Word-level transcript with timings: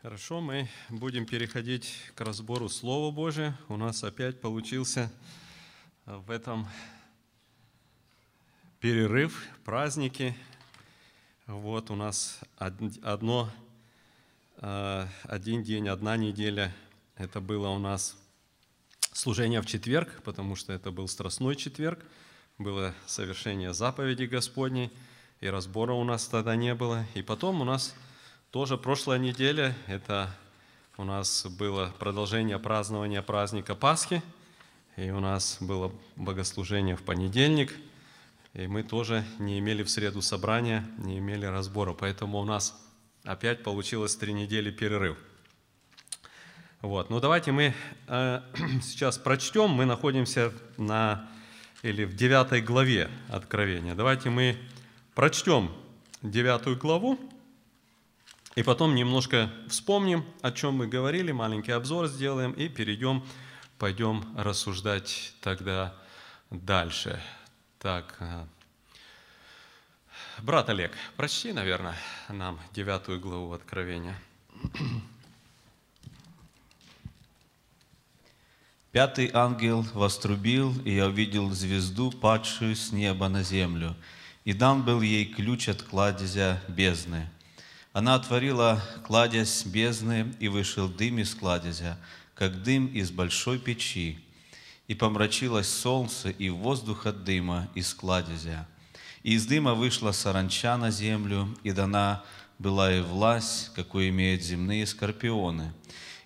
Хорошо, 0.00 0.40
мы 0.40 0.68
будем 0.90 1.26
переходить 1.26 1.92
к 2.14 2.20
разбору 2.20 2.68
Слова 2.68 3.10
Божия. 3.12 3.58
У 3.68 3.76
нас 3.76 4.04
опять 4.04 4.40
получился 4.40 5.10
в 6.06 6.30
этом 6.30 6.68
перерыв, 8.78 9.44
праздники. 9.64 10.36
Вот 11.48 11.90
у 11.90 11.96
нас 11.96 12.38
одно, 12.58 13.50
э, 14.58 15.06
один 15.24 15.64
день, 15.64 15.88
одна 15.88 16.16
неделя. 16.16 16.72
Это 17.16 17.40
было 17.40 17.66
у 17.70 17.80
нас 17.80 18.16
служение 19.12 19.60
в 19.60 19.66
четверг, 19.66 20.22
потому 20.22 20.54
что 20.54 20.72
это 20.72 20.92
был 20.92 21.08
Страстной 21.08 21.56
четверг. 21.56 22.04
Было 22.56 22.94
совершение 23.06 23.74
заповеди 23.74 24.26
Господней, 24.26 24.92
и 25.40 25.48
разбора 25.48 25.94
у 25.94 26.04
нас 26.04 26.28
тогда 26.28 26.54
не 26.54 26.76
было. 26.76 27.04
И 27.16 27.22
потом 27.22 27.62
у 27.62 27.64
нас 27.64 27.96
тоже 28.50 28.78
прошлая 28.78 29.18
неделя, 29.18 29.76
это 29.86 30.34
у 30.96 31.04
нас 31.04 31.46
было 31.46 31.92
продолжение 31.98 32.58
празднования 32.58 33.20
праздника 33.20 33.74
Пасхи, 33.74 34.22
и 34.96 35.10
у 35.10 35.20
нас 35.20 35.58
было 35.60 35.92
богослужение 36.16 36.96
в 36.96 37.02
понедельник, 37.02 37.74
и 38.54 38.66
мы 38.66 38.82
тоже 38.82 39.22
не 39.38 39.58
имели 39.58 39.82
в 39.82 39.90
среду 39.90 40.22
собрания, 40.22 40.86
не 40.96 41.18
имели 41.18 41.44
разбора, 41.44 41.92
поэтому 41.92 42.38
у 42.38 42.44
нас 42.44 42.74
опять 43.24 43.62
получилось 43.62 44.16
три 44.16 44.32
недели 44.32 44.70
перерыв. 44.70 45.18
Вот. 46.80 47.10
Ну 47.10 47.20
давайте 47.20 47.52
мы 47.52 47.74
э, 48.06 48.40
сейчас 48.82 49.18
прочтем, 49.18 49.70
мы 49.70 49.84
находимся 49.84 50.54
на, 50.78 51.28
или 51.82 52.04
в 52.04 52.16
девятой 52.16 52.62
главе 52.62 53.10
Откровения. 53.28 53.94
Давайте 53.94 54.30
мы 54.30 54.56
прочтем 55.14 55.70
девятую 56.22 56.78
главу, 56.78 57.18
и 58.58 58.62
потом 58.64 58.96
немножко 58.96 59.52
вспомним, 59.68 60.24
о 60.42 60.50
чем 60.50 60.74
мы 60.74 60.88
говорили, 60.88 61.30
маленький 61.30 61.70
обзор 61.70 62.08
сделаем 62.08 62.50
и 62.50 62.68
перейдем, 62.68 63.22
пойдем 63.78 64.24
рассуждать 64.36 65.32
тогда 65.40 65.94
дальше. 66.50 67.22
Так, 67.78 68.16
э, 68.18 68.44
брат 70.42 70.70
Олег, 70.70 70.90
прочти, 71.16 71.52
наверное, 71.52 71.94
нам 72.28 72.58
девятую 72.72 73.20
главу 73.20 73.52
Откровения. 73.52 74.20
Пятый 78.90 79.30
ангел 79.32 79.86
вострубил, 79.94 80.74
и 80.84 80.96
я 80.96 81.06
увидел 81.06 81.48
звезду, 81.50 82.10
падшую 82.10 82.74
с 82.74 82.90
неба 82.90 83.28
на 83.28 83.44
землю, 83.44 83.94
и 84.44 84.52
дан 84.52 84.82
был 84.82 85.00
ей 85.00 85.26
ключ 85.26 85.68
от 85.68 85.80
кладезя 85.82 86.60
бездны– 86.66 87.30
она 87.98 88.14
отворила 88.14 88.80
кладезь 89.02 89.66
бездны, 89.66 90.32
и 90.38 90.46
вышел 90.46 90.88
дым 90.88 91.18
из 91.18 91.34
кладезя, 91.34 91.98
как 92.36 92.62
дым 92.62 92.86
из 92.86 93.10
большой 93.10 93.58
печи, 93.58 94.20
и 94.86 94.94
помрачилось 94.94 95.68
солнце, 95.68 96.30
и 96.30 96.48
воздух 96.48 97.06
от 97.06 97.24
дыма 97.24 97.68
из 97.74 97.92
кладезя. 97.92 98.68
И 99.24 99.34
из 99.34 99.46
дыма 99.46 99.74
вышла 99.74 100.12
саранча 100.12 100.76
на 100.76 100.92
землю, 100.92 101.48
и 101.64 101.72
дана 101.72 102.22
была 102.60 102.94
и 102.94 103.00
власть, 103.00 103.72
какую 103.74 104.10
имеют 104.10 104.42
земные 104.42 104.86
скорпионы. 104.86 105.72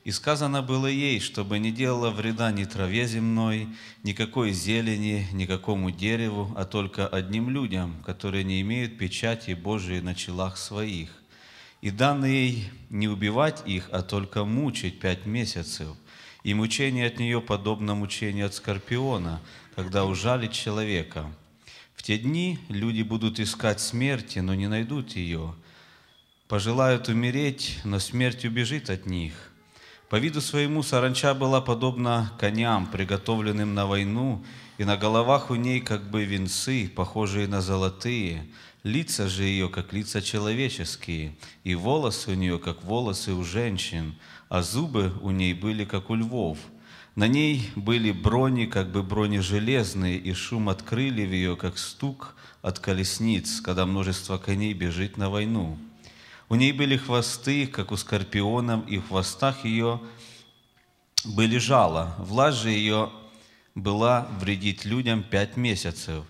И 0.05 0.11
сказано 0.11 0.61
было 0.61 0.89
ей, 0.89 1.21
чтобы 1.21 1.59
не 1.59 1.73
делала 1.73 2.11
вреда 2.11 2.53
ни 2.53 2.65
траве 2.65 3.07
земной, 3.07 3.67
никакой 4.03 4.53
зелени, 4.53 5.27
никакому 5.33 5.91
дереву, 5.91 6.53
а 6.55 6.67
только 6.67 7.09
одним 7.09 7.49
людям, 7.49 8.03
которые 8.05 8.45
не 8.45 8.61
имеют 8.61 8.99
печати 8.99 9.55
Божией 9.55 10.03
на 10.03 10.15
челах 10.15 10.59
своих 10.59 11.22
и 11.83 11.91
дано 11.91 12.27
ей 12.27 12.71
не 12.91 13.09
убивать 13.09 13.63
их, 13.67 13.89
а 13.93 14.03
только 14.03 14.45
мучить 14.45 15.01
пять 15.01 15.27
месяцев. 15.27 15.89
И 16.45 16.55
мучение 16.55 17.09
от 17.09 17.19
нее 17.19 17.41
подобно 17.41 17.95
мучению 17.95 18.47
от 18.47 18.55
скорпиона, 18.55 19.41
когда 19.75 20.05
ужалит 20.05 20.53
человека. 20.53 21.27
В 21.95 22.03
те 22.03 22.19
дни 22.19 22.59
люди 22.69 23.03
будут 23.03 23.41
искать 23.41 23.81
смерти, 23.81 24.39
но 24.39 24.55
не 24.55 24.69
найдут 24.69 25.17
ее. 25.17 25.55
Пожелают 26.49 27.09
умереть, 27.09 27.81
но 27.85 27.99
смерть 27.99 28.45
убежит 28.45 28.89
от 28.89 29.07
них. 29.07 29.35
По 30.09 30.17
виду 30.17 30.41
своему 30.41 30.83
саранча 30.83 31.35
была 31.35 31.61
подобна 31.61 32.33
коням, 32.39 32.87
приготовленным 32.87 33.75
на 33.75 33.87
войну, 33.87 34.45
и 34.79 34.85
на 34.85 34.97
головах 34.97 35.51
у 35.51 35.55
ней 35.55 35.81
как 35.81 36.11
бы 36.11 36.25
венцы, 36.25 36.89
похожие 36.95 37.49
на 37.49 37.61
золотые– 37.61 38.47
Лица 38.83 39.29
же 39.29 39.45
ее, 39.45 39.69
как 39.69 39.93
лица 39.93 40.21
человеческие, 40.21 41.37
и 41.63 41.77
волосы 41.77 42.33
у 42.33 42.35
нее, 42.35 42.59
как 42.59 42.83
волосы 42.83 43.33
у 43.33 43.45
женщин, 43.45 44.17
а 44.49 44.63
зубы 44.63 45.13
у 45.23 45.31
ней 45.31 45.55
были, 45.55 45.85
как 45.85 46.11
у 46.11 46.17
львов. 46.17 46.59
На 47.15 47.29
ней 47.29 47.71
были 47.77 48.11
брони, 48.11 48.67
как 48.67 48.91
бы 48.91 49.05
брони 49.05 49.39
железные, 49.39 50.19
и 50.19 50.33
шум 50.33 50.69
от 50.69 50.83
крыльев 50.83 51.31
ее, 51.31 51.57
как 51.57 51.79
стук 51.79 52.35
от 52.61 52.81
колесниц, 52.81 53.61
когда 53.61 53.87
множество 53.87 54.37
коней 54.39 54.73
бежит 54.73 55.17
на 55.17 55.31
войну. 55.31 55.79
У 56.49 56.57
ней 56.57 56.73
были 56.73 56.97
хвосты, 56.97 57.69
как 57.69 57.93
у 57.93 57.97
скорпионов, 57.97 58.89
и 58.89 58.99
в 58.99 59.09
хвостах 59.09 59.65
ее 59.65 60.01
были 61.25 61.59
жало. 61.59 62.17
Власть 62.19 62.59
же 62.59 62.71
ее 62.71 63.11
была 63.77 64.27
вредить 64.41 64.85
людям 64.85 65.23
пять 65.23 65.57
месяцев. 65.57 66.25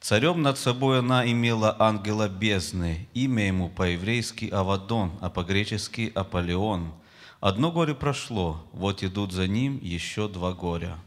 Царем 0.00 0.42
над 0.42 0.58
собой 0.58 1.00
она 1.00 1.30
имела 1.30 1.74
ангела 1.78 2.28
бездны, 2.28 3.08
имя 3.14 3.48
ему 3.48 3.68
по-еврейски 3.68 4.46
Авадон, 4.46 5.12
а 5.20 5.28
по-гречески 5.28 6.12
Аполеон. 6.14 6.92
Одно 7.40 7.72
горе 7.72 7.94
прошло, 7.94 8.64
вот 8.72 9.02
идут 9.02 9.32
за 9.32 9.48
ним 9.48 9.78
еще 9.82 10.28
два 10.28 10.52
горя. 10.52 10.98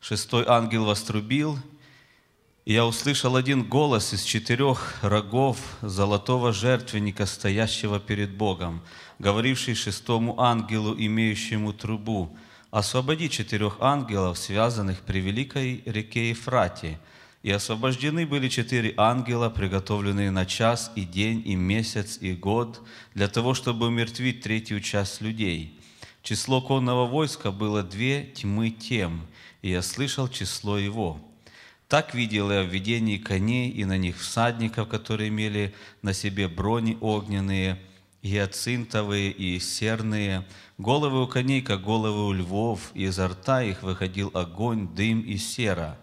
Шестой 0.00 0.44
ангел 0.46 0.86
вострубил, 0.86 1.58
и 2.64 2.72
я 2.72 2.86
услышал 2.86 3.36
один 3.36 3.62
голос 3.62 4.14
из 4.14 4.22
четырех 4.22 4.98
рогов 5.02 5.58
золотого 5.82 6.52
жертвенника, 6.52 7.26
стоящего 7.26 8.00
перед 8.00 8.30
Богом, 8.34 8.82
говоривший 9.18 9.74
шестому 9.74 10.40
ангелу, 10.40 10.94
имеющему 10.96 11.74
трубу– 11.74 12.34
освободи 12.70 13.28
четырех 13.28 13.76
ангелов, 13.80 14.38
связанных 14.38 15.00
при 15.00 15.20
великой 15.20 15.82
реке 15.86 16.30
Ефрате. 16.30 16.98
И 17.42 17.50
освобождены 17.50 18.26
были 18.26 18.48
четыре 18.48 18.92
ангела, 18.96 19.48
приготовленные 19.48 20.30
на 20.30 20.44
час 20.44 20.92
и 20.94 21.02
день, 21.02 21.42
и 21.46 21.54
месяц, 21.56 22.18
и 22.20 22.34
год, 22.34 22.82
для 23.14 23.28
того, 23.28 23.54
чтобы 23.54 23.86
умертвить 23.86 24.42
третью 24.42 24.80
часть 24.80 25.22
людей. 25.22 25.80
Число 26.22 26.60
конного 26.60 27.06
войска 27.06 27.50
было 27.50 27.82
две 27.82 28.24
тьмы 28.24 28.70
тем, 28.70 29.26
и 29.62 29.70
я 29.70 29.80
слышал 29.80 30.28
число 30.28 30.76
его. 30.76 31.18
Так 31.88 32.14
видел 32.14 32.52
я 32.52 32.62
в 32.62 32.68
видении 32.68 33.16
коней 33.16 33.70
и 33.70 33.84
на 33.86 33.96
них 33.96 34.18
всадников, 34.18 34.88
которые 34.88 35.30
имели 35.30 35.74
на 36.02 36.12
себе 36.12 36.46
брони 36.46 36.98
огненные, 37.00 37.80
гиацинтовые 38.22 39.30
и 39.30 39.58
серные, 39.58 40.44
Головы 40.80 41.22
у 41.24 41.26
коней, 41.26 41.60
как 41.60 41.82
головы 41.82 42.26
у 42.26 42.32
львов, 42.32 42.92
и 42.94 43.02
изо 43.02 43.28
рта 43.28 43.62
их 43.62 43.82
выходил 43.82 44.30
огонь, 44.32 44.88
дым 44.88 45.20
и 45.20 45.36
сера. 45.36 45.98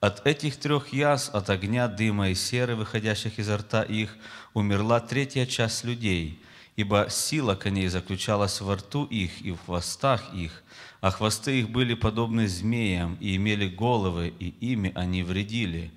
От 0.00 0.26
этих 0.26 0.56
трех 0.56 0.94
яз, 0.94 1.28
от 1.34 1.50
огня, 1.50 1.86
дыма 1.86 2.30
и 2.30 2.34
серы, 2.34 2.74
выходящих 2.74 3.38
изо 3.38 3.58
рта 3.58 3.82
их, 3.82 4.16
умерла 4.54 5.00
третья 5.00 5.44
часть 5.44 5.84
людей, 5.84 6.42
ибо 6.76 7.08
сила 7.10 7.56
коней 7.56 7.88
заключалась 7.88 8.62
во 8.62 8.76
рту 8.76 9.04
их 9.04 9.42
и 9.42 9.52
в 9.52 9.58
хвостах 9.66 10.32
их, 10.32 10.62
а 11.02 11.10
хвосты 11.10 11.60
их 11.60 11.68
были 11.68 11.92
подобны 11.92 12.48
змеям 12.48 13.18
и 13.20 13.36
имели 13.36 13.68
головы, 13.68 14.32
и 14.38 14.48
ими 14.60 14.92
они 14.94 15.22
вредили. 15.22 15.92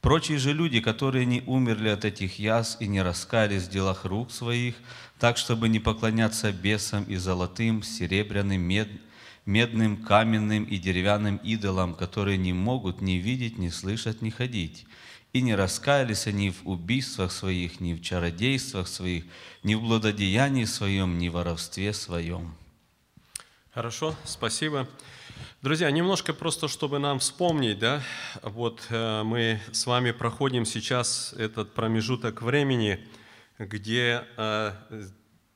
Прочие 0.00 0.38
же 0.38 0.54
люди, 0.54 0.80
которые 0.80 1.26
не 1.26 1.42
умерли 1.46 1.88
от 1.88 2.06
этих 2.06 2.38
яз 2.38 2.78
и 2.80 2.86
не 2.86 3.02
раскались 3.02 3.62
в 3.64 3.70
делах 3.70 4.06
рук 4.06 4.30
своих, 4.30 4.74
так, 5.24 5.38
чтобы 5.38 5.70
не 5.70 5.80
поклоняться 5.80 6.52
бесам 6.52 7.04
и 7.04 7.16
золотым, 7.16 7.82
серебряным, 7.82 8.60
мед, 8.60 8.90
медным, 9.46 9.96
каменным 9.96 10.64
и 10.64 10.76
деревянным 10.76 11.38
идолам, 11.38 11.94
которые 11.94 12.36
не 12.36 12.52
могут 12.52 13.00
ни 13.00 13.12
видеть, 13.12 13.56
ни 13.56 13.70
слышать, 13.70 14.20
ни 14.20 14.28
ходить. 14.28 14.84
И 15.32 15.40
не 15.40 15.54
раскаялись 15.54 16.26
они 16.26 16.50
в 16.50 16.68
убийствах 16.68 17.32
своих, 17.32 17.80
ни 17.80 17.94
в 17.94 18.02
чародействах 18.02 18.86
своих, 18.86 19.24
ни 19.62 19.74
в 19.74 19.80
блудодеянии 19.80 20.66
своем, 20.66 21.16
ни 21.16 21.30
в 21.30 21.32
воровстве 21.32 21.94
своем. 21.94 22.54
Хорошо, 23.72 24.14
спасибо. 24.26 24.86
Друзья, 25.62 25.90
немножко 25.90 26.34
просто, 26.34 26.68
чтобы 26.68 26.98
нам 26.98 27.18
вспомнить, 27.18 27.78
да, 27.78 28.02
вот 28.42 28.86
э, 28.90 29.22
мы 29.22 29.58
с 29.72 29.86
вами 29.86 30.10
проходим 30.10 30.66
сейчас 30.66 31.32
этот 31.38 31.72
промежуток 31.72 32.42
времени– 32.42 33.00
где 33.58 34.24
э, 34.36 34.72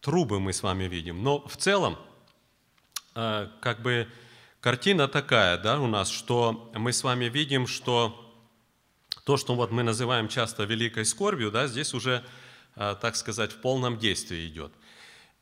трубы 0.01 0.41
мы 0.41 0.53
с 0.53 0.63
вами 0.63 0.85
видим. 0.85 1.23
Но 1.23 1.47
в 1.47 1.57
целом, 1.57 1.99
э, 3.15 3.49
как 3.61 3.83
бы 3.83 4.09
картина 4.61 5.09
такая, 5.09 5.59
да, 5.59 5.81
у 5.81 5.87
нас, 5.87 6.11
что 6.11 6.71
мы 6.75 6.93
с 6.93 7.03
вами 7.03 7.27
видим, 7.27 7.67
что 7.67 8.25
то, 9.25 9.37
что 9.37 9.55
вот 9.55 9.71
мы 9.71 9.83
называем 9.83 10.29
часто 10.29 10.65
великой 10.65 11.05
скорбью, 11.05 11.51
да, 11.51 11.67
здесь 11.67 11.95
уже 11.95 12.25
а, 12.81 12.95
так 12.95 13.17
сказать, 13.17 13.51
в 13.51 13.57
полном 13.57 13.99
действии 13.99 14.47
идет. 14.47 14.73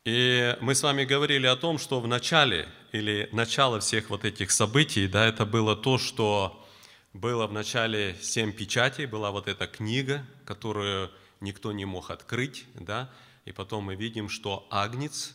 И 0.05 0.57
мы 0.59 0.73
с 0.73 0.81
вами 0.81 1.05
говорили 1.05 1.45
о 1.45 1.55
том, 1.55 1.77
что 1.77 2.01
в 2.01 2.07
начале 2.07 2.67
или 2.91 3.29
начало 3.31 3.79
всех 3.79 4.09
вот 4.09 4.25
этих 4.25 4.49
событий, 4.49 5.07
да, 5.07 5.27
это 5.27 5.45
было 5.45 5.75
то, 5.75 5.99
что 5.99 6.65
было 7.13 7.45
в 7.45 7.53
начале 7.53 8.17
семь 8.21 8.51
печатей, 8.51 9.05
была 9.05 9.29
вот 9.29 9.47
эта 9.47 9.67
книга, 9.67 10.25
которую 10.45 11.11
никто 11.41 11.71
не 11.73 11.85
мог 11.85 12.09
открыть, 12.09 12.65
да, 12.73 13.11
и 13.47 13.53
потом 13.53 13.85
мы 13.85 13.95
видим, 13.95 14.27
что 14.27 14.67
Агнец, 14.69 15.33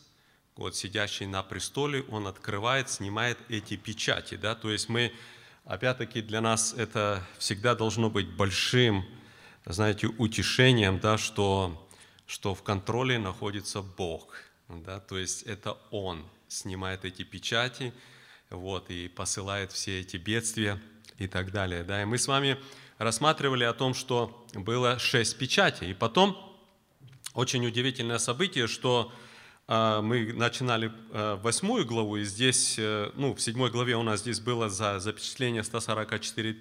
вот 0.57 0.77
сидящий 0.77 1.25
на 1.25 1.43
престоле, 1.43 2.03
он 2.11 2.27
открывает, 2.27 2.91
снимает 2.91 3.39
эти 3.49 3.77
печати, 3.77 4.35
да, 4.35 4.55
то 4.55 4.71
есть 4.71 4.91
мы, 4.91 5.15
опять-таки, 5.65 6.21
для 6.21 6.43
нас 6.43 6.75
это 6.75 7.27
всегда 7.39 7.75
должно 7.75 8.11
быть 8.11 8.29
большим, 8.29 9.03
знаете, 9.65 10.09
утешением, 10.09 11.01
да, 11.01 11.17
что, 11.17 11.89
что 12.27 12.55
в 12.55 12.63
контроле 12.63 13.19
находится 13.19 13.81
Бог, 13.81 14.37
да, 14.69 15.01
то 15.01 15.17
есть 15.17 15.45
это 15.45 15.79
Он 15.91 16.23
снимает 16.49 17.07
эти 17.07 17.23
печати, 17.23 17.95
вот, 18.51 18.91
и 18.91 19.09
посылает 19.09 19.73
все 19.73 20.01
эти 20.01 20.19
бедствия 20.19 20.79
и 21.17 21.29
так 21.29 21.51
далее, 21.51 21.83
да, 21.83 22.03
и 22.03 22.05
мы 22.05 22.19
с 22.19 22.29
вами 22.29 22.59
рассматривали 22.99 23.65
о 23.65 23.73
том, 23.73 23.95
что 23.95 24.47
было 24.53 24.99
шесть 24.99 25.39
печатей, 25.39 25.93
и 25.93 25.95
потом 25.95 26.52
очень 27.35 27.67
удивительное 27.67 28.19
событие, 28.19 28.67
что 28.67 29.13
а, 29.69 30.03
мы 30.03 30.33
начинали 30.33 30.93
а, 31.11 31.37
восьмую 31.37 31.87
главу, 31.87 32.17
и 32.17 32.25
здесь, 32.25 32.77
э, 32.79 33.11
ну, 33.15 33.35
в 33.35 33.41
седьмой 33.41 33.71
главе 33.71 33.97
у 33.97 34.03
нас 34.03 34.21
здесь 34.21 34.41
было 34.41 34.69
за 34.69 34.99
запечатление 34.99 35.63
144 35.63 36.57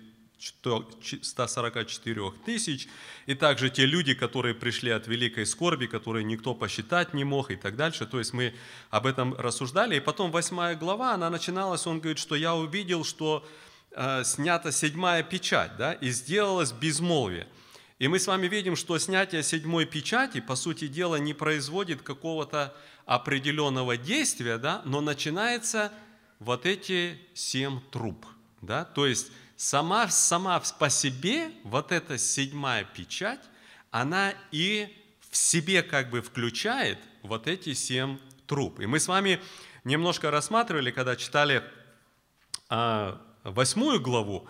144 1.22 2.32
тысяч, 2.46 2.88
и 3.28 3.36
также 3.36 3.70
те 3.70 3.86
люди, 3.86 4.14
которые 4.14 4.56
пришли 4.56 4.90
от 4.90 5.08
великой 5.08 5.46
скорби, 5.46 5.86
которые 5.86 6.24
никто 6.24 6.56
посчитать 6.56 7.14
не 7.14 7.24
мог 7.24 7.52
и 7.52 7.56
так 7.56 7.76
дальше. 7.76 8.08
То 8.08 8.18
есть 8.18 8.34
мы 8.34 8.54
об 8.90 9.06
этом 9.06 9.36
рассуждали. 9.36 9.98
И 9.98 10.00
потом 10.00 10.32
восьмая 10.32 10.76
глава, 10.76 11.14
она 11.14 11.30
начиналась, 11.30 11.86
он 11.86 12.00
говорит, 12.00 12.18
что 12.18 12.36
я 12.36 12.56
увидел, 12.56 13.04
что 13.04 13.46
э, 13.92 14.24
снята 14.24 14.72
седьмая 14.72 15.22
печать, 15.22 15.78
да, 15.78 15.94
и 15.94 16.10
сделалось 16.10 16.72
безмолвие. 16.72 17.48
И 18.02 18.08
мы 18.08 18.18
с 18.18 18.26
вами 18.26 18.48
видим, 18.48 18.76
что 18.76 18.98
снятие 18.98 19.44
седьмой 19.44 19.86
печати, 19.86 20.42
по 20.42 20.56
сути 20.56 20.88
дела, 20.88 21.18
не 21.18 21.36
производит 21.36 22.02
какого-то 22.02 22.76
определенного 23.06 23.96
действия, 23.96 24.58
да, 24.58 24.82
но 24.86 25.02
начинается 25.02 25.94
вот 26.40 26.66
эти 26.66 27.20
семь 27.36 27.80
труб. 27.92 28.26
Да? 28.60 28.86
То 28.86 29.06
есть 29.06 29.32
сама, 29.56 30.08
сама 30.08 30.60
по 30.80 30.90
себе 30.90 31.52
вот 31.64 31.92
эта 31.92 32.18
седьмая 32.18 32.86
печать, 32.86 33.42
она 33.92 34.34
и 34.52 34.92
в 35.30 35.38
себе 35.38 35.84
как 35.84 36.10
бы 36.10 36.24
включает 36.24 36.98
вот 37.22 37.46
эти 37.46 37.76
семь 37.76 38.18
труб. 38.48 38.80
И 38.80 38.88
мы 38.88 39.00
с 39.00 39.08
вами 39.08 39.40
немножко 39.84 40.32
рассматривали, 40.32 40.90
когда 40.90 41.16
читали 41.16 41.64
а, 42.68 43.22
восьмую 43.44 44.02
главу, 44.02 44.48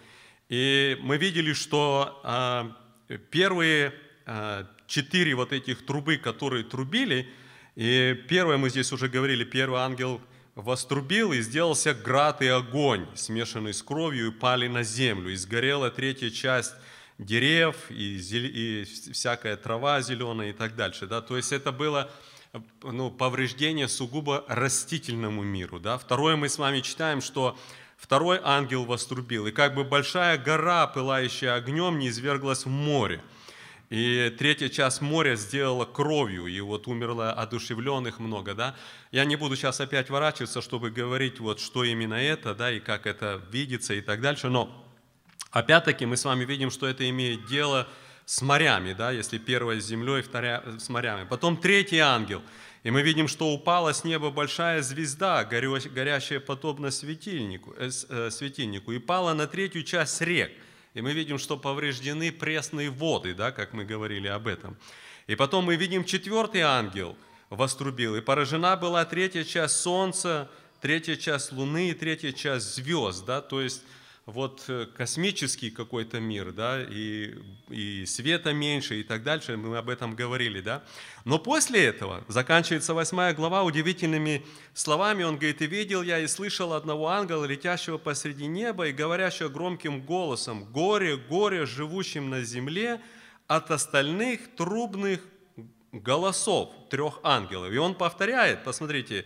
и 0.48 0.98
мы 1.02 1.18
видели, 1.18 1.52
что 1.52 2.22
а, 2.24 2.78
первые 3.18 3.94
а, 4.26 4.68
четыре 4.88 5.36
вот 5.36 5.54
этих 5.54 5.86
трубы, 5.86 6.18
которые 6.18 6.64
трубили, 6.64 7.30
и 7.76 8.20
первое 8.28 8.58
мы 8.58 8.70
здесь 8.70 8.92
уже 8.92 9.08
говорили, 9.08 9.44
первый 9.44 9.80
ангел 9.80 10.22
вострубил, 10.56 11.32
и 11.32 11.42
сделался 11.42 11.94
град 11.94 12.42
и 12.42 12.48
огонь, 12.48 13.08
смешанный 13.16 13.74
с 13.74 13.82
кровью, 13.82 14.28
и 14.28 14.32
пали 14.32 14.68
на 14.68 14.84
землю. 14.84 15.32
И 15.32 15.36
сгорела 15.36 15.90
третья 15.90 16.30
часть 16.30 16.74
дерев, 17.18 17.90
и, 17.90 18.18
зел... 18.18 18.44
и 18.44 18.84
всякая 18.84 19.56
трава 19.56 20.02
зеленая 20.02 20.50
и 20.50 20.54
так 20.54 20.76
дальше. 20.76 21.08
Да? 21.08 21.22
То 21.22 21.38
есть 21.38 21.52
это 21.52 21.72
было 21.72 22.12
ну, 22.84 23.10
повреждение 23.10 23.88
сугубо 23.88 24.44
растительному 24.48 25.42
миру. 25.42 25.80
Да? 25.80 25.98
Второе 25.98 26.36
мы 26.36 26.50
с 26.50 26.58
вами 26.58 26.82
читаем, 26.82 27.22
что 27.22 27.58
второй 28.02 28.40
ангел 28.44 28.84
вострубил, 28.84 29.46
и 29.46 29.52
как 29.52 29.76
бы 29.76 29.84
большая 29.84 30.38
гора, 30.40 30.88
пылающая 30.88 31.54
огнем, 31.54 32.00
не 32.00 32.10
изверглась 32.10 32.66
в 32.66 32.70
море. 32.70 33.22
И 33.92 34.34
третья 34.40 34.70
часть 34.70 35.02
моря 35.02 35.36
сделала 35.36 35.86
кровью, 35.86 36.48
и 36.48 36.60
вот 36.62 36.88
умерло 36.88 37.32
одушевленных 37.32 38.20
много, 38.20 38.56
да. 38.56 38.76
Я 39.12 39.24
не 39.26 39.36
буду 39.36 39.56
сейчас 39.56 39.82
опять 39.82 40.10
ворачиваться, 40.10 40.62
чтобы 40.62 40.90
говорить, 40.90 41.40
вот 41.40 41.60
что 41.60 41.84
именно 41.84 42.16
это, 42.16 42.56
да, 42.56 42.72
и 42.72 42.80
как 42.80 43.06
это 43.06 43.40
видится 43.52 43.94
и 43.94 44.02
так 44.02 44.22
дальше, 44.22 44.48
но 44.50 44.86
опять-таки 45.52 46.06
мы 46.06 46.18
с 46.18 46.26
вами 46.26 46.44
видим, 46.44 46.72
что 46.72 46.88
это 46.88 47.08
имеет 47.08 47.46
дело 47.46 47.88
с 48.26 48.42
морями, 48.42 48.94
да, 48.94 49.12
если 49.12 49.38
первая 49.38 49.80
с 49.80 49.86
землей, 49.86 50.22
вторая 50.22 50.64
с 50.80 50.90
морями. 50.90 51.28
Потом 51.30 51.58
третий 51.58 52.00
ангел, 52.00 52.42
и 52.84 52.92
мы 52.92 53.02
видим, 53.02 53.28
что 53.28 53.54
упала 53.54 53.94
с 53.94 54.04
неба 54.04 54.32
большая 54.32 54.82
звезда, 54.82 55.44
горящая 55.44 56.40
подобно 56.40 56.92
светильнику, 56.92 57.74
э, 57.78 57.90
э, 58.10 58.30
светильнику, 58.32 58.92
и 58.92 59.00
пала 59.00 59.34
на 59.34 59.48
третью 59.48 59.84
часть 59.84 60.22
рек– 60.22 60.52
и 60.94 61.02
мы 61.02 61.14
видим, 61.14 61.38
что 61.38 61.58
повреждены 61.58 62.32
пресные 62.32 62.90
воды, 62.90 63.34
да, 63.34 63.52
как 63.52 63.74
мы 63.74 63.86
говорили 63.86 64.28
об 64.28 64.48
этом. 64.48 64.78
И 65.28 65.36
потом 65.36 65.66
мы 65.66 65.76
видим 65.76 66.04
четвертый 66.04 66.62
ангел 66.62 67.16
вострубил, 67.50 68.16
и 68.16 68.22
поражена 68.22 68.76
была 68.76 69.06
третья 69.06 69.44
часть 69.44 69.78
солнца, 69.78 70.50
третья 70.82 71.16
часть 71.16 71.52
луны 71.52 71.90
и 71.90 71.94
третья 71.94 72.32
часть 72.32 72.76
звезд, 72.76 73.26
да, 73.26 73.42
то 73.42 73.62
есть 73.62 73.84
вот 74.26 74.66
э, 74.68 74.86
космический 74.96 75.72
какой-то 75.72 76.20
мир, 76.20 76.52
да, 76.52 76.82
и, 76.82 77.36
и 77.70 78.06
света 78.06 78.54
меньше 78.54 79.00
и 79.00 79.04
так 79.04 79.24
дальше, 79.24 79.58
мы 79.58 79.78
об 79.78 79.90
этом 79.90 80.16
говорили, 80.16 80.62
да. 80.62 80.84
Но 81.26 81.40
после 81.40 81.86
этого 81.86 82.24
заканчивается 82.28 82.94
восьмая 82.94 83.34
глава 83.34 83.64
удивительными 83.64 84.46
словами, 84.74 85.24
он 85.24 85.38
говорит, 85.38 85.62
«И 85.62 85.68
видел 85.68 86.04
я 86.04 86.20
и 86.20 86.28
слышал 86.28 86.74
одного 86.74 87.08
ангела, 87.08 87.46
летящего 87.46 87.98
посреди 87.98 88.46
неба 88.46 88.88
и 88.88 88.94
говорящего 88.94 89.50
громким 89.50 90.02
голосом, 90.02 90.66
горе, 90.66 91.18
горе 91.18 91.66
живущим 91.66 92.30
на 92.30 92.44
земле 92.44 93.02
от 93.48 93.72
остальных 93.72 94.56
трубных 94.56 95.22
голосов 95.92 96.72
трех 96.92 97.20
ангелов». 97.24 97.74
И 97.74 97.78
он 97.78 97.96
повторяет, 97.96 98.64
посмотрите, 98.64 99.26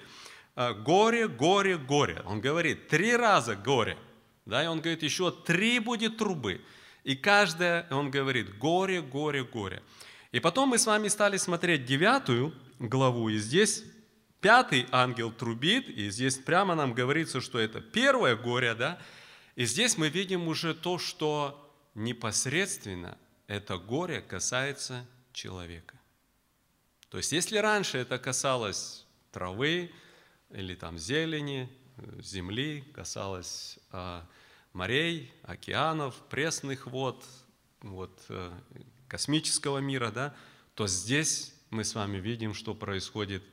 «Э, 0.56 0.74
горе, 0.74 1.28
горе, 1.28 1.78
горе. 1.78 2.22
Он 2.26 2.40
говорит 2.40 2.88
три 2.88 3.14
раза 3.14 3.58
горе– 3.58 3.98
да, 4.46 4.64
и 4.64 4.68
он 4.68 4.80
говорит, 4.80 5.04
еще 5.04 5.32
три 5.32 5.80
будет 5.80 6.18
трубы. 6.18 6.62
И 7.04 7.16
каждая, 7.16 7.88
он 7.92 8.12
говорит, 8.12 8.58
горе, 8.58 9.02
горе, 9.02 9.44
горе. 9.44 9.82
И 10.32 10.40
потом 10.40 10.70
мы 10.70 10.78
с 10.78 10.86
вами 10.86 11.08
стали 11.08 11.38
смотреть 11.38 11.86
девятую 11.86 12.54
главу, 12.80 13.30
и 13.30 13.38
здесь 13.38 13.84
пятый 14.42 14.88
ангел 14.92 15.32
трубит, 15.32 15.90
и 15.90 16.10
здесь 16.10 16.38
прямо 16.38 16.76
нам 16.76 16.94
говорится, 16.94 17.42
что 17.42 17.60
это 17.60 17.82
первое 17.82 18.36
горе, 18.36 18.74
да, 18.76 19.00
и 19.56 19.66
здесь 19.66 19.98
мы 19.98 20.10
видим 20.10 20.48
уже 20.48 20.74
то, 20.74 20.98
что 20.98 21.62
непосредственно 21.96 23.18
это 23.48 23.78
горе 23.78 24.22
касается 24.22 25.08
человека. 25.32 25.96
То 27.10 27.18
есть 27.18 27.32
если 27.32 27.58
раньше 27.58 27.98
это 27.98 28.20
касалось 28.20 29.06
травы 29.32 29.92
или 30.50 30.76
там 30.76 30.98
зелени, 30.98 31.70
земли, 32.20 32.82
касалось 32.94 33.80
а, 33.92 34.26
морей, 34.76 35.34
океанов, 35.44 36.16
пресных 36.30 36.86
вод, 36.86 37.26
вот, 37.82 38.12
э, 38.30 38.52
космического 39.08 39.80
мира, 39.80 40.12
да, 40.12 40.36
то 40.76 40.86
здесь 40.86 41.56
мы 41.72 41.84
с 41.84 41.96
вами 41.96 42.18
видим, 42.18 42.54
что 42.54 42.76
происходит 42.76 43.44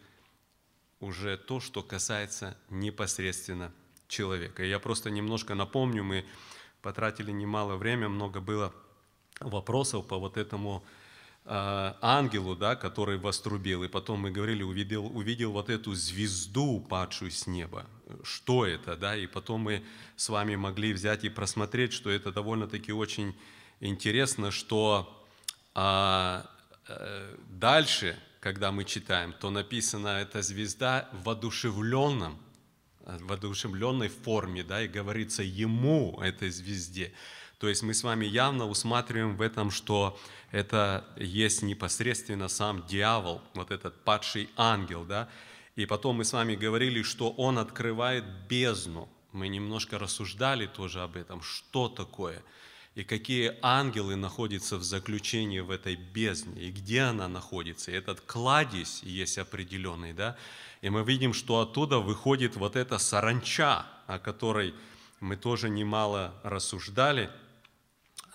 уже 1.01 1.37
то, 1.39 1.61
что 1.61 1.83
касается 1.83 2.57
непосредственно 2.69 3.73
человека. 4.09 4.65
И 4.65 4.69
я 4.69 4.79
просто 4.79 5.11
немножко 5.11 5.55
напомню, 5.55 6.05
мы 6.05 6.27
потратили 6.83 7.31
немало 7.31 7.77
времени, 7.77 8.09
много 8.09 8.41
было 8.41 8.75
вопросов 9.41 10.07
по 10.07 10.19
вот 10.19 10.37
этому 10.37 10.85
Э, 11.45 11.95
ангелу, 12.01 12.55
да, 12.55 12.77
который 12.77 13.19
вострубил, 13.19 13.83
и 13.83 13.89
потом 13.89 14.21
мы 14.21 14.31
говорили, 14.31 14.63
увидел, 14.63 15.07
увидел 15.07 15.51
вот 15.51 15.71
эту 15.71 15.93
звезду, 15.93 16.79
падшую 16.89 17.33
с 17.33 17.49
неба. 17.49 17.85
Что 18.23 18.67
это, 18.67 18.97
да, 18.97 19.17
и 19.17 19.27
потом 19.27 19.63
мы 19.63 19.85
с 20.17 20.29
вами 20.29 20.57
могли 20.57 20.93
взять 20.93 21.25
и 21.25 21.29
просмотреть, 21.29 21.93
что 21.93 22.11
это 22.11 22.33
довольно-таки 22.33 22.93
очень 22.93 23.35
интересно, 23.81 24.51
что 24.51 25.27
а, 25.75 26.49
а, 26.89 27.37
дальше, 27.49 28.19
когда 28.41 28.73
мы 28.73 28.85
читаем, 28.85 29.33
то 29.33 29.51
написано, 29.51 30.09
эта 30.09 30.43
звезда 30.43 31.09
в 31.13 31.25
воодушевленном, 31.25 32.39
в 33.01 33.27
воодушевленной 33.27 34.09
форме, 34.09 34.63
да, 34.63 34.83
и 34.83 34.89
говорится 34.89 35.43
ему, 35.43 36.21
этой 36.21 36.51
звезде. 36.51 37.13
То 37.59 37.69
есть 37.69 37.85
мы 37.85 37.95
с 37.95 38.03
вами 38.03 38.27
явно 38.27 38.67
усматриваем 38.67 39.37
в 39.37 39.41
этом, 39.41 39.71
что 39.71 40.19
это 40.51 41.05
есть 41.17 41.63
непосредственно 41.63 42.49
сам 42.49 42.85
дьявол, 42.87 43.41
вот 43.55 43.71
этот 43.71 44.03
падший 44.03 44.51
ангел, 44.57 45.05
да. 45.05 45.29
И 45.77 45.87
потом 45.87 46.17
мы 46.17 46.25
с 46.25 46.33
вами 46.33 46.55
говорили, 46.55 47.03
что 47.03 47.31
он 47.31 47.59
открывает 47.59 48.25
бездну. 48.49 49.09
Мы 49.33 49.49
немножко 49.49 49.99
рассуждали 49.99 50.67
тоже 50.67 51.03
об 51.03 51.17
этом, 51.17 51.43
что 51.43 51.89
такое. 51.89 52.43
и 52.95 53.05
какие 53.05 53.57
ангелы 53.63 54.17
находятся 54.17 54.77
в 54.77 54.83
заключении 54.83 55.61
в 55.61 55.71
этой 55.71 55.97
бездне, 55.97 56.65
и 56.65 56.71
где 56.71 57.01
она 57.03 57.27
находится. 57.27 57.91
И 57.91 57.95
этот 57.95 58.21
кладезь 58.21 59.03
есть 59.03 59.39
определенный, 59.39 60.13
да, 60.13 60.37
и 60.83 60.91
мы 60.91 61.03
видим, 61.03 61.33
что 61.33 61.61
оттуда 61.61 62.01
выходит 62.01 62.57
вот 62.57 62.77
эта 62.77 62.99
саранча, 62.99 63.87
о 64.07 64.19
которой 64.19 64.75
мы 65.21 65.37
тоже 65.37 65.71
немало 65.71 66.35
рассуждали, 66.43 67.31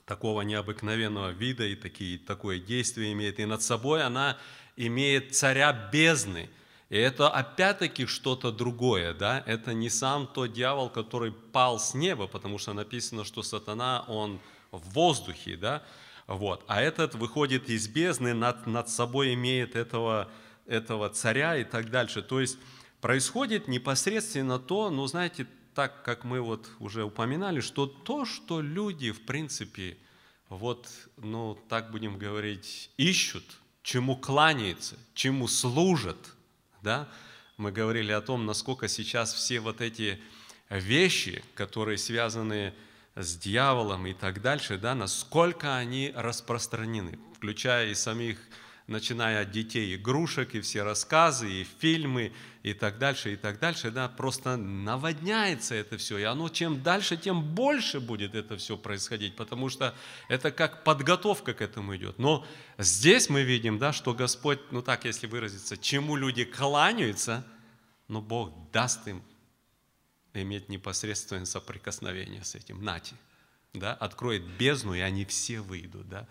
такого 0.06 0.42
необыкновенного 0.42 1.32
вида 1.32 1.66
и 1.66 1.76
такие, 1.76 2.18
такое 2.18 2.60
действие 2.60 3.12
имеет. 3.12 3.40
И 3.40 3.46
над 3.46 3.62
собой 3.62 4.04
она 4.04 4.38
имеет 4.78 5.36
царя 5.36 5.74
бездны. 5.92 6.50
И 6.90 6.98
это 6.98 7.30
опять-таки 7.30 8.06
что-то 8.06 8.52
другое, 8.52 9.14
да? 9.14 9.44
Это 9.46 9.74
не 9.74 9.90
сам 9.90 10.26
тот 10.26 10.54
дьявол, 10.54 10.90
который 10.90 11.32
пал 11.32 11.80
с 11.80 11.94
неба, 11.94 12.28
потому 12.28 12.58
что 12.58 12.74
написано, 12.74 13.26
что 13.26 13.44
сатана, 13.44 14.06
он 14.08 14.40
в 14.72 14.90
воздухе, 14.92 15.58
да? 15.58 15.84
Вот. 16.28 16.64
А 16.68 16.82
этот 16.82 17.16
выходит 17.16 17.70
из 17.70 17.88
бездны, 17.88 18.34
над, 18.34 18.68
над 18.68 18.90
собой 18.90 19.34
имеет 19.34 19.76
этого, 19.76 20.30
этого 20.66 21.10
царя 21.10 21.58
и 21.58 21.66
так 21.66 21.90
дальше. 21.90 22.22
То 22.22 22.40
есть 22.40 22.58
происходит 23.02 23.68
непосредственно 23.68 24.58
то, 24.58 24.90
ну, 24.90 25.06
знаете, 25.08 25.46
так 25.74 26.04
как 26.04 26.24
мы 26.24 26.42
вот 26.42 26.70
уже 26.80 27.04
упоминали, 27.04 27.60
что 27.60 27.86
то, 27.86 28.26
что 28.26 28.62
люди, 28.62 29.12
в 29.12 29.26
принципе, 29.26 29.98
вот, 30.50 30.88
ну, 31.18 31.60
так 31.68 31.92
будем 31.92 32.18
говорить, 32.18 32.92
ищут, 32.98 33.44
чему 33.84 34.16
кланяются, 34.16 34.98
чему 35.14 35.48
служат, 35.48 36.18
да, 36.82 37.08
мы 37.58 37.72
говорили 37.72 38.12
о 38.12 38.22
том, 38.22 38.46
насколько 38.46 38.88
сейчас 38.88 39.34
все 39.34 39.60
вот 39.60 39.82
эти 39.82 40.20
вещи, 40.70 41.44
которые 41.56 41.98
связаны 41.98 42.74
с 43.16 43.36
дьяволом 43.36 44.06
и 44.06 44.14
так 44.14 44.42
дальше, 44.42 44.78
да, 44.78 44.94
насколько 44.94 45.76
они 45.76 46.14
распространены, 46.16 47.18
включая 47.36 47.90
и 47.90 47.96
самих 47.96 48.38
начиная 48.88 49.42
от 49.42 49.52
детей 49.52 49.96
игрушек, 49.96 50.56
и 50.56 50.62
все 50.62 50.84
рассказы, 50.84 51.52
и 51.52 51.68
фильмы, 51.80 52.32
и 52.64 52.74
так 52.74 52.98
дальше, 52.98 53.34
и 53.34 53.36
так 53.36 53.60
дальше, 53.60 53.92
да, 53.92 54.08
просто 54.08 54.56
наводняется 54.56 55.76
это 55.76 55.98
все. 55.98 56.18
И 56.18 56.24
оно 56.24 56.48
чем 56.50 56.82
дальше, 56.82 57.18
тем 57.18 57.44
больше 57.44 58.00
будет 58.00 58.34
это 58.34 58.58
все 58.58 58.78
происходить, 58.78 59.36
потому 59.36 59.70
что 59.70 59.94
это 60.30 60.52
как 60.52 60.86
подготовка 60.86 61.54
к 61.54 61.62
этому 61.62 61.96
идет. 61.98 62.18
Но 62.18 62.48
здесь 62.78 63.30
мы 63.30 63.44
видим, 63.44 63.78
да, 63.78 63.92
что 63.92 64.14
Господь, 64.14 64.60
ну 64.72 64.82
так, 64.82 65.04
если 65.04 65.28
выразиться, 65.28 65.78
чему 65.78 66.16
люди 66.16 66.46
кланяются, 66.46 67.46
но 68.08 68.22
Бог 68.22 68.72
даст 68.72 69.06
им 69.08 69.22
иметь 70.34 70.70
непосредственное 70.70 71.46
соприкосновение 71.46 72.44
с 72.44 72.56
этим. 72.56 72.82
Нати, 72.82 73.16
да, 73.74 73.94
откроет 73.94 74.44
бездну, 74.58 74.94
и 74.94 75.00
они 75.02 75.26
все 75.26 75.60
выйдут, 75.60 76.08
да. 76.08 76.28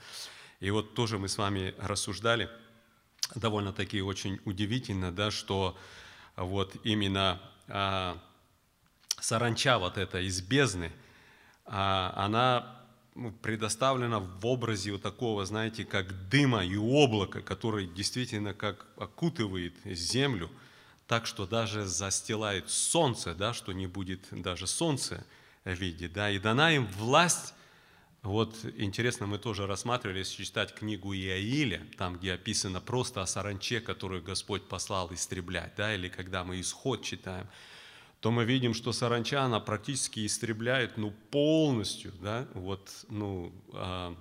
И 0.60 0.70
вот 0.70 0.94
тоже 0.94 1.18
мы 1.18 1.28
с 1.28 1.38
вами 1.38 1.74
рассуждали, 1.78 2.48
довольно-таки 3.34 4.00
очень 4.00 4.40
удивительно, 4.44 5.12
да, 5.12 5.30
что 5.30 5.76
вот 6.36 6.76
именно 6.84 7.40
а, 7.68 8.18
саранча 9.20 9.78
вот 9.78 9.98
эта 9.98 10.20
из 10.20 10.40
бездны, 10.40 10.92
а, 11.64 12.12
она 12.16 12.76
ну, 13.14 13.32
предоставлена 13.32 14.20
в 14.20 14.46
образе 14.46 14.92
вот 14.92 15.02
такого, 15.02 15.44
знаете, 15.46 15.84
как 15.84 16.28
дыма 16.28 16.64
и 16.64 16.76
облака, 16.76 17.40
который 17.40 17.86
действительно 17.86 18.54
как 18.54 18.86
окутывает 18.96 19.74
землю, 19.84 20.50
так 21.06 21.26
что 21.26 21.46
даже 21.46 21.84
застилает 21.86 22.70
солнце, 22.70 23.34
да, 23.34 23.52
что 23.52 23.72
не 23.72 23.86
будет 23.86 24.26
даже 24.30 24.66
солнце 24.66 25.24
видеть, 25.64 26.12
да, 26.12 26.30
и 26.30 26.38
дана 26.38 26.72
им 26.72 26.86
власть 26.86 27.54
вот 28.22 28.56
интересно, 28.76 29.26
мы 29.26 29.38
тоже 29.38 29.66
рассматривали, 29.66 30.18
если 30.18 30.42
читать 30.42 30.74
книгу 30.74 31.14
Иаиля, 31.14 31.86
там, 31.96 32.16
где 32.16 32.32
описано 32.32 32.80
просто 32.80 33.22
о 33.22 33.26
саранче, 33.26 33.80
которую 33.80 34.22
Господь 34.22 34.68
послал 34.68 35.12
истреблять, 35.12 35.74
да, 35.76 35.94
или 35.94 36.08
когда 36.08 36.42
мы 36.44 36.60
исход 36.60 37.02
читаем, 37.02 37.46
то 38.20 38.30
мы 38.30 38.44
видим, 38.44 38.74
что 38.74 38.92
саранча, 38.92 39.42
она 39.42 39.60
практически 39.60 40.26
истребляет, 40.26 40.96
ну, 40.96 41.12
полностью, 41.30 42.12
да, 42.20 42.48
вот, 42.54 42.90
ну, 43.08 43.52
э, 43.72 44.14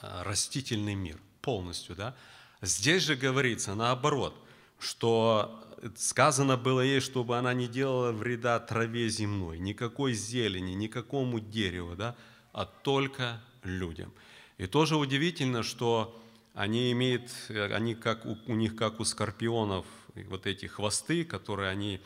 растительный 0.00 0.94
мир, 0.94 1.20
полностью, 1.42 1.96
да. 1.96 2.16
Здесь 2.62 3.02
же 3.02 3.16
говорится 3.16 3.74
наоборот, 3.74 4.34
что 4.78 5.62
сказано 5.96 6.56
было 6.56 6.80
ей, 6.80 7.00
чтобы 7.00 7.36
она 7.36 7.52
не 7.54 7.68
делала 7.68 8.12
вреда 8.12 8.58
траве 8.60 9.08
земной, 9.08 9.58
никакой 9.58 10.14
зелени, 10.14 10.72
никакому 10.72 11.40
дереву, 11.40 11.96
да, 11.96 12.16
а 12.56 12.64
только 12.64 13.38
людям. 13.64 14.10
И 14.56 14.66
тоже 14.66 14.96
удивительно, 14.96 15.62
что 15.62 16.18
они 16.54 16.90
имеют, 16.92 17.30
они 17.50 17.94
как 17.94 18.24
у, 18.24 18.38
у 18.46 18.54
них 18.54 18.74
как 18.76 18.98
у 18.98 19.04
скорпионов 19.04 19.84
вот 20.14 20.46
эти 20.46 20.64
хвосты, 20.64 21.26
которые 21.26 21.68
они 21.68 22.00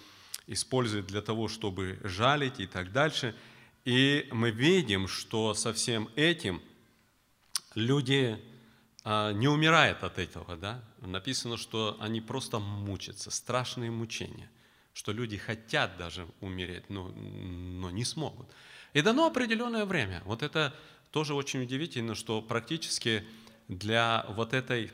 используют 0.49 1.07
для 1.07 1.23
того, 1.23 1.47
чтобы 1.47 2.01
жалить 2.03 2.59
и 2.59 2.67
так 2.67 2.91
дальше. 2.91 3.37
И 3.85 4.29
мы 4.33 4.51
видим, 4.51 5.07
что 5.07 5.55
со 5.55 5.73
всем 5.73 6.09
этим 6.17 6.61
люди 7.77 8.37
а, 9.05 9.33
не 9.33 9.47
умирают 9.47 10.03
от 10.03 10.19
этого. 10.19 10.57
Да? 10.57 10.83
Написано, 11.01 11.59
что 11.59 11.97
они 12.01 12.21
просто 12.21 12.59
мучатся, 12.59 13.31
страшные 13.31 13.93
мучения, 13.93 14.51
что 14.95 15.13
люди 15.13 15.37
хотят 15.37 15.97
даже 15.97 16.27
умереть, 16.41 16.91
но, 16.91 17.07
но 17.07 17.93
не 17.93 18.05
смогут. 18.05 18.49
И 18.93 19.03
дано 19.03 19.27
определенное 19.27 19.85
время. 19.85 20.23
Вот 20.25 20.43
это 20.43 20.75
тоже 21.11 21.35
очень 21.35 21.63
удивительно, 21.63 22.15
что 22.15 22.43
практически 22.43 23.25
для 23.69 24.25
вот 24.29 24.53
этой 24.53 24.93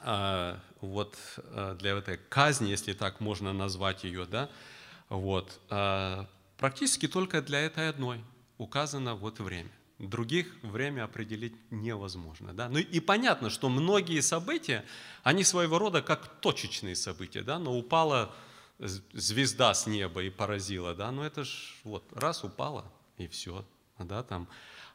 а, 0.00 0.60
вот 0.80 1.16
а, 1.38 1.74
для 1.74 1.96
этой 1.96 2.18
казни, 2.28 2.68
если 2.68 2.92
так 2.92 3.20
можно 3.20 3.52
назвать 3.52 4.04
ее, 4.04 4.26
да, 4.26 4.50
вот, 5.08 5.60
а, 5.70 6.28
практически 6.58 7.08
только 7.08 7.42
для 7.42 7.60
этой 7.60 7.88
одной 7.88 8.20
указано 8.58 9.14
вот 9.14 9.40
время. 9.40 9.70
Других 9.98 10.54
время 10.62 11.04
определить 11.04 11.54
невозможно. 11.70 12.52
Да? 12.52 12.68
Ну 12.68 12.78
и 12.78 13.00
понятно, 13.00 13.48
что 13.48 13.70
многие 13.70 14.20
события, 14.20 14.84
они 15.22 15.42
своего 15.42 15.78
рода 15.78 16.02
как 16.02 16.40
точечные 16.40 16.94
события, 16.96 17.42
да? 17.42 17.58
но 17.58 17.74
упала 17.76 18.34
звезда 18.78 19.74
с 19.74 19.86
неба 19.86 20.22
и 20.22 20.30
поразила, 20.30 20.94
да, 20.94 21.10
но 21.10 21.24
это 21.24 21.44
ж 21.44 21.74
вот 21.84 22.04
раз 22.12 22.44
упала 22.44 22.84
и 23.16 23.26
все, 23.26 23.64
да, 23.98 24.22
там, 24.22 24.48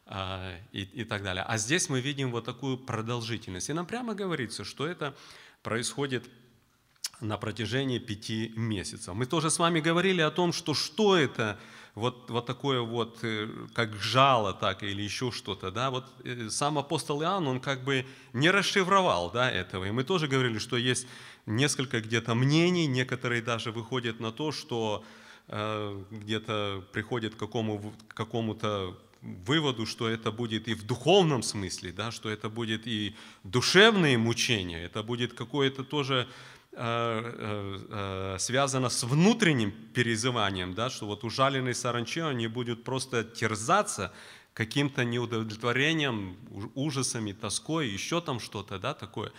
а, 0.06 0.56
и, 0.72 0.82
и 0.82 1.04
так 1.04 1.24
далее. 1.24 1.44
А 1.48 1.58
здесь 1.58 1.90
мы 1.90 2.02
видим 2.02 2.32
вот 2.32 2.46
такую 2.46 2.78
продолжительность. 2.78 3.70
И 3.70 3.74
нам 3.74 3.86
прямо 3.86 4.14
говорится, 4.14 4.64
что 4.64 4.86
это 4.86 5.16
происходит 5.64 6.30
на 7.22 7.38
протяжении 7.38 8.00
пяти 8.00 8.52
месяцев. 8.56 9.14
Мы 9.14 9.26
тоже 9.26 9.50
с 9.50 9.60
вами 9.60 9.80
говорили 9.80 10.22
о 10.22 10.32
том, 10.32 10.54
что 10.54 10.74
что 10.74 11.16
это 11.16 11.60
вот, 11.94 12.30
вот 12.30 12.46
такое 12.46 12.82
вот, 12.82 13.20
э, 13.24 13.48
как 13.74 13.96
жало, 13.96 14.54
так 14.54 14.82
или 14.84 15.02
еще 15.02 15.32
что-то, 15.32 15.72
да, 15.72 15.92
вот 15.92 16.06
э, 16.24 16.50
сам 16.50 16.78
апостол 16.78 17.22
Иоанн, 17.22 17.48
он 17.48 17.60
как 17.60 17.84
бы 17.84 18.06
не 18.34 18.50
расшифровал, 18.50 19.30
да, 19.32 19.52
этого, 19.52 19.86
и 19.86 19.92
мы 19.92 20.04
тоже 20.04 20.28
говорили, 20.28 20.58
что 20.58 20.78
есть 20.78 21.06
несколько 21.46 22.02
где-то 22.02 22.36
мнений, 22.36 22.88
некоторые 22.88 23.42
даже 23.42 23.72
выходят 23.72 24.20
на 24.20 24.32
то, 24.32 24.52
что 24.52 25.04
э, 25.48 26.04
где-то 26.12 26.84
приходят 26.92 27.36
к 27.36 27.38
какому, 27.38 27.94
какому-то 28.10 28.98
выводу, 29.22 29.86
что 29.86 30.10
это 30.10 30.32
будет 30.32 30.68
и 30.68 30.74
в 30.74 30.86
духовном 30.86 31.44
смысле, 31.44 31.92
да, 31.92 32.12
что 32.12 32.30
это 32.30 32.50
будет 32.50 32.88
и 32.88 33.16
душевные 33.44 34.18
мучения, 34.18 34.84
это 34.84 35.04
будет 35.04 35.34
какое-то 35.34 35.84
тоже 35.84 36.28
э, 36.72 36.74
э, 36.74 38.38
связано 38.40 38.90
с 38.90 39.04
внутренним 39.04 39.72
перезыванием, 39.94 40.74
да, 40.74 40.90
что 40.90 41.06
вот 41.06 41.24
ужаленные 41.24 41.76
саранчи, 41.76 42.20
они 42.20 42.48
будут 42.48 42.84
просто 42.84 43.24
терзаться 43.24 44.12
каким-то 44.54 45.06
неудовлетворением, 45.06 46.36
ужасами, 46.76 47.32
тоской, 47.32 47.88
еще 47.88 48.22
там 48.22 48.40
что-то, 48.40 48.80
да, 48.80 48.94
такое. 48.94 49.32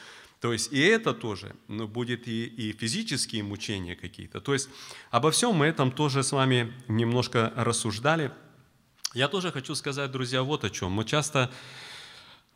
То 0.43 0.53
есть 0.53 0.73
и 0.73 0.81
это 0.81 1.15
тоже, 1.15 1.55
но 1.69 1.87
будет 1.87 2.27
и, 2.27 2.47
и 2.47 2.73
физические 2.73 3.45
мучения 3.45 3.95
какие-то. 3.95 4.41
То 4.41 4.55
есть 4.55 4.69
обо 5.13 5.31
всем 5.31 5.55
мы 5.55 5.67
этом 5.67 5.93
тоже 5.93 6.25
с 6.25 6.33
вами 6.33 6.73
немножко 6.89 7.53
рассуждали. 7.55 8.33
Я 9.15 9.29
тоже 9.29 9.53
хочу 9.53 9.77
сказать, 9.77 10.11
друзья, 10.11 10.43
вот 10.43 10.65
о 10.65 10.71
чем. 10.71 10.91
Мы 10.91 11.05
часто 11.05 11.49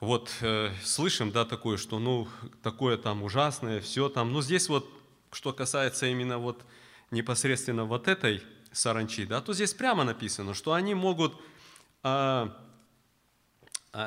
вот 0.01 0.35
э, 0.41 0.73
слышим, 0.83 1.31
да, 1.31 1.45
такое, 1.45 1.77
что, 1.77 2.01
ну, 2.01 2.27
такое 2.61 2.97
там 2.97 3.23
ужасное, 3.23 3.81
все 3.81 4.09
там. 4.09 4.33
Но 4.33 4.43
здесь 4.43 4.69
вот, 4.69 4.91
что 5.31 5.53
касается 5.53 6.07
именно 6.07 6.39
вот 6.39 6.65
непосредственно 7.13 7.85
вот 7.85 8.09
этой 8.09 8.43
саранчи, 8.73 9.27
да, 9.27 9.41
то 9.41 9.53
здесь 9.55 9.75
прямо 9.75 10.03
написано, 10.03 10.55
что 10.55 10.73
они 10.73 10.95
могут, 10.95 11.41
э, 12.03 12.49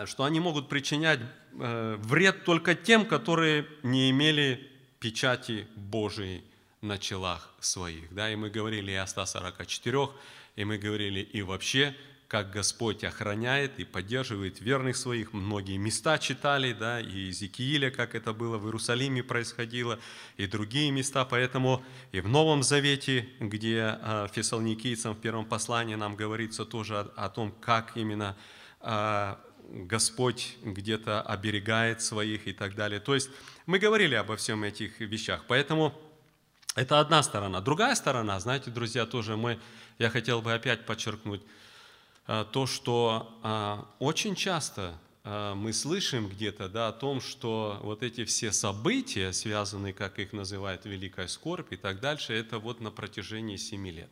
что 0.05 0.24
они 0.24 0.39
могут 0.39 0.69
причинять 0.69 1.19
э, 1.60 1.98
вред 2.00 2.43
только 2.43 2.75
тем, 2.75 3.05
которые 3.05 3.65
не 3.84 4.10
имели 4.12 4.69
печати 5.00 5.67
Божией 5.75 6.43
на 6.81 6.98
челах 6.98 7.53
своих. 7.60 8.13
Да, 8.13 8.31
и 8.31 8.36
мы 8.36 8.50
говорили 8.50 8.91
и 8.91 8.96
о 8.96 9.08
144, 9.08 10.10
и 10.55 10.65
мы 10.65 10.77
говорили 10.77 11.22
и 11.22 11.41
вообще 11.41 11.96
как 12.29 12.51
Господь 12.51 13.03
охраняет 13.03 13.79
и 13.79 13.86
поддерживает 13.86 14.62
верных 14.62 14.98
своих. 14.98 15.34
Многие 15.34 15.77
места 15.77 16.19
читали, 16.19 16.74
да, 16.74 17.01
и 17.01 17.10
Иезекииля, 17.10 17.89
как 17.89 18.13
это 18.13 18.34
было 18.34 18.60
в 18.60 18.65
Иерусалиме 18.65 19.24
происходило, 19.24 19.98
и 20.38 20.46
другие 20.46 20.91
места. 20.91 21.25
Поэтому 21.25 21.84
и 22.12 22.22
в 22.22 22.27
Новом 22.27 22.62
Завете, 22.62 23.27
где 23.39 23.98
э, 24.00 24.27
фессалоникийцам 24.31 25.15
в 25.15 25.19
первом 25.19 25.46
послании 25.46 25.96
нам 25.96 26.15
говорится 26.15 26.65
тоже 26.65 27.00
о, 27.00 27.12
о 27.15 27.29
том, 27.29 27.51
как 27.51 27.98
именно 27.98 28.38
э, 28.81 29.36
Господь 29.72 30.58
где-то 30.64 31.22
оберегает 31.22 32.02
своих 32.02 32.48
и 32.48 32.54
так 32.54 32.76
далее. 32.76 33.00
То 33.00 33.16
есть 33.16 33.30
мы 33.66 33.80
говорили 33.80 34.16
обо 34.16 34.36
всем 34.36 34.64
этих 34.64 35.00
вещах. 35.00 35.46
Поэтому 35.48 35.94
это 36.76 37.00
одна 37.00 37.22
сторона. 37.24 37.62
Другая 37.62 37.96
сторона, 37.96 38.40
знаете, 38.40 38.72
друзья, 38.72 39.06
тоже 39.06 39.38
мы, 39.38 39.60
я 39.98 40.10
хотел 40.10 40.42
бы 40.42 40.54
опять 40.54 40.86
подчеркнуть, 40.86 41.42
а, 42.26 42.46
то, 42.46 42.66
что 42.68 43.40
а, 43.44 43.88
очень 44.00 44.36
часто 44.36 44.96
а, 45.24 45.56
мы 45.56 45.74
слышим 45.74 46.28
где-то 46.28 46.70
да, 46.70 46.88
о 46.90 46.94
том, 46.94 47.22
что 47.22 47.80
вот 47.84 48.04
эти 48.04 48.24
все 48.24 48.52
события, 48.52 49.34
связанные, 49.34 49.94
как 49.94 50.20
их 50.20 50.32
называют, 50.32 50.86
великая 50.86 51.28
скорбь 51.28 51.74
и 51.74 51.76
так 51.76 52.00
дальше, 52.00 52.34
это 52.34 52.60
вот 52.60 52.82
на 52.82 52.92
протяжении 52.92 53.58
семи 53.58 53.92
лет. 53.92 54.10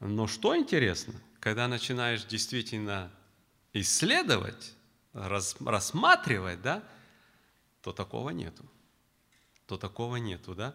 Но 0.00 0.26
что 0.26 0.56
интересно, 0.56 1.14
когда 1.40 1.68
начинаешь 1.68 2.24
действительно 2.24 3.10
исследовать, 3.72 4.74
рассматривать, 5.12 6.62
да, 6.62 6.82
то 7.82 7.92
такого 7.92 8.30
нету. 8.30 8.64
То 9.66 9.76
такого 9.76 10.16
нету, 10.16 10.54
да. 10.54 10.74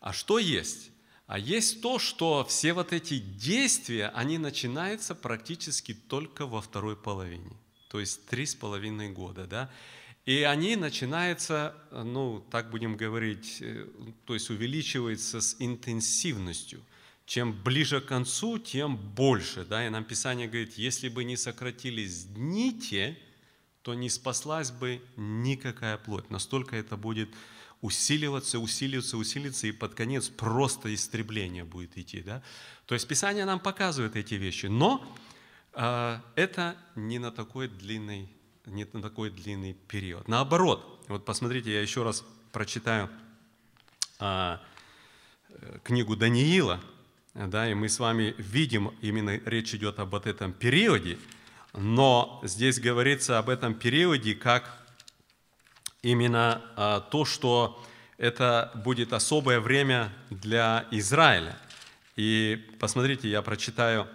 А 0.00 0.12
что 0.12 0.38
есть? 0.38 0.90
А 1.26 1.38
есть 1.38 1.80
то, 1.80 1.98
что 1.98 2.44
все 2.44 2.72
вот 2.72 2.92
эти 2.92 3.18
действия, 3.18 4.08
они 4.08 4.38
начинаются 4.38 5.14
практически 5.14 5.94
только 5.94 6.44
во 6.44 6.60
второй 6.60 6.96
половине, 6.96 7.56
то 7.88 8.00
есть 8.00 8.26
три 8.26 8.46
с 8.46 8.56
половиной 8.56 9.10
года, 9.10 9.46
да. 9.46 9.70
И 10.26 10.42
они 10.42 10.76
начинаются, 10.76 11.74
ну, 11.92 12.44
так 12.50 12.70
будем 12.70 12.96
говорить, 12.96 13.58
э, 13.60 13.86
то 14.26 14.34
есть 14.34 14.50
увеличиваются 14.50 15.40
с 15.40 15.56
интенсивностью. 15.58 16.82
Чем 17.30 17.52
ближе 17.52 18.00
к 18.00 18.06
концу, 18.06 18.58
тем 18.58 18.96
больше, 18.96 19.64
да. 19.64 19.86
И 19.86 19.88
нам 19.88 20.02
Писание 20.02 20.48
говорит, 20.48 20.76
если 20.76 21.08
бы 21.08 21.22
не 21.22 21.36
сократились 21.36 22.24
дни 22.24 22.76
те, 22.76 23.16
то 23.82 23.94
не 23.94 24.10
спаслась 24.10 24.72
бы 24.72 25.00
никакая 25.16 25.96
плоть. 25.96 26.28
Настолько 26.28 26.74
это 26.74 26.96
будет 26.96 27.28
усиливаться, 27.82 28.58
усиливаться, 28.58 29.16
усиливаться, 29.16 29.68
и 29.68 29.70
под 29.70 29.94
конец 29.94 30.28
просто 30.28 30.92
истребление 30.92 31.62
будет 31.62 31.96
идти. 31.96 32.20
Да? 32.20 32.42
То 32.86 32.96
есть 32.96 33.06
Писание 33.06 33.44
нам 33.44 33.60
показывает 33.60 34.16
эти 34.16 34.34
вещи, 34.34 34.66
но 34.66 35.00
э, 35.74 36.18
это 36.34 36.76
не 36.96 37.20
на 37.20 37.30
такой 37.30 37.68
длинный, 37.68 38.28
не 38.66 38.84
на 38.92 39.00
такой 39.00 39.30
длинный 39.30 39.74
период. 39.74 40.26
Наоборот, 40.26 41.04
вот 41.06 41.24
посмотрите, 41.24 41.72
я 41.72 41.80
еще 41.80 42.02
раз 42.02 42.24
прочитаю 42.50 43.08
э, 44.18 44.58
книгу 45.84 46.16
Даниила, 46.16 46.80
да, 47.34 47.70
и 47.70 47.74
мы 47.74 47.88
с 47.88 47.98
вами 47.98 48.34
видим, 48.38 48.92
именно 49.00 49.40
речь 49.44 49.74
идет 49.74 49.98
об 49.98 50.10
вот 50.10 50.26
этом 50.26 50.52
периоде, 50.52 51.18
но 51.74 52.40
здесь 52.42 52.80
говорится 52.80 53.38
об 53.38 53.48
этом 53.48 53.74
периоде 53.74 54.34
как 54.34 54.84
именно 56.02 56.62
а, 56.76 57.00
то, 57.00 57.24
что 57.24 57.84
это 58.18 58.72
будет 58.84 59.12
особое 59.12 59.60
время 59.60 60.12
для 60.30 60.86
Израиля. 60.90 61.56
И 62.16 62.68
посмотрите, 62.80 63.30
я 63.30 63.42
прочитаю 63.42 64.08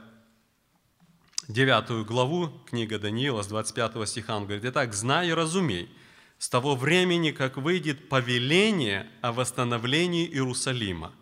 9 1.48 2.06
главу, 2.06 2.50
книга 2.66 3.00
Даниила, 3.00 3.44
с 3.44 3.48
25 3.48 4.08
стиха, 4.10 4.36
он 4.36 4.44
говорит, 4.44 4.66
«Итак, 4.66 4.94
знай 4.94 5.30
и 5.30 5.34
разумей, 5.34 5.90
с 6.38 6.50
того 6.50 6.76
времени, 6.76 7.32
как 7.32 7.56
выйдет 7.56 8.10
повеление 8.10 9.08
о 9.22 9.32
восстановлении 9.32 10.28
Иерусалима». 10.28 11.14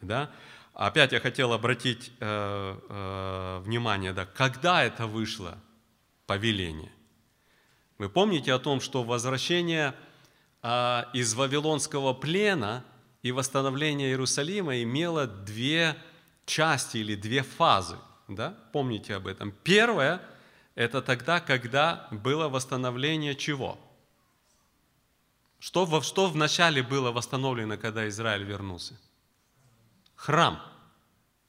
Да? 0.00 0.30
Опять 0.80 1.12
я 1.12 1.20
хотел 1.20 1.52
обратить 1.52 2.12
э, 2.20 2.78
э, 2.88 3.58
внимание, 3.64 4.12
да, 4.12 4.24
когда 4.26 4.82
это 4.82 5.06
вышло 5.06 5.58
повеление. 6.26 6.92
Вы 7.98 8.08
помните 8.08 8.52
о 8.52 8.58
том, 8.58 8.80
что 8.80 9.02
возвращение– 9.02 9.94
а, 10.62 11.08
из 11.14 11.34
Вавилонского 11.34 12.12
плена 12.12 12.84
и 13.22 13.32
восстановление 13.32 14.10
Иерусалима 14.10 14.82
имело 14.82 15.26
две 15.26 15.96
части 16.44 16.98
или 16.98 17.14
две 17.14 17.42
фазы. 17.42 17.96
Да? 18.28 18.54
Помните 18.72 19.14
об 19.14 19.26
этом. 19.26 19.52
Первое– 19.52 20.20
это 20.74 21.00
тогда, 21.02 21.40
когда 21.40 22.08
было 22.10 22.48
восстановление 22.48 23.34
чего? 23.34 23.78
Что, 25.58 26.00
что 26.02 26.28
вначале 26.28 26.82
было 26.82 27.10
восстановлено, 27.10 27.76
когда 27.76 28.08
Израиль 28.08 28.44
вернулся? 28.44 28.98
Храм. 30.14 30.62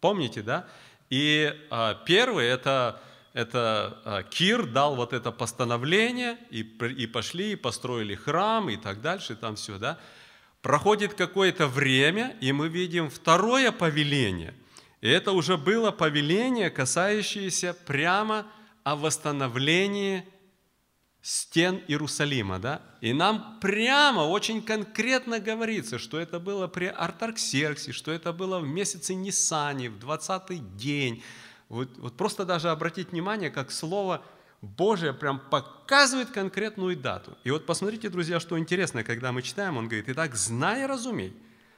Помните, 0.01 0.41
да? 0.41 0.67
И 1.09 1.53
а, 1.69 1.93
первый– 1.93 2.45
это 2.47 3.01
это 3.33 3.97
а, 4.03 4.23
Кир 4.23 4.65
дал 4.65 4.95
вот 4.95 5.13
это 5.13 5.31
постановление, 5.31 6.37
и, 6.49 6.61
и 6.61 7.07
пошли, 7.07 7.53
и 7.53 7.55
построили 7.55 8.15
храм, 8.15 8.69
и 8.69 8.75
так 8.75 9.01
дальше, 9.01 9.33
и 9.33 9.35
там 9.35 9.55
все, 9.55 9.77
да. 9.77 9.97
Проходит 10.61 11.13
какое-то 11.13 11.67
время, 11.67 12.35
и 12.41 12.51
мы 12.51 12.67
видим 12.67 13.09
второе 13.09 13.71
повеление. 13.71 14.53
И 14.99 15.09
это 15.09 15.31
уже 15.31 15.57
было 15.57 15.91
повеление, 15.91 16.69
касающееся 16.69 17.73
прямо 17.73 18.45
о 18.83 18.95
восстановлении 18.95 20.25
стен 21.21 21.81
Иерусалима, 21.87 22.59
да? 22.59 22.81
И 23.01 23.13
нам 23.13 23.59
прямо, 23.61 24.21
очень 24.21 24.61
конкретно 24.61 25.39
говорится, 25.39 25.99
что 25.99 26.19
это 26.19 26.39
было 26.39 26.67
при 26.67 26.85
Артарксерксе, 26.85 27.91
что 27.91 28.11
это 28.11 28.33
было 28.33 28.59
в 28.59 28.67
месяце 28.67 29.13
Нисани, 29.13 29.87
в 29.87 29.97
20-й 29.97 30.57
день, 30.57 31.23
вот, 31.69 31.97
вот 31.97 32.17
просто 32.17 32.43
даже 32.43 32.69
обратить 32.69 33.11
внимание, 33.11 33.49
как 33.49 33.71
Слово 33.71 34.23
Божие 34.61 35.13
прям 35.13 35.39
показывает 35.39 36.29
конкретную 36.29 36.97
дату. 36.97 37.37
И 37.43 37.51
вот 37.51 37.65
посмотрите, 37.65 38.09
друзья, 38.09 38.39
что 38.39 38.59
интересно, 38.59 39.03
когда 39.03 39.31
мы 39.31 39.41
читаем, 39.41 39.77
он 39.77 39.87
говорит, 39.87 40.09
«Итак, 40.09 40.35
знай 40.35 40.83
и 40.83 40.85
разумей, 40.85 41.33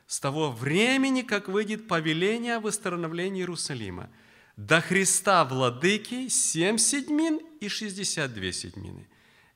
с 0.07 0.19
того 0.19 0.51
времени, 0.51 1.21
как 1.21 1.47
выйдет 1.47 1.87
повеление 1.87 2.55
о 2.55 2.59
восстановлении 2.59 3.41
Иерусалима, 3.41 4.09
до 4.57 4.81
Христа 4.81 5.45
владыки 5.45 6.27
семь 6.27 6.77
седьмин 6.77 7.39
и 7.59 7.69
шестьдесят 7.69 8.33
две 8.33 8.51
седьмины. 8.51 9.07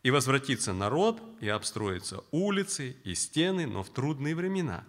И 0.08 0.10
возвратится 0.10 0.72
народ, 0.72 1.22
и 1.42 1.50
обстроятся 1.50 2.24
улицы 2.32 2.96
и 3.04 3.14
стены, 3.14 3.68
но 3.68 3.84
в 3.84 3.90
трудные 3.90 4.36
времена. 4.36 4.86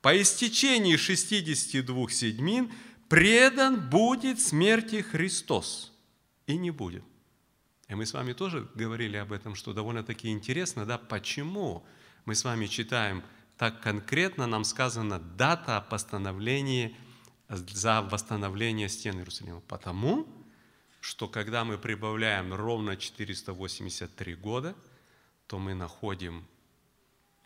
По 0.00 0.18
истечении 0.18 0.96
шестидесяти 0.96 1.82
двух 1.82 2.10
седьмин– 2.10 2.72
предан 3.10 3.90
будет 3.90 4.40
смерти 4.40 5.02
Христос. 5.02 5.92
И 6.46 6.56
не 6.56 6.70
будет. 6.70 7.04
И 7.88 7.94
мы 7.94 8.06
с 8.06 8.14
вами 8.14 8.32
тоже 8.32 8.66
говорили 8.74 9.18
об 9.18 9.32
этом, 9.32 9.56
что 9.56 9.74
довольно-таки 9.74 10.30
интересно, 10.30 10.86
да, 10.86 10.96
почему 10.96 11.84
мы 12.24 12.34
с 12.34 12.42
вами 12.42 12.64
читаем 12.64 13.22
так 13.58 13.82
конкретно, 13.82 14.46
нам 14.46 14.64
сказано 14.64 15.18
дата 15.18 15.76
о 15.76 15.82
постановлении 15.82 16.96
за 17.50 18.00
восстановление 18.00 18.88
стен 18.88 19.18
Иерусалима. 19.18 19.60
Потому 19.68 20.26
что 21.02 21.28
когда 21.28 21.64
мы 21.64 21.78
прибавляем 21.78 22.54
ровно 22.54 22.96
483 22.96 24.36
года, 24.36 24.76
то 25.48 25.58
мы 25.58 25.74
находим 25.74 26.46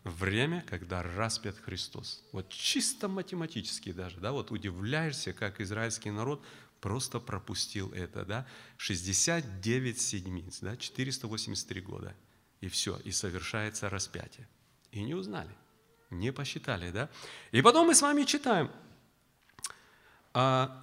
время, 0.03 0.63
когда 0.69 1.01
распят 1.01 1.57
Христос. 1.57 2.23
Вот 2.31 2.49
чисто 2.49 3.07
математически 3.07 3.91
даже, 3.91 4.19
да, 4.19 4.31
вот 4.31 4.51
удивляешься, 4.51 5.33
как 5.33 5.59
израильский 5.59 6.11
народ 6.11 6.45
просто 6.81 7.19
пропустил 7.19 7.91
это, 7.93 8.25
да, 8.25 8.47
69 8.77 9.99
седмиц, 9.99 10.59
да, 10.61 10.77
483 10.77 11.81
года, 11.81 12.15
и 12.61 12.67
все, 12.67 12.97
и 12.97 13.11
совершается 13.11 13.89
распятие. 13.89 14.47
И 14.91 15.01
не 15.01 15.15
узнали, 15.15 15.55
не 16.11 16.31
посчитали, 16.31 16.91
да. 16.91 17.09
И 17.51 17.63
потом 17.63 17.87
мы 17.87 17.95
с 17.95 18.03
вами 18.03 18.23
читаем, 18.23 18.67
«А, 18.67 18.86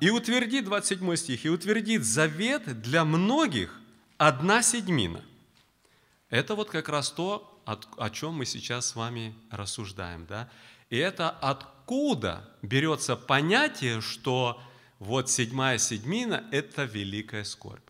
и 0.01 0.11
утвердит, 0.11 0.64
27 0.64 1.17
стих, 1.17 1.45
и 1.45 1.49
утвердит 1.49 2.05
завет 2.05 2.81
для 2.81 3.05
многих 3.05 3.79
одна 4.19 4.62
седьмина. 4.62 5.23
Это 6.31 6.55
вот 6.55 6.71
как 6.71 6.88
раз 6.88 7.11
то, 7.11 7.62
о 7.64 8.11
чем 8.11 8.35
мы 8.35 8.47
сейчас 8.47 8.87
с 8.87 8.97
вами 8.97 9.35
рассуждаем. 9.51 10.27
Да? 10.27 10.51
И 10.90 10.97
это 10.97 11.31
откуда 11.31 12.49
берется 12.62 13.17
понятие, 13.17 14.01
что 14.01 14.61
вот 14.99 15.31
седьмая 15.31 15.79
седьмина– 15.79 16.45
это 16.51 16.85
великая 16.85 17.45
скорбь. 17.45 17.88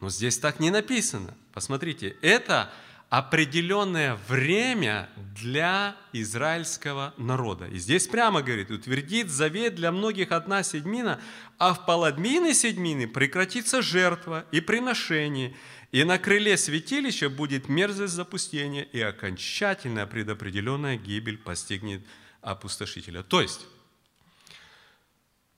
Но 0.00 0.08
здесь 0.08 0.38
так 0.38 0.60
не 0.60 0.70
написано. 0.70 1.36
Посмотрите, 1.52 2.16
это 2.22 2.72
определенное 3.10 4.14
время 4.28 5.10
для 5.34 5.96
израильского 6.12 7.12
народа. 7.16 7.66
И 7.66 7.76
здесь 7.78 8.06
прямо 8.06 8.40
говорит, 8.40 8.70
утвердит 8.70 9.30
завет 9.30 9.74
для 9.74 9.90
многих 9.90 10.30
одна 10.30 10.62
седьмина, 10.62 11.20
а 11.58 11.74
в 11.74 11.84
половине 11.86 12.54
седьмины 12.54 13.08
прекратится 13.08 13.82
жертва 13.82 14.46
и 14.52 14.60
приношение, 14.60 15.56
и 15.90 16.04
на 16.04 16.18
крыле 16.18 16.56
святилища 16.56 17.28
будет 17.28 17.68
мерзость 17.68 18.14
запустения, 18.14 18.82
и 18.82 19.00
окончательная 19.00 20.06
предопределенная 20.06 20.96
гибель 20.96 21.36
постигнет 21.36 22.02
опустошителя. 22.42 23.24
То 23.24 23.42
есть, 23.42 23.66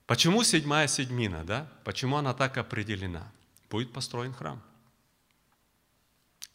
почему 0.07 0.43
седьмая 0.43 0.89
седьмина, 0.89 1.45
да? 1.45 1.71
Почему 1.85 2.17
она 2.17 2.33
так 2.33 2.57
определена? 2.57 3.31
Будет 3.69 3.93
построен 3.93 4.33
храм– 4.33 4.63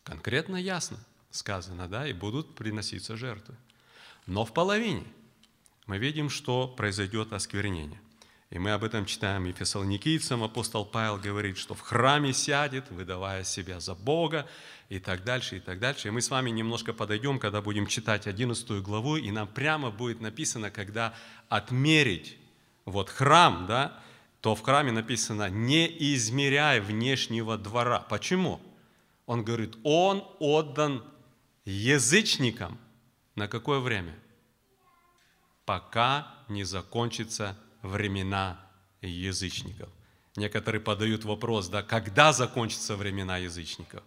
Конкретно 0.08 0.56
ясно 0.56 0.98
сказано, 1.32 1.90
да, 1.90 2.08
и 2.08 2.14
будут 2.14 2.56
приноситься 2.56 3.18
жертвы. 3.18 3.56
Но 4.26 4.46
в 4.46 4.54
половине 4.54 5.04
мы 5.86 5.98
видим, 5.98 6.30
что 6.30 6.66
произойдет 6.66 7.34
осквернение. 7.34 8.00
И 8.50 8.58
мы 8.58 8.72
об 8.72 8.86
этом 8.86 9.06
читаем 9.06 9.46
и 9.48 9.52
фессалоникийцам. 9.52 10.46
Апостол 10.46 10.86
Павел 10.86 11.18
говорит, 11.18 11.58
что 11.58 11.74
в 11.74 11.82
храме 11.82 12.32
сядет, 12.32 12.90
выдавая 12.90 13.44
себя 13.44 13.82
за 13.82 13.96
Бога, 13.96 14.48
и 14.88 15.00
так 15.00 15.26
дальше, 15.26 15.58
и 15.58 15.60
так 15.60 15.78
дальше. 15.80 16.08
И 16.08 16.12
мы 16.12 16.22
с 16.22 16.30
вами 16.30 16.52
немножко 16.52 16.94
подойдем, 16.94 17.38
когда 17.38 17.62
будем 17.62 17.86
читать 17.86 18.28
11 18.28 18.82
главу, 18.82 19.18
и 19.18 19.30
нам 19.32 19.46
прямо 19.46 19.92
будет 19.92 20.22
написано, 20.22 20.72
когда 20.72 21.14
отмерить 21.50 22.38
вот 22.86 23.10
храм, 23.10 23.66
да, 23.68 24.02
то 24.40 24.56
в 24.56 24.62
храме 24.62 24.94
написано 24.94 25.50
«не 25.50 25.86
измеряй 26.16 26.80
внешнего 26.80 27.58
двора». 27.58 28.00
Почему? 28.00 28.62
Он 29.28 29.44
говорит, 29.44 29.78
он 29.84 30.24
отдан 30.40 31.04
язычникам. 31.66 32.80
На 33.36 33.48
какое 33.48 33.80
время? 33.80 34.18
Пока 35.66 36.34
не 36.48 36.64
закончатся 36.64 37.56
времена 37.84 38.60
язычников. 39.02 39.90
Некоторые 40.36 40.82
подают 40.82 41.24
вопрос, 41.26 41.68
да, 41.68 41.84
когда 41.84 42.34
закончатся 42.34 42.96
времена 42.96 43.38
язычников? 43.38 44.04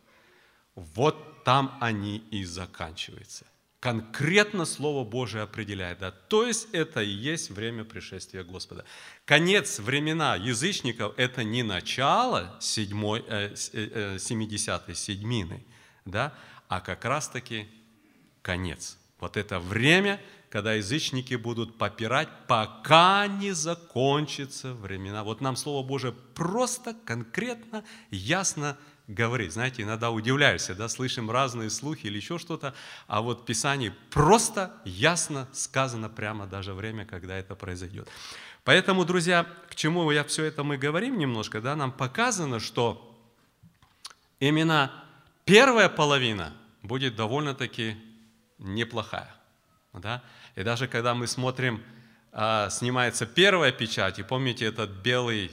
Вот 0.74 1.44
там 1.44 1.76
они 1.80 2.18
и 2.30 2.44
заканчиваются 2.44 3.46
конкретно 3.80 4.66
Слово 4.66 5.04
Божие 5.08 5.42
определяет. 5.42 5.98
Да? 5.98 6.10
То 6.10 6.46
есть 6.46 6.68
это 6.72 7.02
и 7.02 7.08
есть 7.08 7.50
время 7.50 7.84
пришествия 7.84 8.44
Господа. 8.44 8.84
Конец 9.24 9.78
времена 9.78 10.36
язычников– 10.36 11.14
это 11.16 11.42
не 11.42 11.62
начало 11.62 12.56
7, 12.60 13.04
э, 13.26 13.54
70-й 13.54 14.92
э, 14.92 14.94
седьмины, 14.94 15.64
да? 16.04 16.34
а 16.68 16.80
как 16.80 17.06
раз-таки 17.06 17.68
конец. 18.42 18.98
Вот 19.18 19.36
это 19.38 19.58
время, 19.58 20.20
когда 20.50 20.74
язычники 20.74 21.34
будут 21.34 21.78
попирать, 21.78 22.28
пока 22.48 23.26
не 23.26 23.52
закончатся 23.52 24.74
времена. 24.74 25.24
Вот 25.24 25.40
нам 25.40 25.56
Слово 25.56 25.86
Божие 25.86 26.12
просто, 26.34 26.94
конкретно, 27.06 27.82
ясно 28.10 28.76
говорит. 29.10 29.52
Знаете, 29.52 29.82
иногда 29.82 30.10
удивляешься, 30.10 30.74
да, 30.74 30.88
слышим 30.88 31.30
разные 31.30 31.70
слухи 31.70 32.06
или 32.06 32.16
еще 32.16 32.38
что-то, 32.38 32.74
а 33.06 33.20
вот 33.20 33.42
в 33.42 33.44
Писании 33.44 33.92
просто 34.10 34.72
ясно 34.84 35.48
сказано 35.52 36.08
прямо 36.08 36.46
даже 36.46 36.72
время, 36.72 37.04
когда 37.04 37.36
это 37.36 37.54
произойдет. 37.54 38.08
Поэтому, 38.64 39.04
друзья, 39.04 39.46
к 39.68 39.74
чему 39.74 40.10
я 40.10 40.24
все 40.24 40.44
это 40.44 40.62
мы 40.62 40.76
говорим 40.76 41.18
немножко, 41.18 41.60
да, 41.60 41.76
нам 41.76 41.92
показано, 41.92 42.60
что 42.60 43.18
именно 44.38 44.92
первая 45.44 45.88
половина 45.88 46.52
будет 46.82 47.16
довольно-таки 47.16 47.96
неплохая. 48.58 49.34
Да? 49.92 50.22
И 50.54 50.62
даже 50.62 50.86
когда 50.86 51.14
мы 51.14 51.26
смотрим, 51.26 51.82
а, 52.32 52.70
снимается 52.70 53.26
первая 53.26 53.72
печать, 53.72 54.18
и 54.18 54.22
помните 54.22 54.66
этот 54.66 54.90
белый 54.90 55.50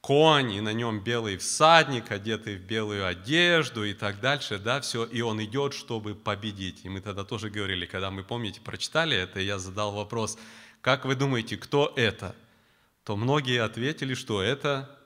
конь, 0.00 0.52
и 0.52 0.60
на 0.60 0.72
нем 0.72 1.00
белый 1.00 1.36
всадник, 1.36 2.10
одетый 2.10 2.56
в 2.56 2.62
белую 2.62 3.06
одежду 3.06 3.84
и 3.84 3.94
так 3.94 4.20
дальше, 4.20 4.58
да, 4.58 4.80
все, 4.80 5.04
и 5.04 5.20
он 5.20 5.42
идет, 5.42 5.74
чтобы 5.74 6.14
победить. 6.14 6.84
И 6.84 6.88
мы 6.88 7.00
тогда 7.00 7.24
тоже 7.24 7.50
говорили, 7.50 7.86
когда 7.86 8.10
мы, 8.10 8.22
помните, 8.22 8.60
прочитали 8.60 9.16
это, 9.16 9.40
я 9.40 9.58
задал 9.58 9.92
вопрос, 9.92 10.38
как 10.80 11.04
вы 11.04 11.14
думаете, 11.16 11.56
кто 11.56 11.92
это? 11.96 12.34
То 13.04 13.16
многие 13.16 13.62
ответили, 13.62 14.14
что 14.14 14.42
это 14.42 14.98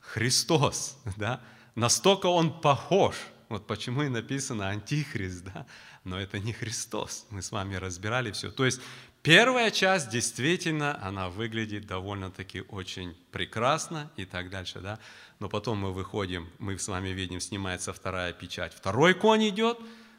Христос, 0.00 0.98
да, 1.16 1.40
настолько 1.74 2.26
он 2.26 2.60
похож, 2.60 3.16
вот 3.48 3.66
почему 3.66 4.02
и 4.02 4.08
написано 4.08 4.68
антихрист, 4.68 5.44
да, 5.44 5.66
но 6.04 6.20
это 6.20 6.38
не 6.38 6.52
Христос, 6.52 7.26
мы 7.30 7.40
с 7.40 7.50
вами 7.50 7.76
разбирали 7.76 8.30
все. 8.32 8.50
То 8.50 8.64
есть 8.66 8.80
Первая 9.24 9.70
часть 9.70 10.10
действительно, 10.10 11.02
она 11.02 11.30
выглядит 11.30 11.86
довольно-таки 11.86 12.60
очень 12.68 13.16
прекрасно 13.32 14.10
и 14.18 14.26
так 14.26 14.50
дальше, 14.50 14.80
да. 14.80 14.98
Но 15.40 15.48
потом 15.48 15.78
мы 15.78 15.94
выходим, 15.94 16.46
мы 16.58 16.78
с 16.78 16.86
вами 16.88 17.08
видим, 17.08 17.40
снимается 17.40 17.94
вторая 17.94 18.34
печать. 18.34 18.74
Второй 18.74 19.14
конь 19.14 19.48
идет, 19.48 19.78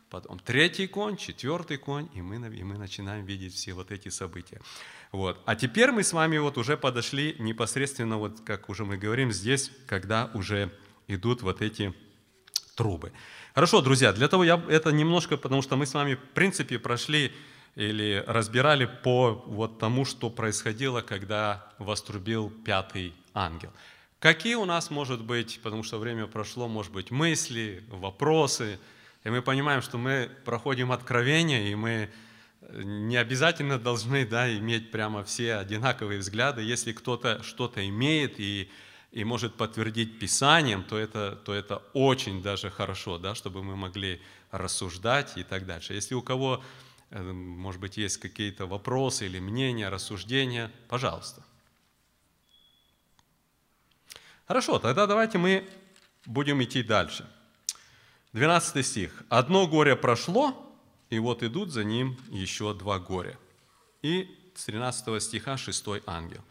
потом 0.09 0.39
третий 0.39 0.87
конь, 0.87 1.17
четвертый 1.17 1.77
конь, 1.77 2.09
и 2.15 2.23
мы, 2.23 2.37
и 2.57 2.63
мы 2.63 2.79
начинаем 2.79 3.27
видеть 3.27 3.53
все 3.53 3.73
вот 3.73 3.91
эти 3.91 4.09
события. 4.09 4.59
Вот. 5.11 5.39
А 5.45 5.55
теперь 5.55 5.91
мы 5.91 6.01
с 6.01 6.11
вами 6.11 6.39
вот 6.39 6.57
уже 6.57 6.75
подошли 6.75 7.35
непосредственно, 7.37 8.17
вот 8.17 8.41
как 8.43 8.69
уже 8.69 8.85
мы 8.85 8.97
говорим 8.97 9.31
здесь, 9.31 9.71
когда 9.85 10.31
уже 10.33 10.71
идут 11.07 11.43
вот 11.43 11.61
эти 11.61 11.93
трубы. 12.73 13.11
Хорошо, 13.53 13.81
друзья, 13.81 14.13
для 14.13 14.27
того 14.27 14.43
я 14.43 14.59
это 14.67 14.91
немножко, 14.91 15.37
потому 15.37 15.61
что 15.61 15.75
мы 15.75 15.85
с 15.85 15.93
вами 15.93 16.15
в 16.15 16.33
принципе 16.33 16.79
прошли 16.79 17.31
или 17.75 18.23
разбирали 18.25 18.85
по 18.85 19.43
вот 19.45 19.79
тому, 19.79 20.05
что 20.05 20.29
происходило, 20.29 21.01
когда 21.01 21.69
вострубил 21.77 22.49
пятый 22.49 23.13
ангел. 23.33 23.71
Какие 24.19 24.55
у 24.55 24.65
нас, 24.65 24.89
может 24.89 25.21
быть, 25.21 25.59
потому 25.61 25.83
что 25.83 25.99
время 25.99 26.25
прошло, 26.25 26.67
может 26.67 26.91
быть, 26.93 27.11
мысли, 27.11 27.83
вопросы, 27.89 28.79
и 29.23 29.29
мы 29.29 29.41
понимаем, 29.41 29.81
что 29.81 29.97
мы 29.97 30.29
проходим 30.45 30.91
откровение, 30.91 31.69
и 31.69 31.75
мы 31.75 32.09
не 32.71 33.17
обязательно 33.17 33.77
должны 33.77 34.25
да, 34.25 34.51
иметь 34.57 34.89
прямо 34.89 35.23
все 35.23 35.55
одинаковые 35.55 36.19
взгляды. 36.19 36.61
Если 36.63 36.93
кто-то 36.93 37.43
что-то 37.43 37.87
имеет 37.87 38.39
и, 38.39 38.71
и 39.11 39.23
может 39.23 39.55
подтвердить 39.55 40.17
Писанием, 40.17 40.83
то 40.83 40.97
это, 40.97 41.37
то 41.43 41.53
это 41.53 41.83
очень 41.93 42.41
даже 42.41 42.71
хорошо, 42.71 43.19
да, 43.19 43.35
чтобы 43.35 43.63
мы 43.63 43.75
могли 43.75 44.21
рассуждать 44.49 45.37
и 45.37 45.43
так 45.43 45.65
дальше. 45.67 45.93
Если 45.93 46.15
у 46.15 46.23
кого 46.23 46.63
Э, 46.63 46.84
может 47.23 47.79
быть, 47.79 47.97
есть 47.97 48.17
какие-то 48.17 48.65
вопросы 48.65 49.25
или 49.25 49.39
мнения, 49.39 49.89
рассуждения, 49.89 50.71
пожалуйста. 50.87 51.43
Хорошо, 54.47 54.79
тогда 54.79 55.07
давайте 55.07 55.37
мы 55.37 55.67
будем 56.25 56.61
идти 56.63 56.83
дальше. 56.83 57.27
12 58.33 58.85
стих. 58.85 59.23
«Одно 59.29 59.65
горе 59.65 59.95
прошло, 59.95 60.77
и 61.09 61.19
вот 61.19 61.41
идут 61.41 61.71
за 61.71 61.83
ним 61.83 62.17
еще 62.29 62.73
два 62.73 62.99
горя». 62.99 63.37
И 64.01 64.29
с 64.53 64.65
13 64.65 65.23
стиха 65.23 65.57
шестой 65.57 66.03
ангел. 66.05 66.41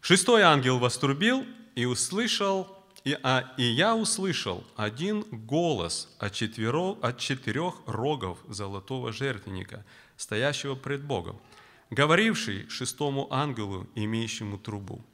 «Шестой 0.00 0.42
ангел 0.42 0.78
вострубил 0.78 1.44
и 1.74 1.86
услышал 1.86 2.84
и, 3.04 3.18
а, 3.22 3.52
и 3.58 3.64
я 3.64 3.94
услышал 3.94 4.64
один 4.76 5.22
голос 5.30 6.08
от, 6.18 6.32
четверо, 6.32 6.96
от 7.02 7.18
четырех 7.18 7.74
рогов 7.86 8.38
золотого 8.48 9.12
жертвенника, 9.12 9.84
стоящего 10.16 10.74
пред 10.74 11.04
Богом, 11.04 11.40
говоривший 11.90 12.68
шестому 12.68 13.32
ангелу, 13.32 13.88
имеющему 13.94 14.58
трубу, 14.58 15.04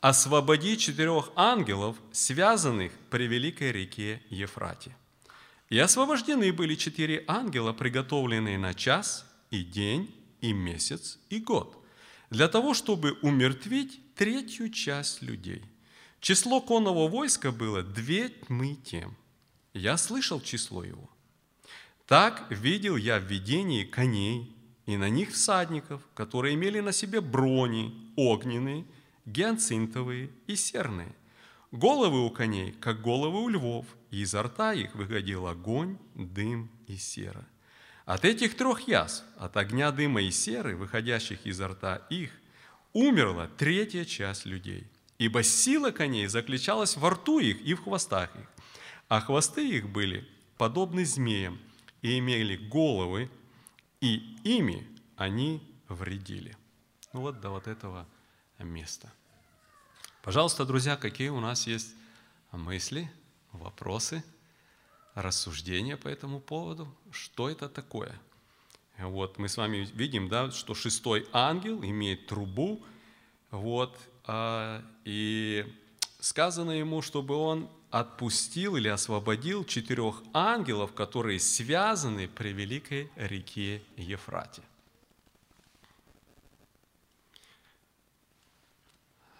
«Освободи 0.00 0.78
четырех 0.78 1.30
ангелов, 1.36 1.96
связанных 2.12 2.92
при 3.10 3.26
великой 3.26 3.72
реке 3.72 4.22
Ефрате». 4.30 4.96
И 5.68 5.78
освобождены 5.78 6.52
были 6.52 6.74
четыре 6.74 7.24
ангела, 7.28 7.72
приготовленные 7.72 8.58
на 8.58 8.74
час 8.74 9.26
и 9.50 9.62
день, 9.62 10.12
и 10.40 10.52
месяц, 10.52 11.18
и 11.28 11.38
год, 11.38 11.76
для 12.30 12.48
того, 12.48 12.74
чтобы 12.74 13.12
умертвить 13.22 14.14
третью 14.14 14.70
часть 14.70 15.22
людей– 15.22 15.62
Число 16.20 16.60
конного 16.60 17.08
войска 17.08 17.50
было 17.50 17.82
две 17.82 18.28
тьмы 18.28 18.76
тем. 18.84 19.16
Я 19.72 19.96
слышал 19.96 20.40
число 20.40 20.84
его. 20.84 21.08
Так 22.10 22.50
видел 22.50 22.96
я 22.96 23.20
в 23.20 23.22
видении 23.22 23.84
коней 23.84 24.52
и 24.84 24.96
на 24.96 25.08
них 25.08 25.30
всадников, 25.30 26.02
которые 26.12 26.56
имели 26.56 26.80
на 26.80 26.90
себе 26.90 27.20
брони 27.20 27.94
огненные, 28.16 28.84
гиацинтовые 29.26 30.30
и 30.48 30.56
серные. 30.56 31.14
Головы 31.70 32.26
у 32.26 32.30
коней, 32.30 32.72
как 32.72 33.00
головы 33.00 33.40
у 33.44 33.48
львов, 33.48 33.86
и 34.10 34.22
изо 34.22 34.42
рта 34.42 34.72
их 34.72 34.96
выходил 34.96 35.46
огонь, 35.46 35.98
дым 36.16 36.68
и 36.88 36.96
сера. 36.96 37.46
От 38.06 38.24
этих 38.24 38.56
трех 38.56 38.88
язв, 38.88 39.22
от 39.36 39.56
огня, 39.56 39.92
дыма 39.92 40.20
и 40.20 40.32
серы, 40.32 40.74
выходящих 40.74 41.46
изо 41.46 41.68
рта 41.68 42.02
их, 42.10 42.32
умерла 42.92 43.48
третья 43.56 44.04
часть 44.04 44.46
людей– 44.46 44.88
ибо 45.18 45.42
сила 45.42 45.90
коней 45.90 46.26
заключалась 46.26 46.96
во 46.96 47.10
рту 47.10 47.38
их 47.38 47.60
и 47.60 47.74
в 47.74 47.82
хвостах 47.82 48.34
их, 48.34 48.48
а 49.06 49.20
хвосты 49.20 49.68
их 49.68 49.86
были 49.88 50.26
подобны 50.56 51.04
змеям, 51.04 51.60
и 52.02 52.18
имели 52.18 52.56
головы, 52.56 53.30
и 54.00 54.36
ими 54.44 54.86
они 55.16 55.62
вредили. 55.88 56.56
Ну 57.12 57.20
вот 57.20 57.40
до 57.40 57.50
вот 57.50 57.66
этого 57.66 58.06
места. 58.58 59.12
Пожалуйста, 60.22 60.64
друзья, 60.64 60.96
какие 60.96 61.28
у 61.28 61.40
нас 61.40 61.66
есть 61.66 61.94
мысли, 62.52 63.10
вопросы, 63.52 64.22
рассуждения 65.14 65.96
по 65.96 66.08
этому 66.08 66.40
поводу? 66.40 66.94
Что 67.10 67.48
это 67.48 67.68
такое? 67.68 68.18
Вот 68.98 69.38
мы 69.38 69.48
с 69.48 69.56
вами 69.56 69.88
видим, 69.94 70.28
да, 70.28 70.50
что 70.50 70.74
шестой 70.74 71.26
ангел 71.32 71.82
имеет 71.82 72.26
трубу, 72.26 72.84
вот, 73.50 73.98
а, 74.24 74.84
и 75.04 75.66
сказано 76.20 76.72
ему, 76.72 77.00
чтобы 77.00 77.34
он 77.34 77.70
отпустил 77.90 78.76
или 78.76 78.88
освободил 78.88 79.64
четырех 79.64 80.22
ангелов, 80.32 80.92
которые 80.94 81.40
связаны 81.40 82.28
при 82.28 82.52
великой 82.52 83.10
реке 83.16 83.82
Ефрате. 83.96 84.62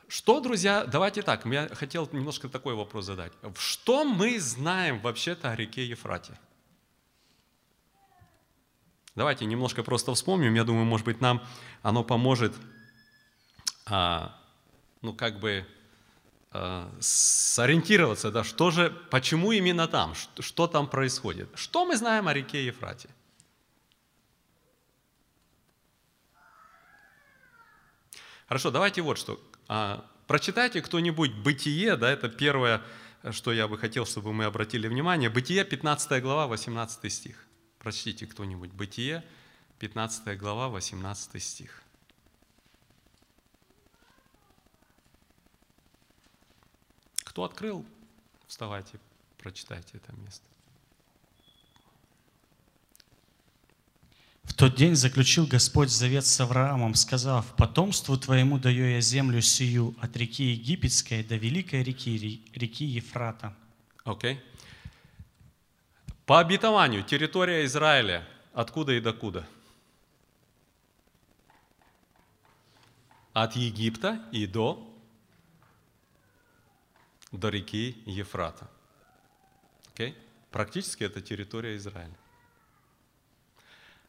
Что, 0.08 0.40
друзья, 0.40 0.84
давайте 0.86 1.22
так, 1.22 1.46
я 1.46 1.68
хотел 1.68 2.08
немножко 2.10 2.48
такой 2.48 2.74
вопрос 2.74 3.04
задать. 3.04 3.32
Что 3.56 4.04
мы 4.04 4.40
знаем 4.40 4.98
вообще-то 4.98 5.52
о 5.52 5.56
реке 5.56 5.86
Ефрате? 5.86 6.36
Давайте 9.14 9.44
немножко 9.44 9.84
просто 9.84 10.12
вспомним. 10.14 10.54
Я 10.54 10.64
думаю, 10.64 10.84
может 10.84 11.06
быть, 11.06 11.20
нам 11.20 11.46
оно 11.82 12.02
поможет, 12.02 12.54
а, 13.86 14.36
ну, 15.00 15.12
как 15.14 15.38
бы 15.38 15.64
сориентироваться, 16.98 18.30
да, 18.30 18.42
что 18.42 18.70
же, 18.70 18.90
почему 19.10 19.52
именно 19.52 19.86
там, 19.86 20.14
что, 20.14 20.42
что 20.42 20.66
там 20.66 20.88
происходит. 20.88 21.48
Что 21.54 21.84
мы 21.84 21.96
знаем 21.96 22.26
о 22.26 22.34
реке 22.34 22.66
Ефрате? 22.66 23.08
Хорошо, 28.48 28.72
давайте 28.72 29.00
вот 29.02 29.16
что. 29.16 29.40
А, 29.68 30.04
прочитайте 30.26 30.82
кто-нибудь 30.82 31.32
«Бытие», 31.34 31.96
да, 31.96 32.10
это 32.10 32.28
первое, 32.28 32.82
что 33.30 33.52
я 33.52 33.68
бы 33.68 33.78
хотел, 33.78 34.04
чтобы 34.04 34.32
мы 34.32 34.44
обратили 34.44 34.88
внимание. 34.88 35.30
«Бытие», 35.30 35.64
15 35.64 36.20
глава, 36.20 36.48
18 36.48 37.12
стих. 37.12 37.46
Прочтите 37.78 38.26
кто-нибудь 38.26 38.72
«Бытие», 38.72 39.24
15 39.78 40.36
глава, 40.36 40.68
18 40.68 41.40
стих. 41.40 41.84
Кто 47.30 47.44
открыл, 47.44 47.86
вставайте, 48.48 48.98
прочитайте 49.38 49.98
это 49.98 50.12
место. 50.16 50.44
В 54.42 54.52
тот 54.52 54.74
день 54.74 54.96
заключил 54.96 55.46
Господь 55.46 55.90
завет 55.90 56.26
с 56.26 56.40
Авраамом, 56.40 56.96
сказав, 56.96 57.54
«Потомству 57.54 58.16
твоему 58.16 58.58
даю 58.58 58.84
я 58.84 59.00
землю 59.00 59.40
сию 59.42 59.94
от 60.00 60.16
реки 60.16 60.42
Египетской 60.42 61.22
до 61.22 61.36
великой 61.36 61.84
реки, 61.84 62.42
реки 62.52 62.84
Ефрата». 62.84 63.54
Окей. 64.02 64.34
Okay. 64.34 64.40
По 66.26 66.40
обетованию 66.40 67.04
территория 67.04 67.64
Израиля 67.64 68.26
откуда 68.52 68.94
и 68.94 69.00
докуда? 69.00 69.46
От 73.32 73.54
Египта 73.54 74.20
и 74.32 74.48
до, 74.48 74.89
до 77.32 77.48
реки 77.48 78.02
Ефрата. 78.06 78.68
Okay? 79.94 80.14
Практически 80.50 81.04
это 81.04 81.20
территория 81.20 81.76
Израиля. 81.76 82.16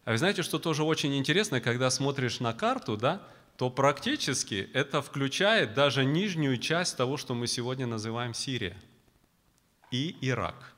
А 0.04 0.12
вы 0.12 0.18
знаете, 0.18 0.42
что 0.42 0.58
тоже 0.58 0.84
очень 0.84 1.16
интересно, 1.16 1.62
когда 1.62 1.90
смотришь 1.92 2.40
на 2.40 2.54
карту, 2.54 2.98
да, 2.98 3.22
то 3.58 3.70
практически 3.70 4.70
это 4.74 5.02
включает 5.02 5.76
даже 5.76 6.04
нижнюю 6.04 6.58
часть 6.58 6.98
того, 6.98 7.18
что 7.18 7.36
мы 7.36 7.46
сегодня 7.46 7.86
называем 7.86 8.34
Сирия 8.34 8.76
и 9.92 10.18
Ирак. 10.22 10.74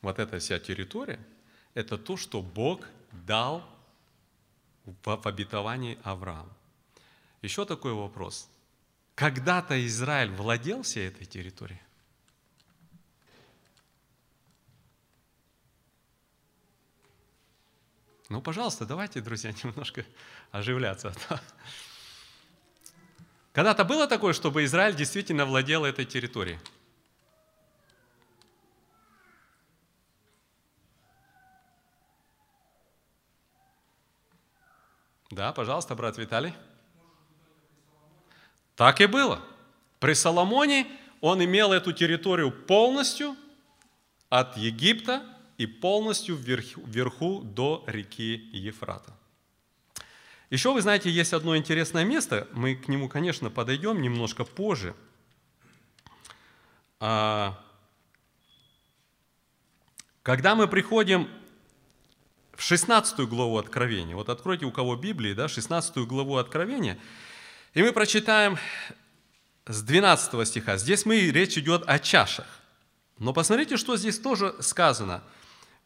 Вот 0.00 0.18
эта 0.18 0.38
вся 0.38 0.58
территория, 0.58 1.20
это 1.74 1.98
то, 1.98 2.16
что 2.16 2.40
Бог 2.40 2.86
дал 3.26 3.62
в 4.84 5.26
обетовании 5.26 5.98
Аврааму. 6.04 6.52
Еще 7.42 7.66
такой 7.66 7.92
вопрос. 7.92 8.48
Когда-то 9.16 9.84
Израиль 9.86 10.30
владел 10.30 10.82
всей 10.82 11.08
этой 11.08 11.24
территорией? 11.24 11.80
Ну, 18.28 18.42
пожалуйста, 18.42 18.84
давайте, 18.84 19.22
друзья, 19.22 19.52
немножко 19.64 20.04
оживляться. 20.50 21.14
Когда-то 23.54 23.84
было 23.86 24.06
такое, 24.06 24.34
чтобы 24.34 24.64
Израиль 24.64 24.94
действительно 24.94 25.46
владел 25.46 25.86
этой 25.86 26.04
территорией? 26.04 26.58
Да, 35.30 35.54
пожалуйста, 35.54 35.94
брат 35.94 36.18
Виталий. 36.18 36.52
Так 38.76 39.00
и 39.00 39.06
было. 39.06 39.42
При 39.98 40.12
Соломоне 40.12 40.86
он 41.20 41.42
имел 41.42 41.72
эту 41.72 41.92
территорию 41.92 42.52
полностью 42.52 43.34
от 44.28 44.56
Египта 44.56 45.22
и 45.56 45.66
полностью 45.66 46.36
вверх, 46.36 46.76
вверху 46.76 47.40
до 47.40 47.82
реки 47.86 48.48
Ефрата. 48.52 49.12
Еще, 50.50 50.72
вы 50.72 50.82
знаете, 50.82 51.10
есть 51.10 51.32
одно 51.32 51.56
интересное 51.56 52.04
место, 52.04 52.46
мы 52.52 52.76
к 52.76 52.86
нему, 52.86 53.08
конечно, 53.08 53.50
подойдем 53.50 54.00
немножко 54.00 54.44
позже. 54.44 54.94
А, 57.00 57.58
когда 60.22 60.54
мы 60.54 60.68
приходим 60.68 61.28
в 62.54 62.62
16 62.62 63.20
главу 63.20 63.58
Откровения, 63.58 64.14
вот 64.14 64.28
откройте 64.28 64.66
у 64.66 64.70
кого 64.70 64.96
Библии, 64.96 65.32
да, 65.32 65.48
16 65.48 65.96
главу 66.06 66.36
Откровения, 66.36 66.98
и 67.74 67.82
мы 67.82 67.92
прочитаем 67.92 68.58
с 69.66 69.82
12 69.82 70.48
стиха. 70.48 70.76
Здесь 70.76 71.04
мы, 71.06 71.30
речь 71.30 71.58
идет 71.58 71.82
о 71.86 71.98
чашах. 71.98 72.46
Но 73.18 73.32
посмотрите, 73.32 73.76
что 73.76 73.96
здесь 73.96 74.18
тоже 74.18 74.54
сказано– 74.60 75.22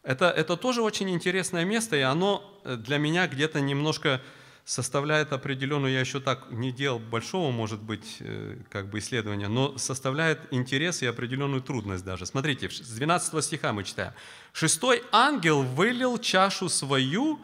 это, 0.03 0.29
это 0.29 0.57
тоже 0.57 0.81
очень 0.81 1.09
интересное 1.11 1.63
место, 1.63 1.95
и 1.95 2.01
оно 2.01 2.59
для 2.65 2.97
меня 2.97 3.27
где-то 3.27 3.61
немножко 3.61 4.21
составляет 4.65 5.33
определенную, 5.33 5.93
я 5.93 5.99
еще 5.99 6.19
так 6.19 6.49
не 6.51 6.71
делал 6.71 6.99
большого, 6.99 7.51
может 7.51 7.81
быть, 7.81 8.17
э, 8.19 8.57
как 8.69 8.89
бы 8.89 8.99
исследования, 8.99 9.47
но 9.47 9.77
составляет 9.77 10.39
интерес 10.51 11.01
и 11.01 11.07
определенную 11.07 11.61
трудность 11.61 12.05
даже. 12.05 12.25
Смотрите, 12.25 12.69
с 12.69 12.89
12 12.89 13.43
стиха 13.43 13.73
мы 13.73 13.83
читаем. 13.83 14.13
«Шестой 14.53 15.03
ангел 15.11 15.63
вылил 15.63 16.17
чашу 16.19 16.69
свою 16.69 17.39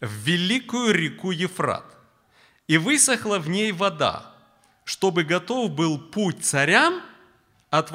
в 0.00 0.10
великую 0.10 0.94
реку 0.94 1.30
Ефрат, 1.30 1.84
и 2.66 2.78
высохла 2.78 3.38
в 3.38 3.48
ней 3.48 3.72
вода, 3.72 4.32
чтобы 4.84 5.24
готов 5.24 5.70
был 5.70 5.98
путь 5.98 6.44
царям 6.44 7.00
от, 7.70 7.90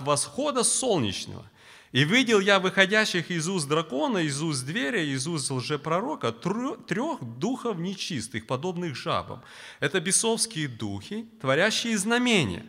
восхода 0.00 0.64
солнечного, 0.64 1.44
и 1.92 2.04
видел 2.04 2.38
я 2.38 2.60
выходящих 2.60 3.30
из 3.30 3.48
уст 3.48 3.68
дракона, 3.68 4.18
из 4.18 4.40
уст 4.40 4.60
зверя, 4.60 5.02
из 5.02 5.26
уст 5.26 5.50
лжепророка 5.50 6.30
трех 6.30 7.20
духов 7.38 7.78
нечистых, 7.78 8.46
подобных 8.46 8.94
жабам. 8.94 9.42
Это 9.80 10.00
бесовские 10.00 10.68
духи, 10.68 11.26
творящие 11.40 11.98
знамения. 11.98 12.64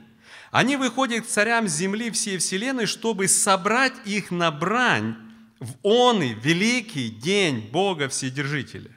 Они 0.49 0.75
выходят 0.75 1.25
к 1.25 1.27
царям 1.27 1.67
земли 1.67 2.09
всей 2.09 2.37
вселенной, 2.37 2.87
чтобы 2.87 3.27
собрать 3.27 3.93
их 4.05 4.31
на 4.31 4.49
брань 4.49 5.15
в 5.59 5.75
он 5.83 6.23
и 6.23 6.33
великий 6.33 7.09
день 7.09 7.69
Бога 7.71 8.09
Вседержителя. 8.09 8.91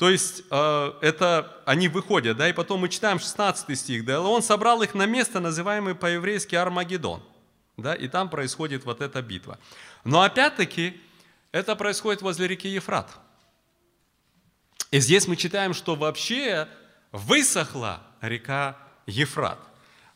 То 0.00 0.08
есть 0.08 0.44
э, 0.50 0.92
это 1.02 1.62
они 1.66 1.88
выходят, 1.88 2.38
да, 2.38 2.48
и 2.48 2.54
потом 2.54 2.80
мы 2.80 2.88
читаем 2.88 3.20
16 3.20 3.78
стих, 3.78 4.06
да, 4.06 4.20
он 4.22 4.42
собрал 4.42 4.80
их 4.80 4.94
на 4.94 5.04
место, 5.04 5.40
называемое 5.40 5.94
по-еврейски 5.94 6.54
Армагеддон 6.56 7.22
да, 7.76 7.94
и 7.94 8.08
там 8.08 8.30
происходит 8.30 8.84
вот 8.84 9.02
эта 9.02 9.20
битва. 9.20 9.58
Но 10.04 10.22
опять-таки 10.22 10.98
это 11.52 11.76
происходит 11.76 12.22
возле 12.22 12.48
реки 12.48 12.66
Ефрат. 12.66 13.10
И 14.90 15.00
здесь 15.00 15.28
мы 15.28 15.36
читаем, 15.36 15.74
что 15.74 15.96
вообще 15.96 16.66
высохла 17.12 18.02
река 18.22 18.78
Ефрат. 19.06 19.58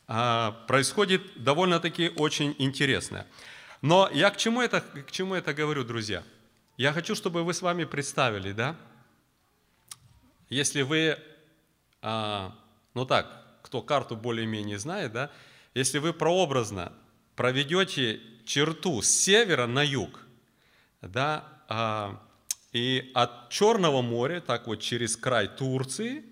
А, 0.07 0.53
происходит 0.67 1.43
довольно-таки 1.43 2.11
очень 2.17 2.55
интересное. 2.59 3.27
Но 3.83 4.09
я 4.15 4.31
к 4.31 4.39
чему, 4.39 4.63
это, 4.63 4.81
к 4.81 5.11
чему 5.11 5.35
это 5.35 5.53
говорю, 5.53 5.85
друзья? 5.85 6.23
Я 6.79 6.95
хочу, 6.95 7.15
чтобы 7.15 7.45
вы 7.45 7.53
с 7.53 7.63
вами 7.63 7.85
представили, 7.85 8.53
да? 8.53 8.77
Если 10.55 10.83
вы, 10.83 11.19
а, 12.01 12.57
ну 12.95 13.05
так, 13.05 13.45
кто 13.63 13.83
карту 13.83 14.17
более-менее 14.17 14.79
знает, 14.79 15.13
да, 15.13 15.33
если 15.75 15.99
вы 15.99 16.13
прообразно 16.13 16.93
проведете 17.35 18.21
черту 18.45 19.03
с 19.03 19.09
севера 19.09 19.67
на 19.67 19.83
юг, 19.83 20.21
да, 21.03 21.45
а, 21.69 22.23
и 22.71 23.11
от 23.15 23.51
Черного 23.51 24.01
моря, 24.01 24.41
так 24.41 24.69
вот 24.69 24.77
через 24.77 25.17
край 25.17 25.49
Турции, 25.49 26.25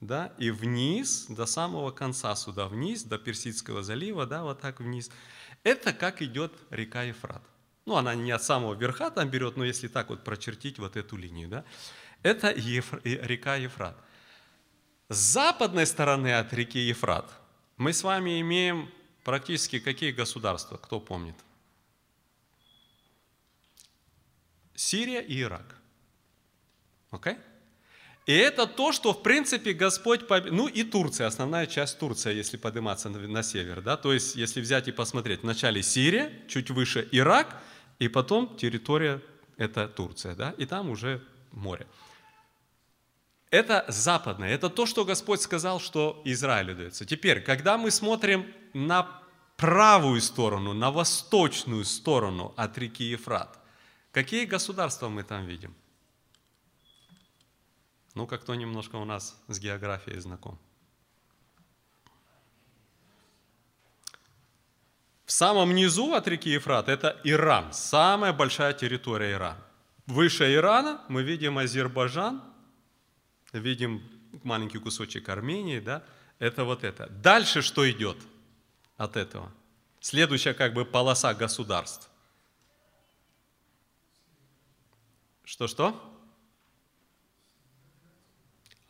да, 0.00 0.32
и 0.38 0.50
вниз, 0.50 1.26
до 1.28 1.44
самого 1.44 1.90
конца 1.90 2.34
сюда 2.34 2.68
вниз, 2.68 3.02
до 3.02 3.18
Персидского 3.18 3.82
залива, 3.82 4.24
да, 4.24 4.42
вот 4.42 4.58
так 4.58 4.80
вниз. 4.80 5.10
Это 5.64 5.92
как 5.92 6.22
идет 6.22 6.52
река 6.70 7.02
Ефрат. 7.02 7.42
Ну, 7.84 7.96
она 7.96 8.14
не 8.14 8.30
от 8.30 8.42
самого 8.42 8.72
верха 8.72 9.10
там 9.10 9.28
берет, 9.28 9.58
но 9.58 9.66
если 9.66 9.88
так 9.88 10.08
вот 10.08 10.24
прочертить 10.24 10.78
вот 10.78 10.96
эту 10.96 11.16
линию, 11.16 11.48
да, 11.48 11.64
это 12.22 12.50
Ефр, 12.50 13.00
река 13.04 13.56
Ефрат. 13.56 13.96
С 15.08 15.16
западной 15.16 15.86
стороны 15.86 16.34
от 16.34 16.52
реки 16.52 16.78
Ефрат 16.78 17.30
мы 17.76 17.92
с 17.92 18.02
вами 18.02 18.40
имеем 18.40 18.90
практически 19.24 19.78
какие 19.78 20.12
государства, 20.12 20.76
кто 20.76 21.00
помнит? 21.00 21.36
Сирия 24.74 25.20
и 25.20 25.40
Ирак. 25.40 25.76
Окей? 27.10 27.34
Okay? 27.34 27.38
И 28.26 28.32
это 28.32 28.66
то, 28.66 28.90
что, 28.90 29.12
в 29.12 29.22
принципе, 29.22 29.72
Господь... 29.72 30.28
Ну 30.50 30.66
и 30.66 30.82
Турция, 30.82 31.28
основная 31.28 31.66
часть 31.66 31.98
Турции, 31.98 32.34
если 32.34 32.56
подниматься 32.56 33.08
на, 33.08 33.18
на 33.20 33.42
север. 33.44 33.80
Да? 33.80 33.96
То 33.96 34.12
есть, 34.12 34.34
если 34.34 34.60
взять 34.60 34.88
и 34.88 34.92
посмотреть, 34.92 35.42
вначале 35.44 35.80
Сирия, 35.80 36.32
чуть 36.48 36.70
выше 36.70 37.08
Ирак, 37.12 37.56
и 38.00 38.08
потом 38.08 38.56
территория, 38.56 39.22
это 39.56 39.86
Турция. 39.86 40.34
Да? 40.34 40.54
И 40.58 40.66
там 40.66 40.90
уже 40.90 41.22
море. 41.56 41.86
Это 43.50 43.84
западное, 43.88 44.50
это 44.50 44.68
то, 44.68 44.86
что 44.86 45.04
Господь 45.04 45.40
сказал, 45.40 45.80
что 45.80 46.20
Израилю 46.24 46.74
дается. 46.74 47.04
Теперь, 47.04 47.40
когда 47.40 47.78
мы 47.78 47.90
смотрим 47.90 48.52
на 48.74 49.22
правую 49.56 50.20
сторону, 50.20 50.74
на 50.74 50.90
восточную 50.90 51.84
сторону 51.84 52.52
от 52.56 52.76
реки 52.78 53.04
Ефрат, 53.04 53.58
какие 54.12 54.44
государства 54.44 55.08
мы 55.08 55.22
там 55.22 55.46
видим? 55.46 55.74
Ну-ка, 58.14 58.38
кто 58.38 58.54
немножко 58.54 58.96
у 58.96 59.04
нас 59.04 59.40
с 59.48 59.58
географией 59.58 60.18
знаком? 60.20 60.58
В 65.24 65.32
самом 65.32 65.74
низу 65.74 66.14
от 66.14 66.28
реки 66.28 66.50
Ефрат 66.50 66.88
это 66.88 67.20
Иран, 67.24 67.72
самая 67.72 68.32
большая 68.32 68.72
территория 68.72 69.32
Ирана. 69.32 69.65
Выше 70.06 70.54
Ирана 70.54 71.02
мы 71.08 71.22
видим 71.22 71.58
Азербайджан, 71.58 72.40
видим 73.52 74.02
маленький 74.44 74.78
кусочек 74.78 75.28
Армении, 75.28 75.80
да, 75.80 76.04
это 76.38 76.64
вот 76.64 76.84
это. 76.84 77.08
Дальше 77.08 77.62
что 77.62 77.90
идет 77.90 78.16
от 78.96 79.16
этого? 79.16 79.52
Следующая 80.00 80.54
как 80.54 80.74
бы 80.74 80.84
полоса 80.84 81.34
государств. 81.34 82.08
Что-что? 85.44 86.00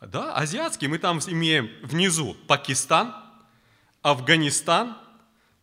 Да, 0.01 0.35
азиатский. 0.35 0.87
Мы 0.87 0.99
там 0.99 1.19
имеем 1.19 1.69
внизу 1.81 2.35
Пакистан, 2.47 3.15
Афганистан, 4.03 4.97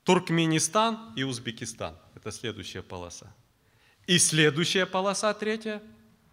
Туркменистан 0.02 1.12
и 1.14 1.22
Узбекистан. 1.22 1.96
Это 2.14 2.32
следующая 2.32 2.82
полоса. 2.82 3.32
И 4.06 4.18
следующая 4.18 4.86
полоса, 4.86 5.32
третья, 5.32 5.82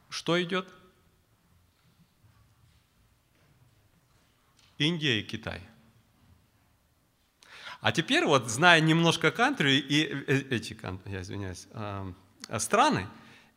что 0.09 0.41
идет? 0.41 0.67
Индия 4.77 5.19
и 5.19 5.23
Китай. 5.23 5.61
А 7.79 7.91
теперь 7.91 8.25
вот, 8.25 8.49
зная 8.49 8.79
немножко 8.79 9.31
кантри 9.31 9.77
и 9.77 10.05
э, 10.05 10.43
эти, 10.49 10.77
я 11.05 11.21
извиняюсь, 11.21 11.67
а, 11.73 12.13
страны, 12.59 13.07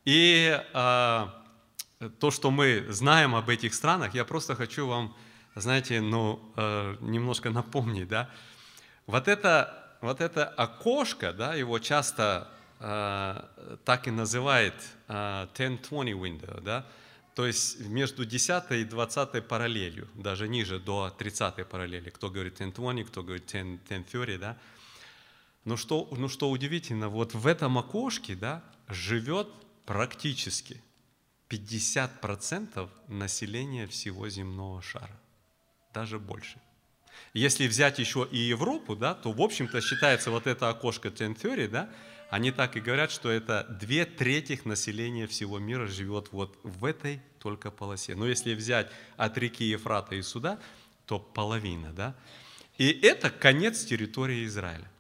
и 0.05 0.63
а, 0.73 1.45
то, 2.21 2.31
что 2.31 2.51
мы 2.51 2.87
знаем 2.91 3.35
об 3.35 3.49
этих 3.49 3.75
странах, 3.75 4.15
я 4.15 4.25
просто 4.25 4.55
хочу 4.55 4.87
вам, 4.87 5.17
знаете, 5.55 6.01
ну, 6.01 6.53
э, 6.57 6.97
немножко 7.01 7.51
напомнить, 7.51 8.09
да. 8.09 8.31
Вот 9.07 9.29
это, 9.29 9.97
вот 10.01 10.21
это 10.21 10.47
окошко, 10.47 11.33
да, 11.33 11.55
его 11.55 11.79
часто 11.79 12.49
э, 12.51 12.64
так 12.79 14.09
и 14.09 14.11
называют 14.11 14.75
э, 15.09 15.47
10-20 15.55 16.13
window, 16.13 16.61
да, 16.61 16.87
то 17.35 17.47
есть 17.47 17.81
между 17.81 18.25
10 18.25 18.71
и 18.71 18.85
20 18.85 19.47
параллелью, 19.47 20.09
даже 20.15 20.49
ниже, 20.49 20.79
до 20.79 21.11
30 21.11 21.67
параллели. 21.67 22.11
Кто 22.11 22.31
говорит 22.31 22.61
10-20, 22.61 23.05
кто 23.05 23.23
говорит 23.23 23.53
10-30, 23.53 24.39
да. 24.39 24.57
Но 25.65 25.77
что, 25.77 26.09
ну 26.13 26.29
что 26.29 26.51
удивительно, 26.51 27.09
вот 27.09 27.35
в 27.35 27.47
этом 27.47 27.79
окошке, 27.79 28.37
да, 28.37 28.63
живет 28.89 29.49
практически 29.85 30.81
50% 31.49 32.89
населения 33.09 33.87
всего 33.87 34.29
земного 34.29 34.81
шара, 34.83 35.21
даже 35.93 36.19
больше. 36.19 36.61
Если 37.33 37.67
взять 37.67 37.99
еще 37.99 38.29
и 38.31 38.39
Европу, 38.39 38.95
да, 38.97 39.15
то, 39.15 39.33
в 39.33 39.41
общем-то, 39.41 39.81
считается 39.81 40.31
вот 40.31 40.47
это 40.47 40.69
окошко 40.69 41.09
Ten 41.09 41.37
Theory, 41.37 41.69
да, 41.69 41.89
они 42.31 42.51
так 42.51 42.77
и 42.77 42.81
говорят, 42.81 43.11
что 43.11 43.31
это 43.31 43.67
две 43.81 44.05
трети 44.05 44.61
населения 44.65 45.27
всего 45.27 45.59
мира 45.59 45.87
живет 45.87 46.29
вот 46.33 46.59
в 46.63 46.85
этой 46.85 47.21
только 47.39 47.71
полосе. 47.71 48.15
Но 48.15 48.27
если 48.27 48.55
взять 48.55 48.91
от 49.17 49.37
реки 49.39 49.65
Ефрата 49.65 50.15
и 50.15 50.23
сюда, 50.23 50.59
то 51.07 51.19
половина, 51.19 51.93
да. 51.93 52.15
И 52.79 52.91
это 52.91 53.31
конец 53.31 53.85
территории 53.85 54.47
Израиля. 54.47 54.91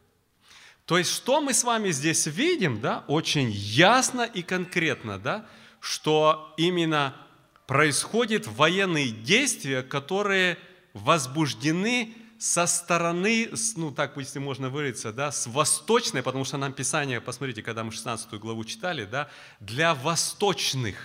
То 0.86 0.98
есть, 0.98 1.10
что 1.10 1.40
мы 1.40 1.54
с 1.54 1.64
вами 1.64 1.90
здесь 1.90 2.26
видим, 2.26 2.80
да, 2.80 3.04
очень 3.08 3.50
ясно 3.50 4.22
и 4.22 4.42
конкретно, 4.42 5.18
да, 5.18 5.46
что 5.80 6.54
именно 6.58 7.16
происходят 7.66 8.46
военные 8.46 9.10
действия, 9.10 9.82
которые 9.82 10.58
возбуждены 10.92 12.14
со 12.44 12.66
стороны, 12.66 13.50
ну 13.76 13.90
так, 13.90 14.18
если 14.18 14.38
можно 14.38 14.68
выразиться, 14.68 15.14
да, 15.14 15.32
с 15.32 15.46
восточной, 15.46 16.22
потому 16.22 16.44
что 16.44 16.58
нам 16.58 16.74
Писание, 16.74 17.22
посмотрите, 17.22 17.62
когда 17.62 17.84
мы 17.84 17.90
16 17.90 18.34
главу 18.34 18.64
читали, 18.64 19.06
да, 19.06 19.30
для 19.60 19.94
восточных 19.94 20.98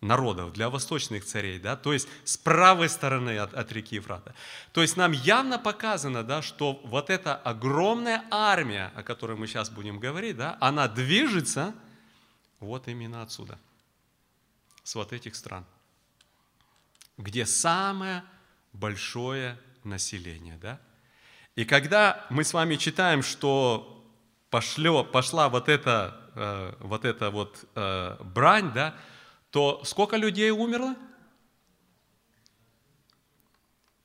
народов, 0.00 0.54
для 0.54 0.70
восточных 0.70 1.26
царей, 1.26 1.58
да, 1.58 1.76
то 1.76 1.92
есть 1.92 2.08
с 2.24 2.38
правой 2.38 2.88
стороны 2.88 3.36
от, 3.36 3.52
от 3.52 3.72
реки 3.72 3.96
Ефрата. 3.96 4.34
То 4.72 4.80
есть 4.80 4.96
нам 4.96 5.12
явно 5.12 5.58
показано, 5.58 6.22
да, 6.24 6.40
что 6.40 6.80
вот 6.84 7.10
эта 7.10 7.36
огромная 7.36 8.24
армия, 8.30 8.90
о 8.94 9.02
которой 9.02 9.36
мы 9.36 9.46
сейчас 9.46 9.68
будем 9.68 10.00
говорить, 10.00 10.38
да, 10.38 10.56
она 10.62 10.88
движется 10.88 11.74
вот 12.60 12.88
именно 12.88 13.20
отсюда 13.20 13.58
с 14.82 14.94
вот 14.94 15.12
этих 15.12 15.36
стран, 15.36 15.66
где 17.18 17.44
самое 17.44 18.24
большое 18.72 19.58
население. 19.84 20.56
Да? 20.56 20.80
И 21.56 21.64
когда 21.64 22.26
мы 22.30 22.44
с 22.44 22.52
вами 22.52 22.76
читаем, 22.76 23.22
что 23.22 24.04
пошло, 24.50 25.04
пошла 25.04 25.48
вот 25.48 25.68
эта, 25.68 26.30
э, 26.34 26.74
вот 26.80 27.04
эта 27.04 27.30
вот 27.30 27.64
э, 27.74 28.16
брань, 28.22 28.72
да, 28.72 28.94
то 29.50 29.82
сколько 29.84 30.16
людей 30.16 30.50
умерло? 30.50 30.96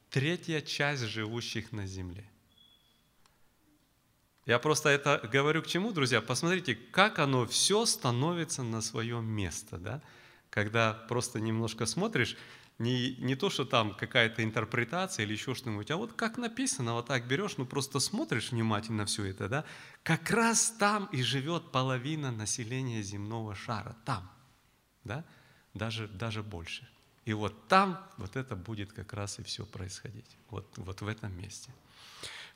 Третья 0.10 0.62
часть 0.62 1.04
живущих 1.04 1.72
на 1.72 1.86
земле. 1.86 2.26
Я 4.46 4.58
просто 4.58 4.90
это 4.90 5.20
говорю 5.32 5.62
к 5.62 5.68
чему, 5.68 5.92
друзья? 5.92 6.22
Посмотрите, 6.22 6.74
как 6.76 7.20
оно 7.20 7.46
все 7.46 7.86
становится 7.86 8.64
на 8.64 8.82
свое 8.82 9.22
место. 9.22 9.78
Да? 9.78 10.02
когда 10.50 10.94
просто 10.94 11.40
немножко 11.40 11.86
смотришь, 11.86 12.36
не, 12.80 13.16
не 13.18 13.36
то, 13.36 13.50
что 13.50 13.66
там 13.66 13.94
какая-то 13.94 14.42
интерпретация 14.44 15.26
или 15.26 15.34
еще 15.34 15.54
что-нибудь, 15.54 15.92
а 15.92 15.98
вот 15.98 16.14
как 16.14 16.38
написано, 16.38 16.94
вот 16.94 17.08
так 17.08 17.28
берешь, 17.28 17.58
ну 17.58 17.66
просто 17.66 18.00
смотришь 18.00 18.52
внимательно 18.52 19.06
все 19.06 19.26
это, 19.26 19.50
да, 19.50 19.66
как 20.04 20.32
раз 20.32 20.72
там 20.80 21.10
и 21.12 21.22
живет 21.22 21.72
половина 21.72 22.32
населения 22.32 23.04
земного 23.04 23.54
шара, 23.54 23.96
там, 24.06 24.32
да, 25.04 25.26
даже, 25.74 26.08
даже 26.08 26.42
больше. 26.42 26.88
И 27.26 27.34
вот 27.34 27.68
там 27.68 28.00
вот 28.18 28.38
это 28.38 28.56
будет 28.56 28.94
как 28.94 29.14
раз 29.14 29.40
и 29.40 29.44
все 29.44 29.66
происходить, 29.66 30.38
вот, 30.50 30.66
вот 30.78 31.02
в 31.02 31.08
этом 31.08 31.38
месте. 31.38 31.72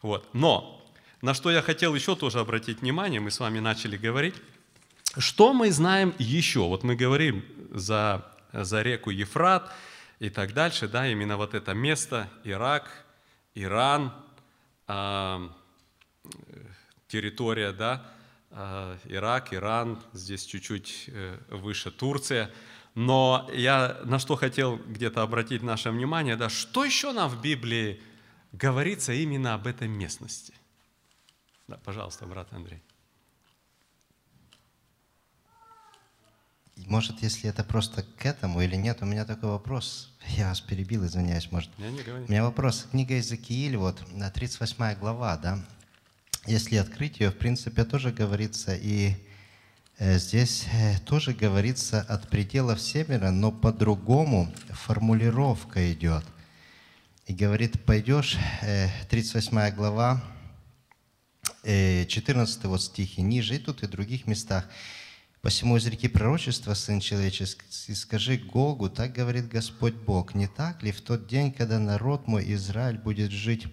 Вот. 0.01 0.33
Но 0.33 0.89
на 1.21 1.33
что 1.33 1.51
я 1.51 1.61
хотел 1.61 1.93
еще 1.95 2.15
тоже 2.15 2.39
обратить 2.39 2.81
внимание, 2.81 3.19
мы 3.19 3.29
с 3.29 3.39
вами 3.39 3.59
начали 3.59 3.97
говорить, 3.97 4.35
что 5.17 5.53
мы 5.53 5.71
знаем 5.71 6.13
еще? 6.17 6.61
Вот 6.61 6.83
мы 6.83 6.95
говорим 6.95 7.45
за, 7.71 8.25
за 8.53 8.81
реку 8.81 9.09
Ефрат 9.09 9.71
и 10.19 10.29
так 10.29 10.53
дальше, 10.53 10.87
да, 10.87 11.07
именно 11.07 11.37
вот 11.37 11.53
это 11.53 11.73
место, 11.73 12.29
Ирак, 12.43 13.05
Иран, 13.55 14.13
э, 14.87 15.49
территория, 17.07 17.71
да, 17.71 18.05
э, 18.51 18.97
Ирак, 19.05 19.53
Иран, 19.53 20.01
здесь 20.13 20.45
чуть-чуть 20.45 21.05
э, 21.07 21.37
выше 21.49 21.91
Турция. 21.91 22.51
Но 22.95 23.49
я 23.53 23.99
на 24.03 24.19
что 24.19 24.35
хотел 24.35 24.77
где-то 24.77 25.23
обратить 25.23 25.63
наше 25.63 25.89
внимание, 25.89 26.35
да, 26.35 26.49
что 26.49 26.85
еще 26.85 27.11
нам 27.11 27.29
в 27.29 27.41
Библии 27.41 28.01
говорится 28.51 29.13
именно 29.13 29.55
об 29.55 29.65
этой 29.65 29.87
местности? 29.87 30.53
Да, 31.67 31.77
пожалуйста, 31.83 32.25
брат 32.27 32.53
Андрей. 32.53 32.83
Может, 36.75 37.21
если 37.21 37.49
это 37.49 37.63
просто 37.63 38.03
к 38.17 38.25
этому 38.25 38.61
или 38.61 38.75
нет, 38.75 39.01
у 39.01 39.05
меня 39.05 39.25
такой 39.25 39.49
вопрос. 39.49 40.11
Я 40.37 40.49
вас 40.49 40.59
перебил, 40.59 41.05
извиняюсь, 41.05 41.51
может. 41.51 41.69
Я 41.77 41.91
не 41.91 42.01
говорю. 42.01 42.25
У 42.25 42.31
меня 42.31 42.43
вопрос. 42.43 42.87
Книга 42.91 43.13
Иезекииль, 43.13 43.77
вот, 43.77 44.03
на 44.11 44.29
38 44.29 44.99
глава, 44.99 45.37
да? 45.37 45.63
Если 46.45 46.75
открыть 46.75 47.19
ее, 47.19 47.29
в 47.29 47.37
принципе, 47.37 47.85
тоже 47.85 48.11
говорится, 48.11 48.75
и 48.75 49.15
э, 49.97 50.17
здесь 50.17 50.65
э, 50.73 50.99
тоже 51.05 51.33
говорится 51.33 52.01
от 52.01 52.27
пределов 52.27 52.81
севера, 52.81 53.31
но 53.31 53.51
по-другому 53.51 54.53
формулировка 54.69 55.93
идет. 55.93 56.25
И 57.27 57.33
говорит, 57.33 57.85
пойдешь, 57.85 58.37
э, 58.61 58.89
38 59.09 59.73
глава, 59.75 60.21
э, 61.63 62.05
14 62.05 62.65
вот 62.65 62.81
стихи, 62.81 63.21
ниже, 63.21 63.55
и 63.55 63.59
тут 63.59 63.83
и 63.83 63.85
в 63.85 63.89
других 63.89 64.27
местах. 64.27 64.67
Посему 65.43 65.77
изреки 65.77 66.07
пророчества, 66.07 66.73
Сын 66.73 66.99
Человеческий, 66.99 67.93
скажи 67.93 68.37
Гогу, 68.37 68.89
так 68.89 69.13
говорит 69.13 69.47
Господь 69.49 69.93
Бог, 69.93 70.33
не 70.33 70.47
так 70.47 70.81
ли 70.81 70.91
в 70.91 71.01
тот 71.01 71.27
день, 71.27 71.51
когда 71.51 71.77
народ 71.77 72.27
мой 72.27 72.51
Израиль 72.53 72.97
будет 72.97 73.31
жить 73.31 73.67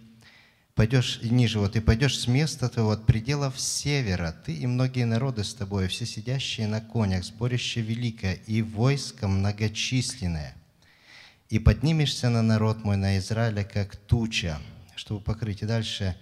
пойдешь 0.81 1.21
ниже, 1.23 1.59
вот 1.59 1.77
и 1.77 1.81
пойдешь 1.81 2.19
с 2.19 2.27
места 2.27 2.71
твоего 2.71 2.93
от 2.93 3.05
пределов 3.05 3.61
севера, 3.61 4.35
ты 4.47 4.55
и 4.55 4.67
многие 4.67 5.05
народы 5.05 5.45
с 5.45 5.53
тобой, 5.53 5.89
все 5.89 6.07
сидящие 6.07 6.69
на 6.69 6.81
конях, 6.81 7.23
сборище 7.23 7.83
великое, 7.83 8.35
и 8.47 8.63
войско 8.63 9.29
многочисленное. 9.29 10.55
И 11.51 11.59
поднимешься 11.59 12.31
на 12.31 12.43
народ 12.43 12.83
мой, 12.83 12.97
на 12.97 13.19
Израиля, 13.19 13.63
как 13.63 13.95
туча, 13.95 14.59
чтобы 14.97 15.21
покрыть. 15.21 15.61
И 15.61 15.67
дальше, 15.67 16.17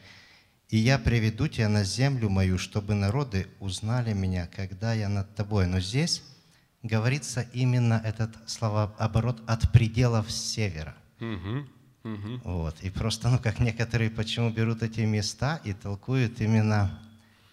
и 0.71 0.77
я 0.77 0.99
приведу 0.99 1.49
тебя 1.49 1.69
на 1.69 1.85
землю 1.85 2.29
мою, 2.29 2.59
чтобы 2.59 2.95
народы 2.95 3.49
узнали 3.59 4.13
меня, 4.13 4.47
когда 4.55 4.93
я 4.93 5.09
над 5.09 5.35
тобой. 5.35 5.67
Но 5.67 5.81
здесь 5.81 6.23
говорится 6.83 7.47
именно 7.53 8.01
этот 8.05 8.31
словооборот 8.47 9.43
от 9.47 9.73
пределов 9.73 10.31
севера. 10.31 10.95
Мгм, 11.21 11.69
мгм. 12.05 12.43
Вот. 12.45 12.81
И 12.83 12.91
просто, 12.91 13.31
ну, 13.31 13.39
как 13.39 13.61
некоторые 13.61 14.11
почему 14.11 14.51
берут 14.51 14.83
эти 14.83 15.01
места 15.01 15.61
и 15.65 15.73
толкуют 15.73 16.41
именно, 16.41 16.99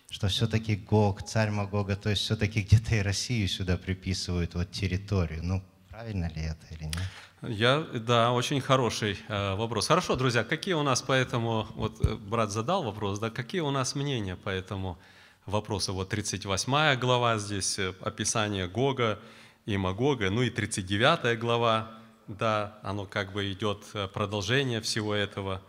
что 0.09 0.28
все-таки 0.28 0.76
Гог, 0.76 1.24
царь 1.24 1.51
Магога, 1.51 1.95
то 1.95 2.09
есть 2.09 2.22
все-таки 2.22 2.61
где-то 2.61 2.95
и 2.95 2.99
Россию 2.99 3.47
сюда 3.47 3.78
приписывают, 3.78 4.55
вот 4.55 4.72
территорию. 4.72 5.41
Ну, 5.41 5.63
правильно 5.96 6.30
ли 6.36 6.41
это 6.41 6.66
или 6.72 6.86
нет? 6.86 7.10
Я, 7.41 7.80
да, 7.80 8.34
очень 8.34 8.60
хороший 8.60 9.18
э, 9.30 9.56
вопрос. 9.56 9.88
Хорошо, 9.88 10.16
друзья, 10.18 10.43
какие 10.43 10.74
у 10.74 10.84
нас 10.84 11.02
по 11.02 11.14
этому, 11.14 11.68
вот 11.76 12.06
э, 12.06 12.16
брат 12.16 12.52
задал 12.52 12.84
вопрос, 12.84 13.20
да, 13.20 13.30
какие 13.30 13.62
у 13.62 13.72
нас 13.72 13.96
мнения 13.96 14.36
по 14.36 14.50
этому 14.50 14.98
вопросу? 15.46 15.93
Вот 15.93 16.10
38 16.10 17.00
глава 17.00 17.38
здесь, 17.38 17.80
э, 17.80 17.93
описание 18.02 18.68
Гога 18.68 19.20
и 19.66 19.78
Магога, 19.78 20.30
ну 20.30 20.41
и 20.41 20.50
39 20.50 21.39
глава, 21.39 21.91
да, 22.28 22.78
оно 22.84 23.06
как 23.06 23.32
бы 23.32 23.50
идет 23.54 23.86
э, 23.93 24.10
продолжение 24.10 24.82
всего 24.82 25.16
этого. 25.16 25.62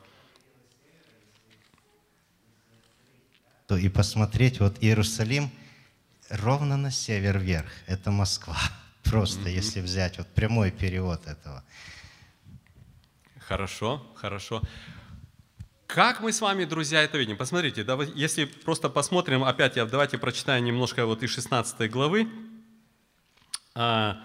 То 3.68 3.76
и 3.76 3.88
посмотреть, 3.88 4.58
вот 4.58 4.76
Иерусалим 4.80 5.50
ровно 6.30 6.76
на 6.76 6.90
север 6.90 7.38
вверх, 7.38 7.70
это 7.86 8.10
Москва. 8.10 8.56
Просто, 9.10 9.48
если 9.48 9.80
взять 9.80 10.18
вот 10.18 10.26
прямой 10.28 10.70
перевод 10.70 11.26
этого. 11.26 11.62
Хорошо, 13.38 14.04
хорошо. 14.16 14.60
Как 15.86 16.20
мы 16.20 16.32
с 16.32 16.40
вами, 16.40 16.64
друзья, 16.64 17.02
это 17.02 17.16
видим? 17.16 17.36
Посмотрите, 17.36 17.84
да, 17.84 17.96
если 18.14 18.44
просто 18.44 18.88
посмотрим, 18.88 19.44
опять 19.44 19.76
я 19.76 19.86
давайте 19.86 20.18
прочитаю 20.18 20.62
немножко 20.62 21.06
вот 21.06 21.22
из 21.22 21.30
16 21.30 21.90
главы, 21.90 22.28
А, 23.78 24.16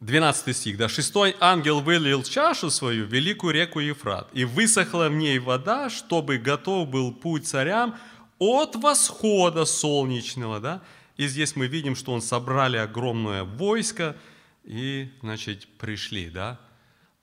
12 0.00 0.56
стих, 0.56 0.76
да, 0.76 0.88
«Шестой 0.88 1.36
ангел 1.38 1.80
вылил 1.80 2.24
чашу 2.24 2.68
свою 2.68 3.06
великую 3.06 3.54
реку 3.54 3.78
Ефрат, 3.78 4.28
и 4.32 4.44
высохла 4.44 5.08
в 5.08 5.14
ней 5.14 5.38
вода, 5.38 5.88
чтобы 5.88 6.38
готов 6.38 6.88
был 6.88 7.12
путь 7.12 7.46
царям 7.46 7.94
от 8.40 8.74
восхода 8.74 9.64
солнечного», 9.64 10.58
да, 10.58 10.82
и 11.22 11.28
здесь 11.28 11.54
мы 11.54 11.68
видим, 11.68 11.94
что 11.94 12.12
он 12.12 12.20
собрали 12.20 12.76
огромное 12.76 13.44
войско 13.44 14.16
и, 14.64 15.08
значит, 15.20 15.68
пришли, 15.78 16.30
да, 16.30 16.60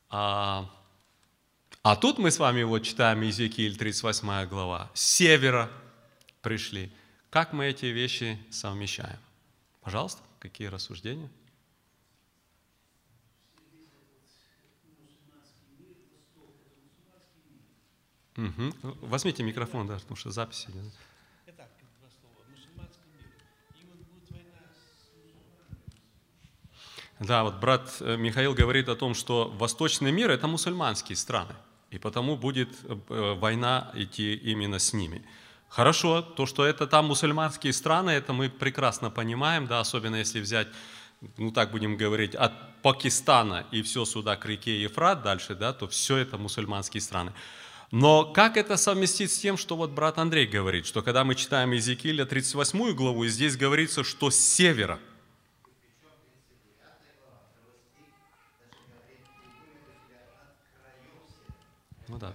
а, 0.10 0.70
а 1.84 1.96
тут 1.96 2.18
мы 2.18 2.32
с 2.32 2.40
вами 2.40 2.64
вот 2.64 2.84
читаем 2.84 3.22
Иезекииль 3.22 3.78
38 3.78 4.48
глава. 4.48 4.90
С 4.94 5.02
севера 5.02 5.70
пришли. 6.42 6.92
Как 7.30 7.52
мы 7.52 7.66
эти 7.68 7.88
вещи 7.88 8.40
совмещаем? 8.50 9.20
Пожалуйста, 9.82 10.22
какие 10.40 10.68
рассуждения? 10.68 11.30
Мгм. 18.38 18.74
Возьмите 19.02 19.44
микрофон, 19.44 19.88
да, 19.88 19.96
потому 19.96 20.16
что 20.16 20.32
запись 20.32 20.66
идет. 20.70 20.94
Да, 27.20 27.44
вот 27.44 27.56
брат 27.56 27.98
э, 28.00 28.16
Михаил 28.16 28.54
говорит 28.54 28.88
о 28.88 28.96
том, 28.96 29.14
что 29.14 29.54
восточный 29.58 30.12
мир– 30.12 30.32
это 30.32 30.48
мусульманские 30.48 31.18
страны, 31.18 31.54
и 31.92 31.98
потому 31.98 32.38
будет 32.38 32.70
э, 32.84 33.34
война 33.34 33.92
идти 33.94 34.36
именно 34.36 34.80
с 34.80 34.94
ними. 34.94 35.22
Хорошо, 35.68 36.22
то, 36.22 36.46
что 36.46 36.66
это 36.66 36.88
там 36.88 37.08
мусульманские 37.08 37.74
страны, 37.74 38.12
это 38.12 38.32
мы 38.32 38.50
прекрасно 38.50 39.12
понимаем, 39.12 39.68
да, 39.68 39.82
особенно 39.82 40.16
если 40.16 40.40
взять, 40.40 40.68
ну 41.38 41.52
так 41.52 41.72
будем 41.72 41.98
говорить, 41.98 42.36
от 42.36 42.54
Пакистана 42.82 43.66
и 43.70 43.82
все 43.82 44.06
сюда 44.06 44.38
к 44.38 44.46
реке 44.46 44.82
Ефрат 44.82 45.22
дальше, 45.22 45.56
да, 45.56 45.74
то 45.74 45.90
все 45.90 46.16
это 46.16 46.38
мусульманские 46.38 47.02
страны. 47.02 47.34
Но 47.92 48.24
как 48.24 48.56
это 48.56 48.78
совместить 48.78 49.34
с 49.34 49.40
тем, 49.40 49.58
что 49.58 49.76
вот 49.76 49.92
брат 49.92 50.20
Андрей 50.20 50.48
говорит, 50.48 50.86
что 50.86 51.02
когда 51.02 51.26
мы 51.26 51.36
читаем 51.36 51.72
Иезекииля 51.72 52.26
38 52.26 52.94
главу, 52.94 53.26
и 53.26 53.28
здесь 53.28 53.58
говорится, 53.58 54.06
что 54.06 54.30
с 54.30 54.38
севера– 54.38 55.00
Ну 62.10 62.18
да. 62.18 62.34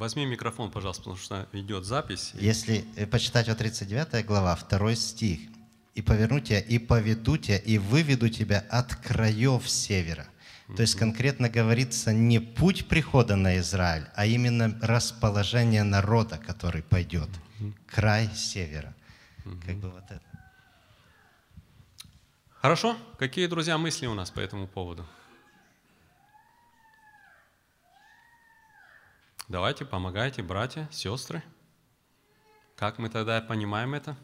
Возьми 0.00 0.24
микрофон, 0.24 0.70
пожалуйста, 0.70 1.02
потому 1.02 1.18
что 1.18 1.46
идет 1.52 1.84
запись. 1.84 2.32
Если 2.32 2.86
э, 2.96 3.06
почитать 3.06 3.48
вот 3.48 3.58
39 3.58 4.24
глава, 4.24 4.56
второй 4.56 4.96
стих. 4.96 5.40
«И 5.94 6.00
поверну 6.00 6.40
тебя, 6.40 6.58
и 6.58 6.78
поведу 6.78 7.36
тебя, 7.36 7.58
и 7.58 7.76
выведу 7.76 8.30
тебя 8.30 8.64
от 8.70 8.94
краев 8.94 9.68
севера». 9.68 10.26
То 10.74 10.80
есть 10.80 10.94
конкретно 10.94 11.50
говорится 11.50 12.14
не 12.14 12.38
путь 12.38 12.88
прихода 12.88 13.36
на 13.36 13.58
Израиль, 13.58 14.06
а 14.14 14.24
именно 14.24 14.78
расположение 14.80 15.82
народа, 15.82 16.38
который 16.38 16.82
пойдет. 16.82 17.28
Край 17.86 18.30
севера. 18.34 18.94
Как 19.66 19.76
бы 19.76 19.90
вот 19.90 20.04
это. 20.04 20.22
Хорошо? 22.62 22.96
Какие, 23.18 23.48
друзья, 23.48 23.76
мысли 23.76 24.06
у 24.06 24.14
нас 24.14 24.30
по 24.30 24.40
этому 24.40 24.66
поводу? 24.66 25.04
Давайте, 29.50 29.84
помогайте, 29.84 30.44
братья, 30.44 30.88
сестры. 30.92 31.42
Как 32.76 32.98
мы 33.00 33.08
тогда 33.08 33.40
понимаем 33.40 33.94
это? 33.94 34.16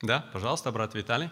Да, 0.00 0.20
пожалуйста, 0.32 0.72
брат 0.72 0.94
Виталий. 0.94 1.28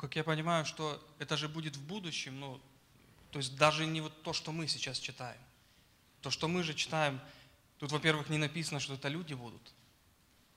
Как 0.00 0.16
я 0.16 0.24
понимаю, 0.24 0.64
что 0.64 0.98
это 1.18 1.36
же 1.36 1.46
будет 1.46 1.76
в 1.76 1.86
будущем, 1.86 2.40
ну, 2.40 2.58
то 3.30 3.38
есть 3.38 3.56
даже 3.56 3.86
не 3.86 4.00
вот 4.00 4.22
то, 4.22 4.32
что 4.32 4.50
мы 4.50 4.66
сейчас 4.66 4.98
читаем. 4.98 5.40
То, 6.22 6.30
что 6.30 6.48
мы 6.48 6.62
же 6.62 6.72
читаем, 6.72 7.20
тут, 7.78 7.92
во-первых, 7.92 8.30
не 8.30 8.38
написано, 8.38 8.80
что 8.80 8.94
это 8.94 9.08
люди 9.08 9.34
будут. 9.34 9.60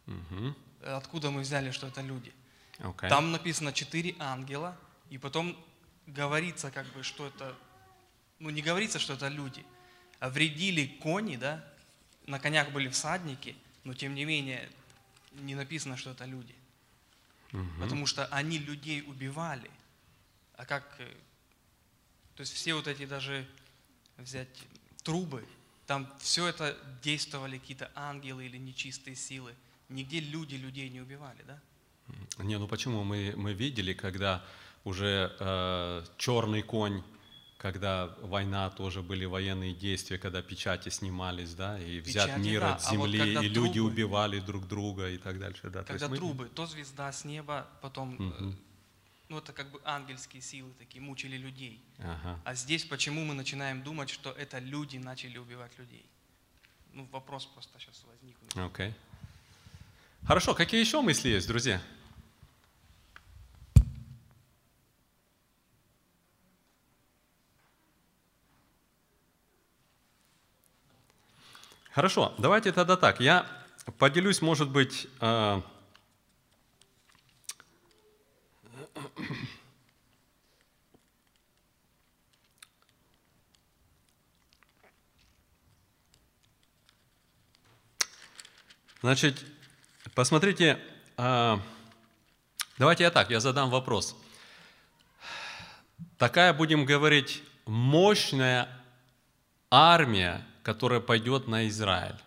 Мгм. 0.06 0.56
Откуда 0.82 1.30
мы 1.30 1.42
взяли, 1.42 1.72
что 1.72 1.88
это 1.88 2.02
люди? 2.02 2.34
Окей. 2.80 3.10
Там 3.10 3.34
написано 3.34 3.74
четыре 3.74 4.16
ангела, 4.18 4.78
и 5.10 5.18
потом 5.18 5.58
говорится, 6.08 6.72
как 6.72 6.88
бы, 6.94 7.04
что 7.04 7.28
это, 7.28 7.54
ну, 8.40 8.50
не 8.50 8.62
говорится, 8.62 8.98
что 8.98 9.14
это 9.14 9.28
люди, 9.28 9.66
а 10.20 10.30
вредили 10.30 10.88
кони, 11.02 11.36
да, 11.36 11.64
на 12.28 12.40
конях 12.40 12.72
были 12.72 12.88
всадники, 12.88 13.58
но 13.84 13.94
тем 13.94 14.16
не 14.16 14.24
менее 14.24 14.70
не 15.34 15.54
написано, 15.56 15.98
что 15.98 16.12
это 16.12 16.24
люди. 16.24 16.56
Потому 17.80 18.08
что 18.08 18.26
они 18.28 18.58
людей 18.58 19.04
убивали. 19.04 19.70
А 20.56 20.66
как, 20.66 20.96
э, 21.00 21.08
то 22.36 22.42
есть 22.42 22.54
все 22.54 22.74
вот 22.74 22.88
эти 22.88 23.06
даже 23.06 23.48
взять 24.18 24.50
трубы, 25.04 25.46
там 25.86 26.12
все 26.20 26.48
это 26.48 26.78
действовали 27.04 27.60
какие-то 27.60 27.92
ангелы 27.96 28.46
или 28.46 28.58
нечистые 28.58 29.16
силы. 29.16 29.54
Нигде 29.90 30.20
люди 30.20 30.56
людей 30.56 30.90
не 30.90 31.02
убивали, 31.02 31.44
да? 31.46 31.60
Не, 32.38 32.58
ну 32.58 32.68
почему? 32.68 33.04
Мы, 33.04 33.34
мы 33.36 33.54
видели, 33.54 33.94
когда 33.94 34.44
уже 34.84 35.36
э, 35.40 36.06
черный 36.18 36.64
конь, 36.64 37.04
когда 37.64 38.08
война, 38.22 38.70
тоже 38.70 39.02
были 39.02 39.24
военные 39.26 39.74
действия, 39.74 40.18
когда 40.18 40.42
печати 40.42 40.90
снимались, 40.90 41.54
да, 41.56 41.80
и 41.80 42.02
взят 42.02 42.26
Печати, 42.28 42.40
мир 42.42 42.60
да, 42.62 42.76
от 42.76 42.82
а 42.86 42.94
вот 42.96 43.10
земли, 43.10 43.46
и 43.46 43.48
люди 43.48 43.80
трубы- 43.80 43.88
убивали 43.92 44.40
друг 44.42 44.68
друга 44.68 45.10
и 45.10 45.18
так 45.18 45.40
дальше, 45.40 45.70
да. 45.70 45.80
То 45.80 45.88
Когда 45.88 46.10
мы- 46.10 46.18
трубы, 46.18 46.50
то 46.54 46.66
звезда 46.66 47.10
с 47.14 47.24
неба, 47.24 47.66
потом, 47.82 48.16
Мгм. 48.20 48.58
ну 49.30 49.38
это 49.38 49.54
как 49.54 49.72
бы 49.72 49.80
ангельские 49.86 50.42
силы 50.42 50.72
такие, 50.78 51.00
мучили 51.02 51.38
людей. 51.38 51.80
Ага. 52.00 52.38
А 52.44 52.54
здесь 52.54 52.84
почему 52.84 53.24
мы 53.24 53.34
начинаем 53.34 53.82
думать, 53.82 54.10
что 54.10 54.32
это 54.32 54.60
люди 54.60 54.98
начали 54.98 55.38
убивать 55.38 55.72
людей? 55.80 56.06
Ну, 56.94 57.08
вопрос 57.14 57.46
просто 57.46 57.80
сейчас 57.80 58.04
возник. 58.12 58.36
Окей. 58.74 58.94
Хорошо, 60.28 60.54
какие 60.54 60.82
еще 60.82 61.02
мысли 61.02 61.30
есть, 61.30 61.48
друзья? 61.48 61.82
Хорошо, 71.94 72.34
давайте 72.40 72.72
тогда 72.72 72.98
так. 72.98 73.20
Я 73.20 73.46
поделюсь, 74.00 74.42
может 74.42 74.70
быть, 74.70 75.08
э, 75.22 75.62
Значит, 89.02 89.46
посмотрите, 90.16 90.80
а, 91.18 91.60
давайте 92.78 93.04
я 93.04 93.12
так, 93.12 93.30
я 93.30 93.42
задам 93.42 93.70
вопрос. 93.70 94.16
Такая, 96.18 96.54
будем 96.54 96.86
говорить, 96.86 97.44
мощная 97.66 98.70
армия, 99.70 100.48
которая 100.64 101.02
пойдет 101.02 101.48
на 101.48 101.68
Израиль. 101.68 102.20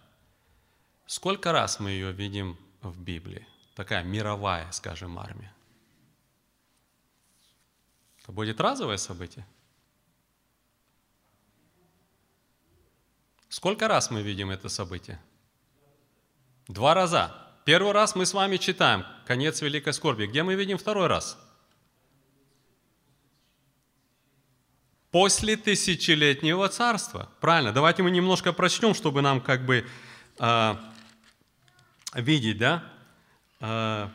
Сколько 1.06 1.52
раз 1.52 1.80
мы 1.80 1.90
ее 1.90 2.12
видим 2.12 2.58
в 2.82 3.00
Библии? 3.00 3.46
Такая 3.74 4.04
мировая, 4.04 4.70
скажем, 4.72 5.18
армия. 5.18 5.52
Это 8.22 8.32
будет 8.32 8.60
разовое 8.60 8.98
событие? 8.98 9.46
Сколько 13.48 13.88
раз 13.88 14.10
мы 14.10 14.22
видим 14.22 14.50
это 14.50 14.68
событие? 14.68 15.20
Два 16.68 16.94
раза. 16.94 17.32
Первый 17.64 17.92
раз 17.92 18.14
мы 18.14 18.26
с 18.26 18.34
вами 18.34 18.58
читаем 18.58 19.04
конец 19.26 19.62
великой 19.62 19.92
скорби. 19.92 20.26
Где 20.26 20.42
мы 20.42 20.56
видим 20.56 20.76
второй 20.76 21.06
раз? 21.06 21.38
После 25.16 25.56
тысячелетнего 25.56 26.68
царства. 26.68 27.30
Правильно. 27.40 27.72
Давайте 27.72 28.02
мы 28.02 28.10
немножко 28.10 28.52
прочтем, 28.52 28.92
чтобы 28.92 29.22
нам 29.22 29.40
как 29.40 29.64
бы 29.64 29.86
а, 30.38 30.78
видеть, 32.12 32.58
да? 32.58 32.84
А, 33.58 34.10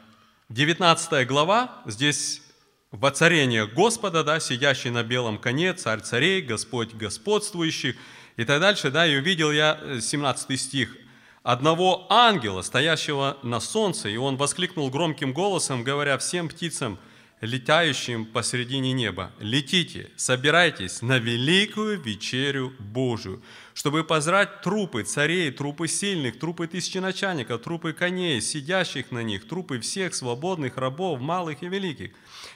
19 0.50 1.28
глава, 1.28 1.82
здесь 1.88 2.44
воцарение 2.92 3.66
Господа, 3.66 4.24
да, 4.24 4.40
сидящий 4.40 4.92
на 4.92 5.02
белом 5.02 5.40
коне, 5.40 5.74
царь 5.74 6.02
царей, 6.02 6.40
Господь 6.40 6.94
господствующих 6.94 7.96
и 8.38 8.46
так 8.46 8.62
дальше, 8.62 8.92
да, 8.92 9.08
и 9.08 9.18
увидел 9.18 9.52
я, 9.52 9.80
э, 9.82 10.02
17 10.02 10.56
стих, 10.56 10.96
одного 11.42 12.06
ангела, 12.12 12.62
стоящего 12.62 13.40
на 13.42 13.60
солнце, 13.60 14.10
и 14.10 14.18
он 14.18 14.38
воскликнул 14.38 14.92
громким 14.92 15.34
голосом, 15.34 15.84
говоря 15.84 16.20
всем 16.20 16.48
птицам, 16.48 17.00
летающим 17.42 18.26
посредине 18.26 18.94
неба, 18.94 19.32
«Летите, 19.40 20.12
собирайтесь 20.16 21.02
на 21.02 21.18
великую 21.18 22.00
вечерю 22.00 22.74
Божию, 22.78 23.42
чтобы 23.74 24.04
позрать 24.04 24.62
трупы 24.62 25.04
царей, 25.04 25.52
трупы 25.52 25.88
сильных, 25.88 26.38
трупы 26.38 26.68
тысяченачальников, 26.68 27.64
трупы 27.64 27.94
коней, 27.94 28.42
сидящих 28.42 29.10
на 29.12 29.24
них, 29.24 29.48
трупы 29.48 29.80
всех 29.80 30.14
свободных 30.14 30.78
рабов, 30.78 31.20
малых 31.20 31.64
и 31.64 31.68
великих. 31.68 32.12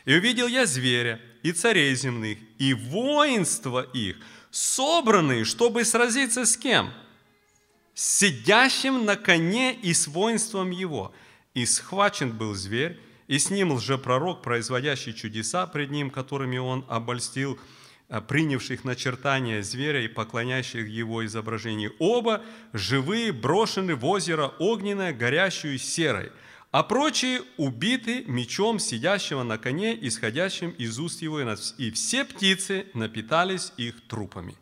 И 0.05 0.13
увидел 0.13 0.47
я 0.47 0.67
зверя, 0.67 1.19
и 1.41 1.51
царей 1.51 1.93
земных, 1.95 2.37
и 2.59 2.75
воинство 2.75 3.81
их, 3.81 4.17
собранные, 4.51 5.45
чтобы 5.45 5.83
сразиться 5.83 6.45
с 6.45 6.55
кем? 6.55 6.93
С 7.95 8.19
сидящим 8.19 9.05
на 9.05 9.15
коне 9.15 9.73
и 9.73 9.93
с 9.93 10.07
воинством 10.07 10.69
его. 10.69 11.13
И 11.55 11.65
схвачен 11.65 12.31
был 12.31 12.53
зверь, 12.53 12.99
и 13.27 13.39
с 13.39 13.49
ним 13.49 13.71
лжепророк, 13.71 14.41
производящий 14.41 15.13
чудеса 15.13 15.65
пред 15.67 15.91
ним, 15.91 16.09
которыми 16.09 16.57
он 16.57 16.85
обольстил 16.87 17.59
а, 18.07 18.21
принявших 18.21 18.83
начертания 18.83 19.63
зверя 19.63 20.01
и 20.03 20.07
поклоняющих 20.07 20.87
его 20.87 21.25
изображению. 21.25 21.95
Оба 21.99 22.43
живые 22.73 23.31
брошены 23.31 23.95
в 23.95 24.05
озеро 24.05 24.53
огненное, 24.59 25.13
горящую 25.13 25.79
серой, 25.79 26.31
а 26.71 26.83
прочие 26.83 27.41
убиты 27.57 28.25
мечом 28.27 28.79
сидящего 28.79 29.43
на 29.43 29.57
коне, 29.57 29.97
исходящим 30.07 30.71
из 30.71 30.99
уст 30.99 31.21
его, 31.21 31.39
и 31.41 31.91
все 31.91 32.25
птицы 32.25 32.87
напитались 32.93 33.71
их 33.77 34.07
трупами. 34.07 34.55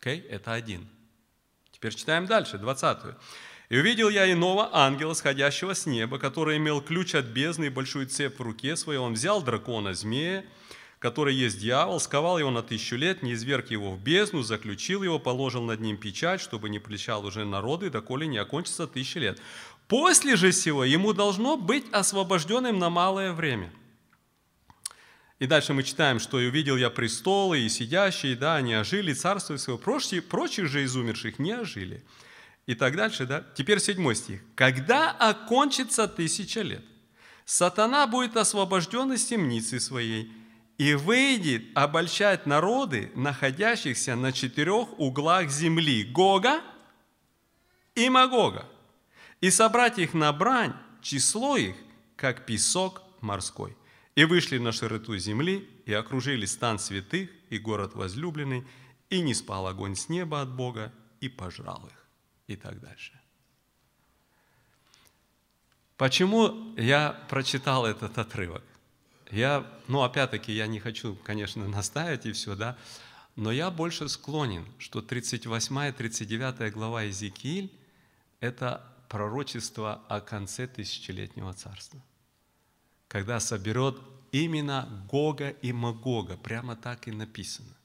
Окей, 0.00 0.20
это 0.20 0.52
один. 0.52 0.88
Теперь 1.70 1.94
читаем 1.94 2.26
дальше, 2.26 2.58
20. 2.58 3.14
«И 3.70 3.78
увидел 3.78 4.08
я 4.08 4.30
иного 4.30 4.68
ангела, 4.72 5.14
сходящего 5.14 5.74
с 5.74 5.86
неба, 5.86 6.18
который 6.18 6.56
имел 6.56 6.80
ключ 6.80 7.14
от 7.14 7.26
бездны 7.26 7.66
и 7.66 7.68
большую 7.68 8.08
цепь 8.08 8.38
в 8.38 8.42
руке 8.42 8.74
своей. 8.74 8.98
Он 8.98 9.14
взял 9.14 9.40
дракона, 9.42 9.94
змея, 9.94 10.44
который 10.98 11.36
есть 11.36 11.60
дьявол, 11.60 12.00
сковал 12.00 12.40
его 12.40 12.50
на 12.50 12.64
тысячу 12.64 12.96
лет, 12.96 13.22
не 13.22 13.34
изверг 13.34 13.70
его 13.70 13.92
в 13.92 14.02
бездну, 14.02 14.42
заключил 14.42 15.04
его, 15.04 15.20
положил 15.20 15.62
над 15.62 15.78
ним 15.78 15.96
печать, 15.96 16.40
чтобы 16.40 16.68
не 16.68 16.80
плечал 16.80 17.24
уже 17.24 17.44
народы, 17.44 17.90
доколе 17.90 18.26
не 18.26 18.38
окончится 18.38 18.88
тысяча 18.88 19.20
лет. 19.20 19.40
После 19.86 20.34
же 20.34 20.50
всего 20.50 20.84
ему 20.84 21.12
должно 21.12 21.56
быть 21.56 21.84
освобожденным 21.92 22.76
на 22.76 22.90
малое 22.90 23.32
время». 23.32 23.72
И 25.38 25.46
дальше 25.46 25.74
мы 25.74 25.84
читаем, 25.84 26.18
что 26.18 26.40
«И 26.40 26.48
увидел 26.48 26.76
я 26.76 26.90
престолы, 26.90 27.60
и 27.60 27.68
сидящие, 27.68 28.34
да, 28.34 28.56
они 28.56 28.74
ожили, 28.74 29.12
царство 29.12 29.56
своего, 29.58 29.78
прочие, 29.78 30.22
прочих 30.22 30.66
же 30.66 30.82
из 30.82 30.96
умерших 30.96 31.38
не 31.38 31.52
ожили». 31.52 32.02
И 32.70 32.76
так 32.76 32.94
дальше, 32.94 33.26
да. 33.26 33.44
Теперь 33.56 33.80
седьмой 33.80 34.14
стих. 34.14 34.42
«Когда 34.54 35.10
окончится 35.10 36.06
тысяча 36.06 36.60
лет, 36.62 36.84
сатана 37.44 38.06
будет 38.06 38.36
освобожден 38.36 39.12
из 39.12 39.24
темницы 39.24 39.80
своей 39.80 40.30
и 40.78 40.94
выйдет 40.94 41.64
обольщать 41.74 42.46
народы, 42.46 43.10
находящихся 43.16 44.14
на 44.14 44.30
четырех 44.30 45.00
углах 45.00 45.50
земли, 45.50 46.04
Гога 46.04 46.60
и 47.96 48.08
Магога, 48.08 48.68
и 49.40 49.50
собрать 49.50 49.98
их 49.98 50.14
на 50.14 50.32
брань, 50.32 50.74
число 51.02 51.56
их, 51.56 51.74
как 52.14 52.46
песок 52.46 53.02
морской. 53.20 53.76
И 54.14 54.22
вышли 54.22 54.58
на 54.58 54.70
широту 54.70 55.18
земли, 55.18 55.68
и 55.86 55.92
окружили 55.92 56.46
стан 56.46 56.78
святых 56.78 57.30
и 57.48 57.58
город 57.58 57.96
возлюбленный, 57.96 58.64
и 59.08 59.20
не 59.22 59.34
спал 59.34 59.66
огонь 59.66 59.96
с 59.96 60.08
неба 60.08 60.40
от 60.40 60.54
Бога, 60.54 60.92
и 61.20 61.28
пожрал 61.28 61.84
их. 61.88 61.99
И 62.50 62.56
так 62.56 62.80
дальше. 62.80 63.12
Почему 65.96 66.74
я 66.76 67.12
прочитал 67.28 67.86
этот 67.86 68.18
отрывок? 68.18 68.64
Я, 69.30 69.66
ну, 69.86 70.02
опять-таки, 70.02 70.52
я 70.52 70.66
не 70.66 70.80
хочу, 70.80 71.14
конечно, 71.14 71.68
наставить 71.68 72.26
и 72.26 72.32
все, 72.32 72.56
да, 72.56 72.76
но 73.36 73.52
я 73.52 73.70
больше 73.70 74.08
склонен, 74.08 74.66
что 74.78 75.02
38 75.02 75.88
и 75.88 75.92
39 75.92 76.72
глава 76.72 77.02
Иезекииль– 77.02 77.70
это 78.40 78.84
пророчество 79.08 80.02
о 80.08 80.20
конце 80.20 80.66
тысячелетнего 80.66 81.52
царства 81.52 82.02
когда 83.10 83.40
соберет 83.40 83.98
именно 84.30 84.88
Гога 85.10 85.48
и 85.48 85.72
Магога. 85.72 86.36
Прямо 86.36 86.76
так 86.76 87.08
и 87.08 87.10
написано. 87.10 87.76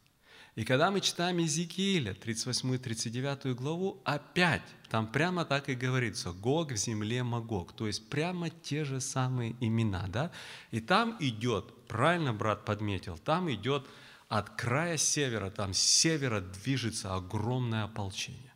И 0.55 0.63
когда 0.63 0.89
мы 0.89 1.01
читаем 1.01 1.37
Иезекииля, 1.37 2.13
38 2.13 2.77
39 2.79 3.55
главу, 3.57 4.01
опять 4.05 4.63
там 4.89 5.05
прямо 5.05 5.43
так 5.43 5.67
и 5.67 5.75
говорится, 5.75 6.31
Гог 6.31 6.71
в 6.71 6.77
земле 6.77 7.23
Магог, 7.23 7.73
то 7.73 7.87
есть 7.87 8.09
прямо 8.09 8.49
те 8.49 8.85
же 8.85 9.01
самые 9.01 9.57
имена, 9.59 10.05
да? 10.07 10.31
И 10.71 10.79
там 10.79 11.17
идет, 11.19 11.73
правильно 11.87 12.33
брат 12.33 12.63
подметил, 12.63 13.17
там 13.17 13.51
идет 13.51 13.85
от 14.29 14.49
края 14.51 14.95
севера, 14.95 15.49
там 15.49 15.73
с 15.73 15.79
севера 15.79 16.39
движется 16.39 17.13
огромное 17.13 17.83
ополчение. 17.83 18.53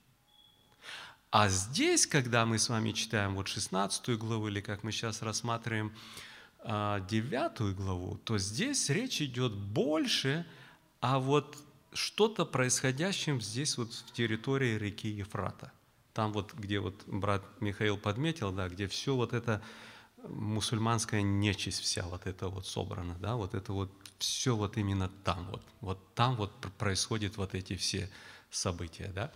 А 1.32 1.50
здесь, 1.50 2.08
когда 2.08 2.46
мы 2.46 2.60
с 2.60 2.70
вами 2.70 2.94
читаем 2.94 3.36
вот 3.36 3.50
16 3.50 4.18
главу, 4.18 4.48
или 4.48 4.62
как 4.62 4.84
мы 4.84 4.94
сейчас 4.94 5.22
рассматриваем 5.22 5.94
а, 6.62 7.02
девятую 7.02 7.76
главу, 7.76 8.18
то 8.24 8.38
здесь 8.38 8.90
речь 8.90 9.22
идет 9.22 9.54
больше 9.54 10.46
о 11.02 11.20
вот 11.20 11.58
что-то 11.94 12.46
происходящим 12.46 13.42
здесь 13.42 13.78
вот 13.78 13.94
в 13.94 14.12
территории 14.12 14.78
реки 14.78 15.10
Ефрата. 15.10 15.72
Там 16.14 16.34
вот, 16.34 16.54
где 16.54 16.80
вот 16.80 17.04
брат 17.08 17.44
Михаил 17.60 17.98
подметил, 17.98 18.52
да, 18.52 18.68
где 18.68 18.88
все 18.88 19.16
вот 19.16 19.34
это 19.34 19.62
мусульманская 20.28 21.22
нечисть 21.22 21.80
вся 21.80 22.04
вот 22.04 22.28
это 22.28 22.50
вот 22.50 22.68
собрана, 22.68 23.16
да, 23.20 23.36
вот 23.36 23.54
это 23.54 23.72
вот 23.74 23.92
все 24.18 24.56
вот 24.56 24.78
именно 24.78 25.10
там 25.24 25.48
вот, 25.50 25.64
вот 25.82 26.14
там 26.14 26.36
вот 26.36 26.52
происходят 26.78 27.38
вот 27.38 27.56
эти 27.56 27.76
все 27.76 28.10
события, 28.50 29.12
да. 29.14 29.32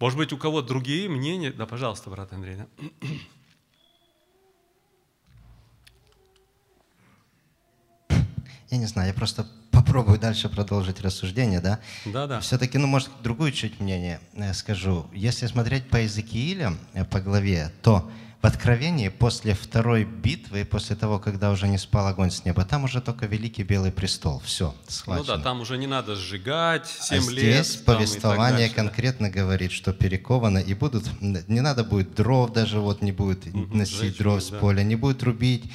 Может 0.00 0.18
быть, 0.18 0.32
у 0.32 0.38
кого 0.38 0.60
другие 0.62 1.08
мнения? 1.08 1.52
Да, 1.52 1.66
пожалуйста, 1.66 2.10
брат 2.10 2.32
Андрей. 2.32 2.56
Да? 2.56 2.66
Я 8.70 8.78
не 8.78 8.86
знаю, 8.86 9.08
я 9.08 9.14
просто 9.14 9.46
попробую 9.94 10.18
дальше 10.18 10.48
продолжить 10.48 11.00
рассуждение, 11.00 11.60
да? 11.60 11.78
Да, 12.04 12.26
да. 12.26 12.40
Все-таки, 12.40 12.78
ну, 12.78 12.88
может, 12.88 13.10
другую 13.22 13.52
чуть 13.52 13.78
мнение 13.78 14.18
э, 14.34 14.52
скажу. 14.52 15.06
Если 15.12 15.46
смотреть 15.46 15.88
по 15.88 15.98
Иезекииля, 15.98 16.74
э, 16.94 17.04
по 17.04 17.20
главе, 17.20 17.70
то 17.80 18.10
в 18.42 18.46
Откровении 18.46 19.08
после 19.08 19.54
второй 19.54 20.02
битвы, 20.02 20.64
после 20.64 20.96
того, 20.96 21.20
когда 21.20 21.52
уже 21.52 21.68
не 21.68 21.78
спал 21.78 22.08
огонь 22.08 22.32
с 22.32 22.44
неба, 22.44 22.64
там 22.64 22.82
уже 22.82 23.00
только 23.00 23.26
Великий 23.26 23.62
Белый 23.62 23.92
престол. 23.92 24.42
Все, 24.44 24.74
схвачено. 24.88 25.26
Ну 25.26 25.36
да, 25.36 25.42
там 25.44 25.60
уже 25.60 25.78
не 25.78 25.86
надо 25.86 26.16
сжигать, 26.16 26.88
7 26.88 27.16
а 27.16 27.30
лет. 27.30 27.40
здесь 27.40 27.76
там 27.76 27.82
и 27.82 27.84
повествование 27.98 28.58
дальше, 28.58 28.74
да. 28.74 28.82
конкретно 28.82 29.30
говорит, 29.30 29.70
что 29.70 29.92
перековано, 29.92 30.58
и 30.58 30.74
будут, 30.74 31.04
не 31.20 31.60
надо 31.60 31.84
будет 31.84 32.16
дров 32.16 32.52
даже, 32.52 32.80
вот 32.80 33.00
не 33.00 33.12
будет 33.12 33.46
Мгм, 33.46 33.78
носить 33.78 34.18
дров 34.18 34.42
с 34.42 34.50
да. 34.50 34.58
поля, 34.58 34.82
не 34.82 34.96
будет 34.96 35.22
рубить, 35.22 35.70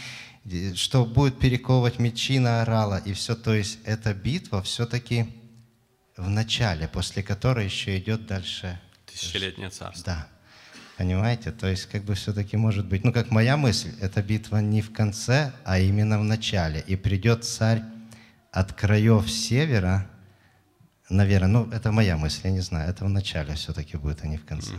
что 0.76 1.06
будет 1.06 1.40
перековывать 1.40 2.00
мечи 2.00 2.40
на 2.40 2.62
орала, 2.62 2.98
и 2.98 3.14
все. 3.14 3.36
То 3.36 3.54
есть 3.54 3.80
эта 3.84 4.14
битва 4.14 4.62
все-таки 4.64 5.28
в 6.18 6.30
начале, 6.30 6.88
после 6.88 7.24
которой 7.24 7.66
еще 7.66 7.98
идет 7.98 8.26
дальше. 8.28 8.80
Тысячелетнее 9.06 9.70
царство. 9.70 10.04
Да. 10.06 10.28
Понимаете? 10.98 11.52
То 11.52 11.68
есть 11.68 11.86
как 11.86 12.04
бы 12.04 12.14
все-таки 12.14 12.58
может 12.58 12.86
быть, 12.86 13.06
ну 13.06 13.14
как 13.14 13.32
моя 13.32 13.56
мысль, 13.56 13.94
эта 14.02 14.22
битва 14.22 14.58
не 14.58 14.82
в 14.82 14.92
конце, 14.92 15.54
а 15.64 15.80
именно 15.80 16.20
в 16.20 16.24
начале. 16.24 16.84
И 16.88 16.96
придет 16.96 17.46
царь 17.46 17.84
от 18.52 18.74
краев 18.74 19.30
севера, 19.32 20.10
наверное, 21.10 21.48
ну 21.48 21.72
это 21.72 21.92
моя 21.92 22.18
мысль, 22.18 22.42
я 22.46 22.52
не 22.52 22.60
знаю, 22.60 22.90
это 22.90 23.06
в 23.06 23.10
начале 23.10 23.56
все-таки 23.56 23.96
будет, 23.98 24.24
а 24.24 24.28
не 24.28 24.38
в 24.38 24.46
конце. 24.46 24.74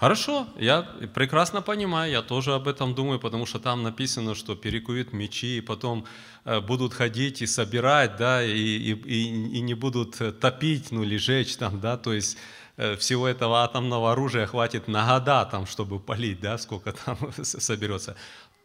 Хорошо, 0.00 0.46
я 0.56 0.82
прекрасно 1.14 1.60
понимаю, 1.60 2.10
я 2.10 2.22
тоже 2.22 2.54
об 2.54 2.68
этом 2.68 2.94
думаю, 2.94 3.18
потому 3.20 3.44
что 3.44 3.58
там 3.58 3.82
написано, 3.82 4.34
что 4.34 4.56
перекуют 4.56 5.12
мечи, 5.12 5.58
и 5.58 5.60
потом 5.60 6.06
э, 6.46 6.60
будут 6.60 6.94
ходить 6.94 7.42
и 7.42 7.46
собирать, 7.46 8.16
да, 8.16 8.42
и, 8.42 8.50
и, 8.50 8.92
и- 8.94 9.60
не 9.60 9.74
будут 9.74 10.18
э, 10.22 10.32
топить, 10.32 10.90
ну 10.90 11.02
или 11.02 11.18
жечь 11.18 11.54
там, 11.56 11.80
да, 11.80 11.98
то 11.98 12.14
есть 12.14 12.38
э, 12.78 12.96
всего 12.96 13.28
этого 13.28 13.62
атомного 13.62 14.12
оружия 14.12 14.46
хватит 14.46 14.88
на 14.88 15.04
года 15.06 15.44
там, 15.44 15.66
чтобы 15.66 16.00
полить, 16.00 16.40
да, 16.40 16.56
сколько 16.56 16.92
там 16.92 17.18
соберется. 17.44 18.16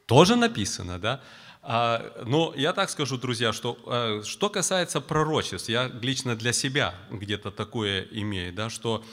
Тоже 0.06 0.38
написано, 0.38 1.00
да. 1.00 1.20
А, 1.62 2.02
Но 2.26 2.54
я 2.56 2.72
так 2.72 2.90
скажу, 2.90 3.18
друзья, 3.18 3.52
что 3.52 4.22
что 4.24 4.50
касается 4.50 5.02
пророчеств, 5.02 5.68
я 5.68 5.92
лично 6.02 6.36
для 6.38 6.54
себя 6.54 6.94
где-то 7.12 7.52
такое 7.52 8.08
имею, 8.12 8.54
да, 8.54 8.70
что 8.70 9.04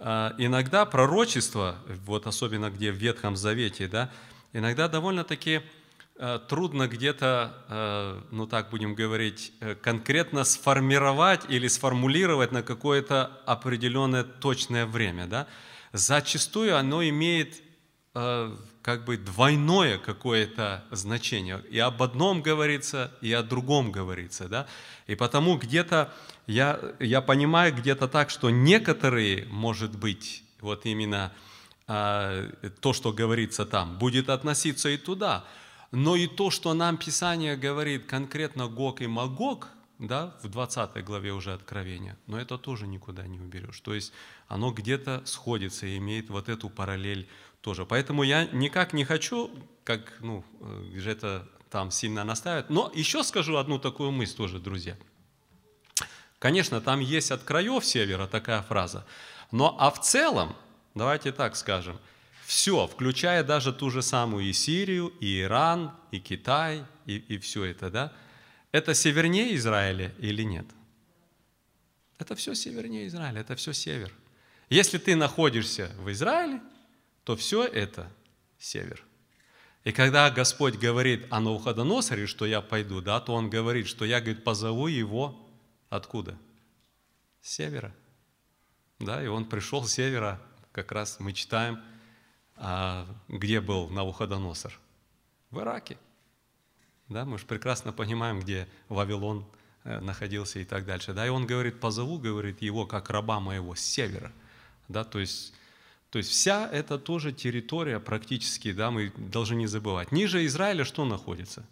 иногда 0.00 0.86
пророчество, 0.86 1.76
вот 2.06 2.26
особенно 2.26 2.70
где 2.70 2.90
в 2.90 2.96
Ветхом 2.96 3.36
Завете, 3.36 3.86
да, 3.86 4.10
иногда 4.52 4.88
довольно-таки 4.88 5.60
э, 6.16 6.38
трудно 6.48 6.88
где-то, 6.88 7.54
э, 7.68 8.20
ну 8.30 8.46
так 8.46 8.70
будем 8.70 8.94
говорить, 8.94 9.52
э, 9.60 9.74
конкретно 9.74 10.44
сформировать 10.44 11.42
или 11.48 11.68
сформулировать 11.68 12.52
на 12.52 12.62
какое-то 12.62 13.40
определенное 13.46 14.24
точное 14.24 14.86
время. 14.86 15.26
Да? 15.26 15.46
Зачастую 15.92 16.76
оно 16.76 17.02
имеет 17.08 17.62
как 18.82 19.04
бы 19.04 19.16
двойное 19.16 19.98
какое-то 19.98 20.84
значение. 20.90 21.62
И 21.70 21.78
об 21.78 22.02
одном 22.02 22.42
говорится, 22.42 23.12
и 23.20 23.32
о 23.32 23.42
другом 23.42 23.92
говорится. 23.92 24.48
Да? 24.48 24.66
И 25.06 25.14
потому 25.14 25.58
где-то 25.58 26.12
я, 26.46 26.80
я 26.98 27.20
понимаю 27.20 27.74
где-то 27.74 28.08
так, 28.08 28.30
что 28.30 28.50
некоторые, 28.50 29.46
может 29.46 29.96
быть, 29.96 30.42
вот 30.60 30.86
именно 30.86 31.32
а, 31.86 32.48
то, 32.80 32.92
что 32.92 33.12
говорится 33.12 33.66
там, 33.66 33.98
будет 33.98 34.28
относиться 34.28 34.88
и 34.88 34.96
туда. 34.96 35.44
Но 35.92 36.16
и 36.16 36.26
то, 36.26 36.50
что 36.50 36.72
нам 36.72 36.96
Писание 36.96 37.56
говорит 37.56 38.06
конкретно 38.06 38.68
Гог 38.68 39.00
и 39.02 39.06
Магог, 39.06 39.68
да, 40.00 40.34
в 40.42 40.48
20 40.48 41.04
главе 41.04 41.32
уже 41.32 41.52
Откровения, 41.52 42.16
но 42.26 42.40
это 42.40 42.56
тоже 42.56 42.86
никуда 42.86 43.26
не 43.26 43.38
уберешь. 43.38 43.80
То 43.80 43.94
есть 43.94 44.12
оно 44.48 44.72
где-то 44.72 45.22
сходится 45.26 45.86
и 45.86 45.98
имеет 45.98 46.30
вот 46.30 46.48
эту 46.48 46.70
параллель 46.70 47.28
тоже. 47.60 47.84
Поэтому 47.84 48.22
я 48.22 48.46
никак 48.46 48.94
не 48.94 49.04
хочу, 49.04 49.50
как, 49.84 50.14
ну, 50.20 50.42
э, 50.60 50.98
же 50.98 51.10
это 51.10 51.46
там 51.68 51.90
сильно 51.90 52.24
настаивать. 52.24 52.70
Но 52.70 52.90
еще 52.94 53.22
скажу 53.22 53.56
одну 53.56 53.78
такую 53.78 54.10
мысль 54.10 54.36
тоже, 54.36 54.58
друзья. 54.58 54.96
Конечно, 56.38 56.80
там 56.80 57.00
есть 57.00 57.30
от 57.30 57.42
краев 57.42 57.84
севера 57.84 58.26
такая 58.26 58.62
фраза. 58.62 59.06
Но 59.52 59.76
а 59.78 59.90
в 59.90 60.00
целом, 60.00 60.56
давайте 60.94 61.32
так 61.32 61.56
скажем, 61.56 61.98
все, 62.46 62.86
включая 62.86 63.44
даже 63.44 63.74
ту 63.74 63.90
же 63.90 64.00
самую 64.00 64.46
и 64.46 64.54
Сирию, 64.54 65.12
и 65.20 65.42
Иран, 65.42 65.92
и 66.10 66.18
Китай, 66.18 66.84
и, 67.04 67.16
и 67.16 67.38
все 67.38 67.64
это, 67.64 67.90
да, 67.90 68.12
это 68.72 68.94
севернее 68.94 69.54
Израиля 69.56 70.12
или 70.18 70.42
нет? 70.42 70.66
Это 72.18 72.34
все 72.34 72.54
севернее 72.54 73.06
Израиля, 73.06 73.40
это 73.40 73.56
все 73.56 73.72
север. 73.72 74.12
Если 74.68 74.98
ты 74.98 75.16
находишься 75.16 75.90
в 75.98 76.10
Израиле, 76.12 76.60
то 77.24 77.36
все 77.36 77.64
это 77.64 78.10
север. 78.58 79.04
И 79.84 79.92
когда 79.92 80.30
Господь 80.30 80.76
говорит 80.76 81.26
о 81.30 81.40
Навуходоносоре, 81.40 82.26
что 82.26 82.44
я 82.44 82.60
пойду, 82.60 83.00
да, 83.00 83.20
то 83.20 83.32
Он 83.32 83.48
говорит, 83.48 83.88
что 83.88 84.04
я, 84.04 84.20
говорит, 84.20 84.44
позову 84.44 84.86
его 84.86 85.48
откуда? 85.88 86.38
С 87.40 87.52
севера. 87.52 87.94
Да, 88.98 89.24
и 89.24 89.26
он 89.26 89.46
пришел 89.46 89.82
с 89.84 89.92
севера, 89.92 90.40
как 90.72 90.92
раз 90.92 91.18
мы 91.18 91.32
читаем, 91.32 91.82
а, 92.56 93.06
где 93.28 93.62
был 93.62 93.88
Навуходоносор? 93.88 94.78
В 95.50 95.60
Ираке. 95.60 95.96
Да, 97.10 97.24
мы 97.24 97.38
же 97.38 97.44
прекрасно 97.44 97.92
понимаем, 97.92 98.38
где 98.38 98.68
Вавилон 98.88 99.44
э, 99.82 99.98
находился 99.98 100.60
и 100.60 100.64
так 100.64 100.86
дальше. 100.86 101.12
Да, 101.12 101.26
и 101.26 101.28
он 101.28 101.44
говорит, 101.44 101.80
позову, 101.80 102.18
говорит, 102.18 102.62
его 102.62 102.86
как 102.86 103.10
раба 103.10 103.40
моего 103.40 103.74
с 103.74 103.80
севера. 103.80 104.32
Да, 104.86 105.02
то 105.02 105.18
есть, 105.18 105.52
то 106.10 106.18
есть 106.18 106.30
вся 106.30 106.68
эта 106.70 106.98
тоже 106.98 107.32
территория 107.32 107.98
практически, 107.98 108.72
да, 108.72 108.92
мы 108.92 109.12
должны 109.16 109.56
не 109.56 109.66
забывать. 109.66 110.12
Ниже 110.12 110.46
Израиля 110.46 110.84
что 110.84 111.04
находится? 111.04 111.66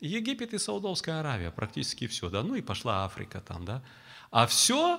Египет 0.00 0.54
и 0.54 0.58
Саудовская 0.58 1.20
Аравия, 1.20 1.50
практически 1.50 2.06
все, 2.06 2.30
да, 2.30 2.42
ну 2.42 2.54
и 2.54 2.62
пошла 2.62 3.04
Африка 3.04 3.42
там, 3.42 3.66
да. 3.66 3.82
А 4.30 4.46
все 4.46 4.98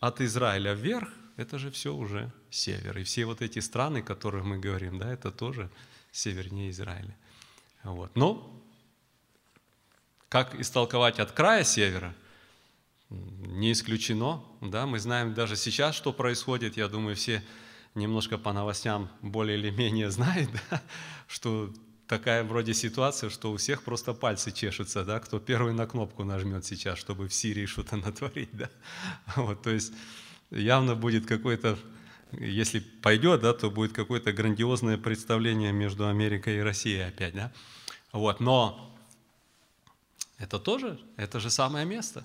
от 0.00 0.20
Израиля 0.20 0.74
вверх, 0.74 1.08
это 1.36 1.58
же 1.58 1.70
все 1.70 1.94
уже 1.94 2.30
север. 2.50 2.98
И 2.98 3.04
все 3.04 3.24
вот 3.24 3.40
эти 3.40 3.60
страны, 3.60 3.98
о 3.98 4.02
которых 4.02 4.44
мы 4.44 4.58
говорим, 4.58 4.98
да, 4.98 5.10
это 5.10 5.30
тоже 5.30 5.70
севернее 6.12 6.70
Израиля. 6.70 7.16
Вот. 7.84 8.14
Но 8.14 8.62
как 10.28 10.54
истолковать 10.54 11.18
от 11.18 11.32
края 11.32 11.64
севера, 11.64 12.14
не 13.10 13.72
исключено. 13.72 14.42
Да? 14.60 14.86
Мы 14.86 14.98
знаем 14.98 15.34
даже 15.34 15.56
сейчас, 15.56 15.94
что 15.94 16.12
происходит. 16.12 16.76
Я 16.76 16.88
думаю, 16.88 17.16
все 17.16 17.42
немножко 17.94 18.38
по 18.38 18.52
новостям 18.52 19.08
более 19.22 19.58
или 19.58 19.70
менее 19.70 20.10
знают, 20.10 20.50
да? 20.70 20.82
что 21.26 21.72
такая 22.06 22.44
вроде 22.44 22.74
ситуация, 22.74 23.30
что 23.30 23.52
у 23.52 23.56
всех 23.56 23.82
просто 23.82 24.14
пальцы 24.14 24.52
чешутся, 24.52 25.04
да? 25.04 25.20
кто 25.20 25.38
первый 25.38 25.72
на 25.72 25.86
кнопку 25.86 26.24
нажмет 26.24 26.64
сейчас, 26.64 26.98
чтобы 26.98 27.28
в 27.28 27.34
Сирии 27.34 27.66
что-то 27.66 27.96
натворить. 28.04 28.50
Да? 28.52 28.70
Вот, 29.36 29.62
то 29.62 29.70
есть 29.70 29.92
явно 30.50 30.94
будет 30.94 31.26
какой-то, 31.26 31.78
если 32.32 32.80
пойдет, 32.80 33.40
да, 33.40 33.52
то 33.52 33.70
будет 33.70 33.92
какое-то 33.92 34.32
грандиозное 34.32 34.98
представление 34.98 35.72
между 35.72 36.08
Америкой 36.08 36.58
и 36.58 36.60
Россией 36.60 37.00
опять. 37.00 37.34
Да? 37.34 37.52
Вот, 38.12 38.40
но 38.40 38.96
это 40.38 40.58
тоже, 40.58 41.00
это 41.16 41.40
же 41.40 41.50
самое 41.50 41.84
место. 41.84 42.24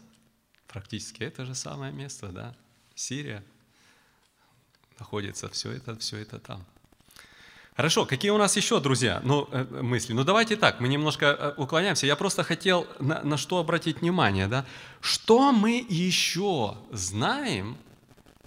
Практически 0.67 1.23
это 1.23 1.45
же 1.45 1.55
самое 1.55 1.91
место, 1.91 2.27
да. 2.29 2.55
Сирия 2.95 3.43
находится, 4.99 5.49
все 5.49 5.71
это, 5.71 5.97
все 5.97 6.17
это 6.17 6.39
там. 6.39 6.65
Хорошо, 7.75 8.05
какие 8.05 8.29
у 8.29 8.37
нас 8.37 8.55
еще, 8.55 8.79
друзья, 8.79 9.19
ну, 9.23 9.47
э, 9.51 9.63
мысли? 9.81 10.13
Ну, 10.13 10.23
давайте 10.23 10.55
так, 10.57 10.79
мы 10.79 10.87
немножко 10.87 11.25
э, 11.25 11.53
уклоняемся. 11.57 12.05
Я 12.05 12.15
просто 12.15 12.43
хотел 12.43 12.85
на, 12.99 13.23
на 13.23 13.35
что 13.35 13.57
обратить 13.57 14.01
внимание, 14.01 14.47
да? 14.47 14.65
Что 15.01 15.51
мы 15.51 15.83
еще 15.89 16.77
знаем 16.91 17.75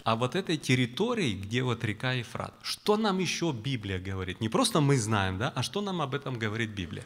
о 0.07 0.15
вот 0.15 0.37
этой 0.37 0.57
территории, 0.57 1.35
где 1.35 1.65
вот 1.65 1.83
река 1.83 2.13
Ефрат? 2.13 2.55
Что 2.63 2.97
нам 2.97 3.19
еще 3.19 3.51
Библия 3.53 3.99
говорит? 3.99 4.41
Не 4.41 4.49
просто 4.49 4.81
мы 4.81 4.97
знаем, 4.97 5.37
да, 5.37 5.53
а 5.55 5.65
что 5.65 5.81
нам 5.81 6.01
об 6.01 6.15
этом 6.15 6.39
говорит 6.39 6.71
Библия? 6.71 7.05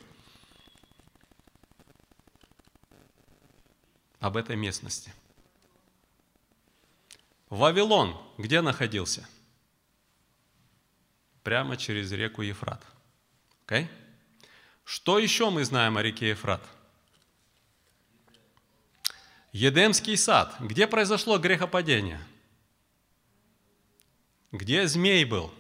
об 4.21 4.37
этой 4.37 4.55
местности. 4.55 5.15
Вавилон 7.49 8.21
где 8.37 8.61
находился? 8.61 9.27
Прямо 11.43 11.79
через 11.79 12.13
реку 12.13 12.43
Ефрат. 12.43 12.85
Okay? 13.67 13.89
Что 14.85 15.19
еще 15.19 15.49
мы 15.49 15.65
знаем 15.65 15.97
о 15.97 16.03
реке 16.03 16.29
Ефрат? 16.29 16.63
Едемский 19.53 20.19
сад. 20.19 20.55
Где 20.61 20.87
произошло 20.87 21.39
грехопадение? 21.39 22.21
Где 24.53 24.89
змей 24.89 25.25
был? 25.25 25.53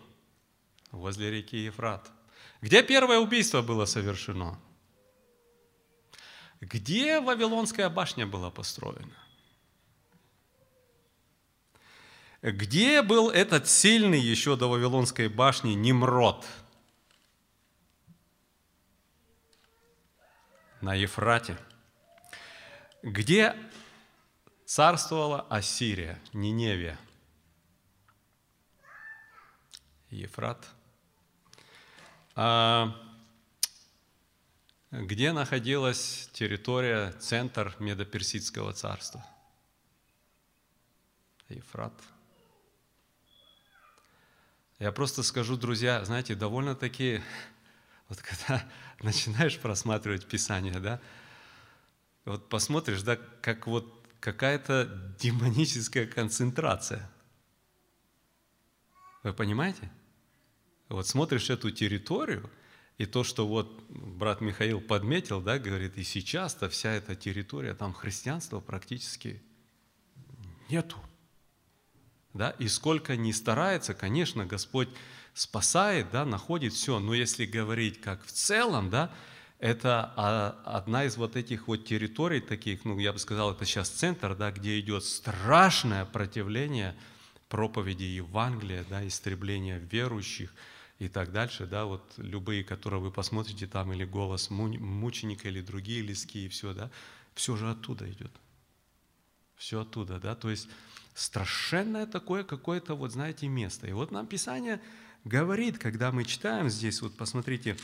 Возле 0.90 1.30
реки 1.30 1.56
Ефрат. 1.56 2.10
Где 2.60 2.82
первое 2.82 3.18
убийство 3.18 3.62
было 3.62 3.84
совершено? 3.84 4.58
Где 6.60 7.20
Вавилонская 7.20 7.88
башня 7.88 8.26
была 8.26 8.50
построена? 8.50 9.16
Где 12.42 13.02
был 13.02 13.30
этот 13.30 13.68
сильный 13.68 14.20
еще 14.20 14.56
до 14.56 14.68
Вавилонской 14.68 15.28
башни 15.28 15.74
Немрод? 15.74 16.46
На 20.80 20.94
Ефрате. 20.94 21.58
Где 23.02 23.54
царствовала 24.64 25.42
Ассирия, 25.48 26.18
Ниневия? 26.32 26.98
Ефрат. 30.10 30.66
А 32.34 32.96
где 34.90 35.32
находилась 35.32 36.28
территория, 36.32 37.12
центр 37.12 37.76
Медоперсидского 37.78 38.72
царства? 38.72 39.24
Ефрат. 41.48 41.92
Я 44.80 44.92
просто 44.92 45.22
скажу, 45.22 45.56
друзья, 45.56 46.04
знаете, 46.04 46.34
довольно-таки, 46.34 47.22
вот 48.08 48.20
когда 48.20 48.66
начинаешь 49.00 49.58
просматривать 49.58 50.26
Писание, 50.26 50.80
да, 50.80 51.00
вот 52.24 52.48
посмотришь, 52.48 53.02
да, 53.02 53.16
как 53.16 53.66
вот 53.66 53.94
какая-то 54.20 55.14
демоническая 55.18 56.06
концентрация. 56.06 57.10
Вы 59.22 59.32
понимаете? 59.32 59.90
Вот 60.90 61.06
смотришь 61.06 61.50
эту 61.50 61.70
территорию, 61.70 62.50
и 62.98 63.06
то, 63.06 63.24
что 63.24 63.46
вот 63.46 63.82
брат 63.88 64.42
Михаил 64.42 64.80
подметил, 64.80 65.40
да, 65.40 65.58
говорит, 65.58 65.96
и 65.96 66.02
сейчас-то 66.02 66.68
вся 66.68 66.90
эта 66.92 67.14
территория, 67.14 67.72
там 67.72 67.94
христианства 67.94 68.60
практически 68.60 69.40
нету. 70.68 70.98
Да? 72.34 72.50
И 72.58 72.68
сколько 72.68 73.16
ни 73.16 73.32
старается, 73.32 73.94
конечно, 73.94 74.44
Господь 74.44 74.88
спасает, 75.32 76.10
да, 76.10 76.24
находит 76.24 76.72
все. 76.72 76.98
Но 76.98 77.14
если 77.14 77.46
говорить 77.46 78.00
как 78.00 78.24
в 78.24 78.32
целом, 78.32 78.90
да, 78.90 79.10
это 79.60 80.04
одна 80.64 81.04
из 81.04 81.16
вот 81.16 81.36
этих 81.36 81.68
вот 81.68 81.84
территорий 81.84 82.40
таких, 82.40 82.84
ну, 82.84 82.98
я 82.98 83.12
бы 83.12 83.18
сказал, 83.18 83.52
это 83.52 83.64
сейчас 83.64 83.88
центр, 83.90 84.34
да, 84.34 84.50
где 84.50 84.78
идет 84.80 85.04
страшное 85.04 86.04
противление 86.04 86.96
проповеди 87.48 88.04
Евангелия, 88.04 88.84
да, 88.90 89.06
истребление 89.06 89.78
верующих 89.78 90.52
и 91.00 91.08
так 91.08 91.32
дальше, 91.32 91.66
да, 91.66 91.86
вот 91.86 92.12
любые, 92.18 92.62
которые 92.62 93.00
вы 93.00 93.10
посмотрите 93.10 93.66
там, 93.66 93.90
или 93.92 94.04
голос 94.04 94.50
мученика, 94.50 95.48
или 95.48 95.62
другие 95.62 96.02
листки, 96.02 96.44
и 96.44 96.48
все, 96.48 96.74
да, 96.74 96.90
все 97.34 97.56
же 97.56 97.70
оттуда 97.70 98.08
идет. 98.10 98.30
Все 99.56 99.80
оттуда, 99.80 100.20
да, 100.20 100.34
то 100.34 100.50
есть 100.50 100.68
страшенное 101.14 102.06
такое 102.06 102.44
какое-то, 102.44 102.94
вот 102.94 103.12
знаете, 103.12 103.48
место. 103.48 103.86
И 103.86 103.92
вот 103.92 104.10
нам 104.10 104.26
Писание 104.26 104.78
говорит, 105.24 105.78
когда 105.78 106.12
мы 106.12 106.24
читаем 106.24 106.68
здесь, 106.68 107.00
вот 107.00 107.16
посмотрите, 107.16 107.78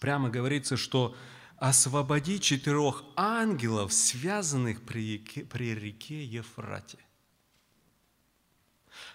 прямо 0.00 0.30
говорится, 0.30 0.78
что 0.78 1.14
освободи 1.58 2.40
четырех 2.40 3.04
ангелов, 3.16 3.92
связанных 3.92 4.80
при 4.80 5.18
реке, 5.18 5.44
при 5.44 5.74
реке 5.74 6.24
Ефрате. 6.24 6.98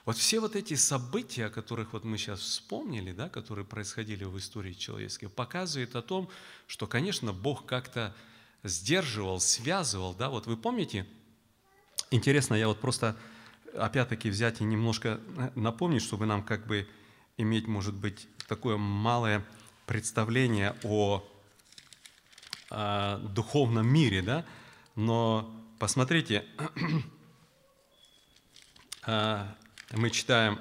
Вот 0.05 0.17
все 0.17 0.39
вот 0.39 0.55
эти 0.55 0.75
события, 0.75 1.45
о 1.45 1.49
которых 1.49 1.93
вот 1.93 2.03
мы 2.03 2.17
сейчас 2.17 2.39
вспомнили, 2.39 3.11
да, 3.11 3.29
которые 3.29 3.65
происходили 3.65 4.23
в 4.23 4.37
истории 4.37 4.73
человеческой, 4.73 5.27
показывают 5.27 5.95
о 5.95 6.01
том, 6.01 6.29
что, 6.67 6.87
конечно, 6.87 7.33
Бог 7.33 7.65
как-то 7.65 8.15
сдерживал, 8.63 9.39
связывал. 9.39 10.13
Да? 10.13 10.29
Вот 10.29 10.47
вы 10.47 10.57
помните, 10.57 11.05
Интересно, 12.11 12.55
я 12.55 12.67
вот 12.67 12.79
просто 12.79 13.15
опять-таки 13.77 14.31
взять 14.31 14.61
и 14.61 14.63
немножко 14.63 15.19
э, 15.37 15.51
напомнить, 15.53 16.01
чтобы 16.01 16.25
нам 16.25 16.43
как 16.43 16.65
бы 16.65 16.87
иметь, 17.37 17.67
может 17.67 17.93
быть, 17.93 18.27
такое 18.47 18.77
малое 18.77 19.45
представление 19.85 20.75
о, 20.83 21.23
о 22.71 23.17
духовном 23.17 23.87
мире, 23.87 24.23
да? 24.23 24.43
Но 24.95 25.53
посмотрите, 25.77 26.45
а, 29.03 29.55
мы 29.91 30.11
читаем 30.11 30.59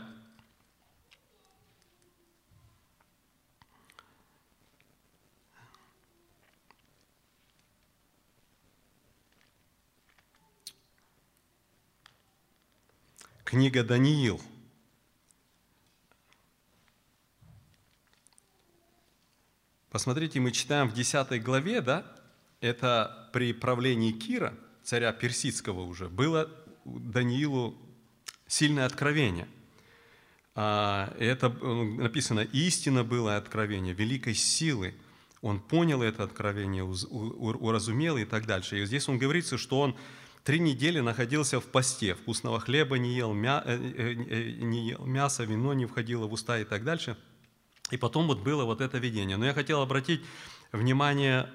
Книга 13.45 13.83
Даниил. 13.83 14.41
Посмотрите, 19.91 20.39
мы 20.39 20.53
читаем 20.53 20.89
в 20.89 20.95
10 20.95 21.43
главе, 21.43 21.81
да, 21.81 22.15
это 22.61 23.31
при 23.33 23.55
правлении 23.55 24.13
Кира, 24.13 24.55
царя 24.83 25.13
персидского 25.13 25.81
уже, 25.81 26.09
было 26.09 26.51
Даниилу 26.85 27.88
сильное 28.49 28.87
откровение. 28.87 29.47
А, 30.57 31.15
это 31.21 31.49
написано, 31.51 32.41
истина 32.41 33.05
было 33.05 33.37
откровение, 33.37 33.95
великой 33.95 34.35
силы. 34.35 34.95
Он 35.41 35.61
понял 35.61 36.03
это 36.03 36.25
откровение, 36.25 36.83
уразумел 36.83 38.17
и 38.17 38.25
так 38.25 38.47
дальше. 38.47 38.83
И 38.83 38.87
здесь 38.87 39.09
он 39.09 39.19
говорится, 39.19 39.57
что 39.57 39.81
он 39.81 39.97
Три 40.49 40.61
недели 40.61 41.01
находился 41.01 41.61
в 41.61 41.67
посте, 41.67 42.15
вкусного 42.15 42.59
хлеба 42.59 42.97
не 42.97 43.15
ел, 43.15 43.35
мя, 43.35 43.63
э, 43.67 43.77
э, 43.77 44.13
э, 44.15 44.51
не 44.63 44.89
ел 44.89 45.05
мясо, 45.05 45.45
вино 45.45 45.75
не 45.75 45.85
входило 45.85 46.27
в 46.27 46.33
уста 46.33 46.59
и 46.59 46.65
так 46.65 46.85
дальше. 46.85 47.19
И 47.91 47.99
потом 47.99 48.27
вот 48.27 48.41
было 48.41 48.65
вот 48.65 48.81
это 48.81 48.97
видение. 48.97 49.37
Но 49.37 49.45
я 49.45 49.53
хотел 49.53 49.83
обратить 49.83 50.23
внимание 50.73 51.51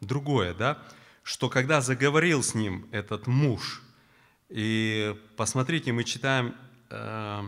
другое, 0.00 0.54
да, 0.54 0.78
что 1.24 1.48
когда 1.48 1.80
заговорил 1.80 2.44
с 2.44 2.54
ним 2.54 2.86
этот 2.92 3.26
муж, 3.26 3.82
и 4.48 5.14
посмотрите, 5.36 5.92
мы 5.92 6.04
читаем, 6.04 6.54
э, 6.90 7.42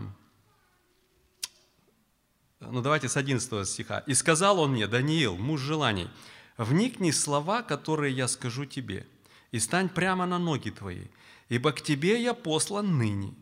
ну 2.59 2.81
давайте 2.81 3.09
с 3.09 3.17
11 3.17 3.67
стиха. 3.67 3.99
«И 3.99 4.13
сказал 4.13 4.59
он 4.59 4.73
мне, 4.73 4.87
Даниил, 4.87 5.35
муж 5.37 5.61
желаний, 5.61 6.09
вникни 6.57 7.11
слова, 7.11 7.63
которые 7.63 8.13
я 8.13 8.27
скажу 8.27 8.65
тебе, 8.65 9.07
и 9.51 9.59
стань 9.59 9.89
прямо 9.89 10.25
на 10.25 10.37
ноги 10.37 10.69
твои, 10.69 11.05
ибо 11.49 11.71
к 11.71 11.81
тебе 11.81 12.21
я 12.21 12.33
послан 12.33 12.97
ныне». 12.97 13.33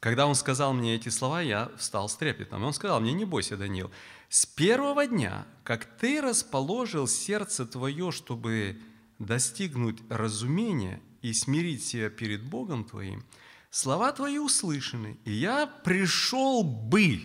Когда 0.00 0.26
он 0.26 0.36
сказал 0.36 0.74
мне 0.74 0.94
эти 0.94 1.08
слова, 1.08 1.42
я 1.42 1.72
встал 1.76 2.08
с 2.08 2.14
трепетом. 2.16 2.62
Он 2.62 2.72
сказал 2.72 3.00
мне, 3.00 3.12
не 3.12 3.24
бойся, 3.24 3.56
Даниил, 3.56 3.90
с 4.28 4.46
первого 4.46 5.06
дня, 5.06 5.44
как 5.64 5.86
ты 5.98 6.20
расположил 6.20 7.08
сердце 7.08 7.66
твое, 7.66 8.12
чтобы 8.12 8.80
достигнуть 9.18 9.98
разумения 10.08 11.00
и 11.22 11.32
смирить 11.32 11.84
себя 11.84 12.10
перед 12.10 12.44
Богом 12.44 12.84
твоим, 12.84 13.24
слова 13.70 14.12
твои 14.12 14.38
услышаны, 14.38 15.18
и 15.24 15.32
я 15.32 15.66
пришел 15.66 16.62
бы 16.62 17.20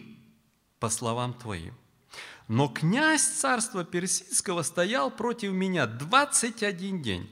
по 0.79 0.89
словам 0.89 1.33
твоим. 1.33 1.73
Но 2.47 2.67
князь 2.67 3.23
царства 3.23 3.85
персидского 3.85 4.63
стоял 4.63 5.09
против 5.09 5.53
меня 5.53 5.87
21 5.87 7.01
день. 7.01 7.29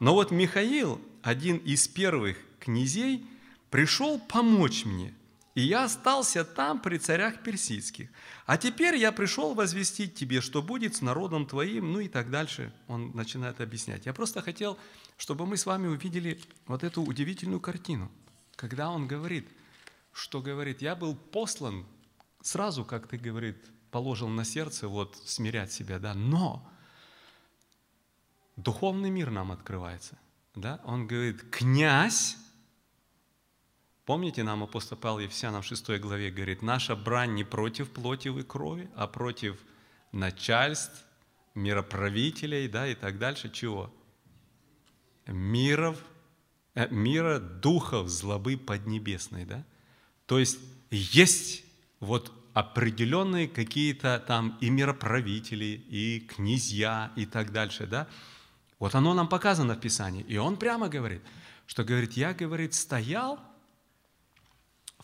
Но 0.00 0.14
вот 0.14 0.30
Михаил, 0.30 1.00
один 1.22 1.58
из 1.58 1.86
первых 1.88 2.38
князей, 2.58 3.26
пришел 3.68 4.18
помочь 4.18 4.86
мне, 4.86 5.14
и 5.60 5.66
я 5.66 5.84
остался 5.84 6.44
там 6.44 6.80
при 6.80 6.96
царях 6.96 7.42
персидских. 7.42 8.08
А 8.46 8.56
теперь 8.56 8.96
я 8.96 9.12
пришел 9.12 9.54
возвестить 9.54 10.14
тебе, 10.14 10.40
что 10.40 10.62
будет 10.62 10.96
с 10.96 11.02
народом 11.02 11.46
твоим, 11.46 11.92
ну 11.92 12.00
и 12.00 12.08
так 12.08 12.30
дальше. 12.30 12.72
Он 12.88 13.10
начинает 13.10 13.60
объяснять. 13.60 14.06
Я 14.06 14.14
просто 14.14 14.40
хотел, 14.40 14.78
чтобы 15.18 15.44
мы 15.44 15.58
с 15.58 15.66
вами 15.66 15.86
увидели 15.86 16.40
вот 16.66 16.82
эту 16.82 17.02
удивительную 17.02 17.60
картину, 17.60 18.10
когда 18.56 18.88
он 18.88 19.06
говорит, 19.06 19.46
что 20.12 20.40
говорит, 20.40 20.80
я 20.80 20.96
был 20.96 21.14
послан 21.14 21.84
сразу, 22.40 22.86
как 22.86 23.06
ты, 23.06 23.18
говорит, 23.18 23.58
положил 23.90 24.28
на 24.28 24.46
сердце 24.46 24.88
вот 24.88 25.20
смирять 25.26 25.72
себя, 25.72 25.98
да, 25.98 26.14
но 26.14 26.66
Духовный 28.56 29.10
мир 29.10 29.30
нам 29.30 29.52
открывается. 29.52 30.18
да, 30.54 30.80
он 30.84 31.06
говорит, 31.06 31.50
князь, 31.50 32.36
помните, 34.10 34.42
нам 34.42 34.64
апостол 34.64 34.98
Павел 34.98 35.20
Ефесянам 35.20 35.62
в 35.62 35.66
6 35.66 36.00
главе 36.00 36.32
говорит, 36.32 36.62
наша 36.62 36.96
брань 36.96 37.34
не 37.34 37.44
против 37.44 37.90
плоти 37.90 38.26
и 38.26 38.42
крови, 38.42 38.88
а 38.96 39.06
против 39.06 39.56
начальств, 40.10 41.04
мироправителей, 41.54 42.66
да, 42.66 42.88
и 42.88 42.96
так 42.96 43.18
дальше, 43.18 43.50
чего? 43.50 43.88
Миров, 45.28 45.96
э, 46.74 46.88
мира 46.90 47.38
духов 47.38 48.08
злобы 48.08 48.56
поднебесной, 48.56 49.44
да? 49.44 49.64
То 50.26 50.40
есть 50.40 50.58
есть 50.90 51.62
вот 52.00 52.32
определенные 52.52 53.46
какие-то 53.46 54.18
там 54.26 54.58
и 54.60 54.70
мироправители, 54.70 55.84
и 55.88 56.18
князья, 56.18 57.12
и 57.14 57.26
так 57.26 57.52
дальше, 57.52 57.86
да? 57.86 58.08
Вот 58.80 58.96
оно 58.96 59.14
нам 59.14 59.28
показано 59.28 59.74
в 59.76 59.80
Писании. 59.80 60.24
И 60.24 60.36
он 60.36 60.56
прямо 60.56 60.88
говорит, 60.88 61.22
что 61.68 61.84
говорит, 61.84 62.14
я, 62.14 62.34
говорит, 62.34 62.74
стоял 62.74 63.38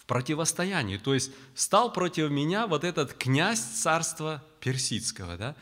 в 0.07 0.09
противостоянии. 0.09 0.99
То 0.99 1.15
есть 1.15 1.33
стал 1.57 1.93
против 1.93 2.31
меня 2.31 2.69
вот 2.69 2.85
этот 2.85 3.13
князь 3.15 3.61
царства 3.61 4.41
персидского, 4.61 5.37
да? 5.37 5.57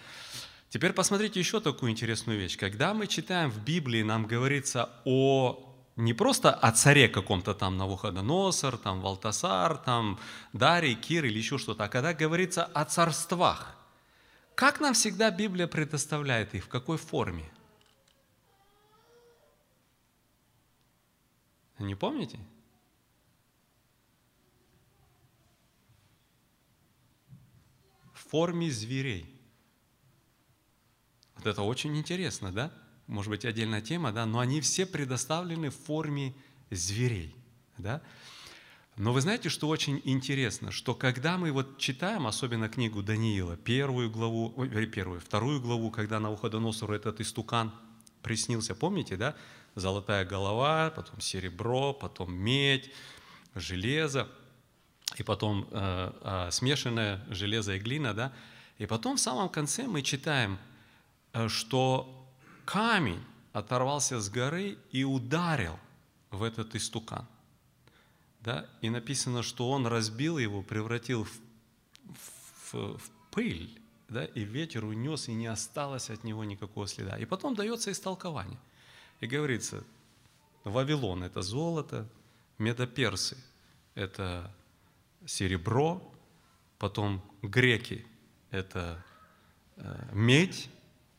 Теперь 0.68 0.92
посмотрите 0.92 1.40
еще 1.40 1.60
такую 1.60 1.92
интересную 1.92 2.38
вещь. 2.38 2.58
Когда 2.58 2.92
мы 2.92 3.06
читаем 3.06 3.50
в 3.50 3.64
Библии, 3.64 4.02
нам 4.02 4.26
говорится 4.26 4.90
о 5.06 5.74
не 5.96 6.12
просто 6.12 6.52
о 6.52 6.72
царе 6.72 7.08
каком-то 7.08 7.54
там 7.54 7.78
Навуходоносор, 7.78 8.76
там 8.76 9.00
Валтасар, 9.00 9.78
там 9.78 10.18
Дарий, 10.52 10.94
Кир 10.94 11.24
или 11.24 11.38
еще 11.38 11.56
что-то, 11.56 11.84
а 11.84 11.88
когда 11.88 12.12
говорится 12.12 12.64
о 12.64 12.84
царствах, 12.84 13.74
как 14.54 14.78
нам 14.80 14.92
всегда 14.92 15.30
Библия 15.30 15.66
предоставляет 15.66 16.54
их, 16.54 16.64
в 16.64 16.68
какой 16.68 16.98
форме? 16.98 17.50
Не 21.78 21.94
помните? 21.94 22.38
Форме 28.34 28.68
зверей. 28.68 29.32
Вот 31.36 31.46
это 31.46 31.62
очень 31.62 31.96
интересно, 31.96 32.50
да? 32.50 32.72
может 33.06 33.30
быть, 33.30 33.44
отдельная 33.44 33.80
тема, 33.80 34.10
да, 34.10 34.26
но 34.26 34.40
они 34.40 34.60
все 34.60 34.86
предоставлены 34.86 35.70
в 35.70 35.76
форме 35.76 36.34
зверей, 36.68 37.32
да. 37.78 38.02
Но 38.96 39.12
вы 39.12 39.20
знаете, 39.20 39.50
что 39.50 39.68
очень 39.68 40.02
интересно, 40.02 40.72
что 40.72 40.96
когда 40.96 41.38
мы 41.38 41.52
вот 41.52 41.78
читаем, 41.78 42.26
особенно 42.26 42.68
книгу 42.68 43.04
Даниила, 43.04 43.56
первую 43.56 44.10
главу, 44.10 44.52
ой, 44.56 44.86
первую, 44.86 45.20
вторую 45.20 45.60
главу, 45.60 45.92
когда 45.92 46.18
на 46.18 46.30
Навуходоносору 46.30 46.92
этот 46.92 47.20
истукан 47.20 47.70
приснился, 48.20 48.74
помните, 48.74 49.16
да? 49.16 49.36
Золотая 49.76 50.24
голова, 50.24 50.90
потом 50.90 51.20
серебро, 51.20 51.92
потом 51.92 52.34
медь, 52.34 52.90
железо, 53.54 54.28
и 55.16 55.22
потом 55.22 55.68
э, 55.70 56.12
э, 56.20 56.50
смешанное 56.50 57.24
железо 57.28 57.74
и 57.74 57.78
глина, 57.78 58.14
да? 58.14 58.32
И 58.78 58.86
потом 58.86 59.16
в 59.16 59.20
самом 59.20 59.48
конце 59.48 59.86
мы 59.86 60.02
читаем, 60.02 60.58
э, 61.32 61.48
что 61.48 62.26
камень 62.64 63.22
оторвался 63.52 64.20
с 64.20 64.28
горы 64.28 64.78
и 64.90 65.04
ударил 65.04 65.78
в 66.30 66.42
этот 66.42 66.74
истукан. 66.74 67.26
Да? 68.40 68.66
И 68.82 68.90
написано, 68.90 69.42
что 69.42 69.70
он 69.70 69.86
разбил 69.86 70.38
его, 70.38 70.62
превратил 70.62 71.24
в, 71.24 72.72
в, 72.72 72.98
в 72.98 73.10
пыль, 73.30 73.80
да? 74.08 74.24
и 74.24 74.40
ветер 74.40 74.84
унес, 74.84 75.28
и 75.28 75.34
не 75.34 75.46
осталось 75.46 76.10
от 76.10 76.24
него 76.24 76.44
никакого 76.44 76.88
следа. 76.88 77.16
И 77.16 77.24
потом 77.24 77.54
дается 77.54 77.92
истолкование. 77.92 78.58
И 79.20 79.26
говорится, 79.26 79.84
Вавилон– 80.64 81.22
это 81.24 81.40
золото, 81.42 82.08
медоперсы– 82.58 83.38
это 83.94 84.52
серебро, 85.26 86.12
потом 86.78 87.22
греки– 87.42 88.06
это 88.50 89.04
э, 89.76 90.08
медь, 90.12 90.68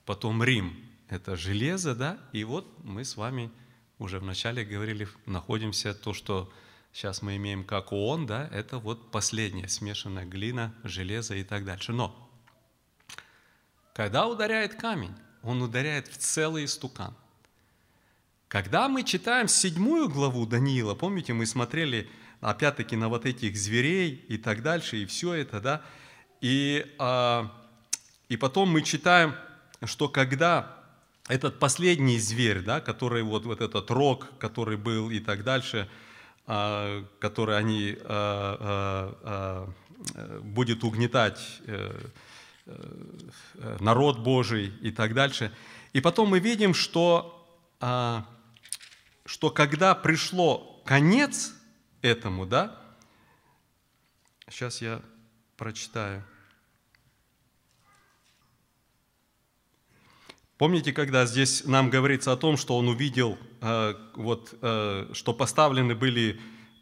потом 0.06 0.44
Рим 0.44 0.86
это 1.10 1.36
железо, 1.36 1.96
да, 1.96 2.18
и 2.32 2.44
вот 2.44 2.68
мы 2.84 3.06
с 3.06 3.18
вами 3.18 3.52
уже 4.00 4.20
вначале 4.20 4.66
говорили, 4.66 5.08
находимся 5.26 5.94
то, 5.94 6.14
что 6.14 6.52
сейчас 6.92 7.22
мы 7.22 7.36
имеем 7.38 7.64
как 7.64 7.92
ООН, 7.92 8.26
да, 8.26 8.50
это 8.52 8.80
вот 8.80 9.12
последняя 9.12 9.68
смешанная 9.68 10.26
глина, 10.26 10.74
железо 10.84 11.36
и 11.36 11.44
так 11.44 11.66
дальше. 11.66 11.94
Но 11.94 12.30
когда 13.94 14.28
ударяет 14.28 14.76
камень, 14.76 15.16
он 15.44 15.62
ударяет 15.62 16.08
в 16.08 16.18
целый 16.18 16.68
стукан. 16.68 17.16
Когда 18.48 18.88
мы 18.90 19.04
читаем 19.04 19.48
седьмую 19.48 20.10
главу 20.10 20.46
Даниила, 20.46 20.96
помните, 20.96 21.34
мы 21.34 21.46
смотрели 21.46 22.10
опять-таки 22.46 22.96
на 22.96 23.10
вот 23.10 23.26
этих 23.26 23.58
зверей 23.58 24.24
и 24.28 24.38
так 24.38 24.62
дальше, 24.62 24.98
и 24.98 25.06
все 25.06 25.34
это, 25.34 25.60
да, 25.60 25.82
и, 26.42 26.86
а, 27.00 27.52
и 28.30 28.38
потом 28.38 28.70
мы 28.70 28.84
читаем, 28.84 29.34
что 29.84 30.08
когда 30.10 30.78
этот 31.28 31.58
последний 31.58 32.20
зверь, 32.20 32.62
да, 32.62 32.82
который 32.82 33.24
вот, 33.24 33.46
вот 33.46 33.62
этот 33.62 33.90
рог, 33.90 34.28
который 34.38 34.78
был 34.78 35.10
и 35.10 35.20
так 35.20 35.44
дальше, 35.44 35.90
а, 36.46 37.04
который 37.20 37.58
они 37.58 37.98
а, 38.04 39.18
а, 39.24 39.74
будет 40.42 40.84
угнетать 40.84 41.40
э, 41.66 42.00
э, 42.68 43.78
народ 43.80 44.20
Божий 44.20 44.72
и 44.82 44.92
так 44.92 45.16
дальше. 45.16 45.52
И 45.94 46.02
потом 46.02 46.30
мы 46.30 46.40
видим, 46.40 46.76
что, 46.76 47.48
что 47.80 49.50
когда 49.50 49.96
пришло 49.96 50.84
конец 50.86 51.55
этому, 52.06 52.46
да, 52.46 52.80
сейчас 54.48 54.82
я 54.82 55.02
прочитаю– 55.58 56.24
Помните, 60.58 60.94
когда 60.94 61.26
здесь 61.26 61.66
нам 61.66 61.90
говорится 61.90 62.32
о 62.32 62.38
том, 62.38 62.56
что 62.56 62.78
он 62.78 62.88
увидел, 62.88 63.38
э, 63.60 63.94
вот, 64.16 64.54
э, 64.62 65.10
что 65.12 65.34
поставлены 65.34 65.96
были 65.96 66.40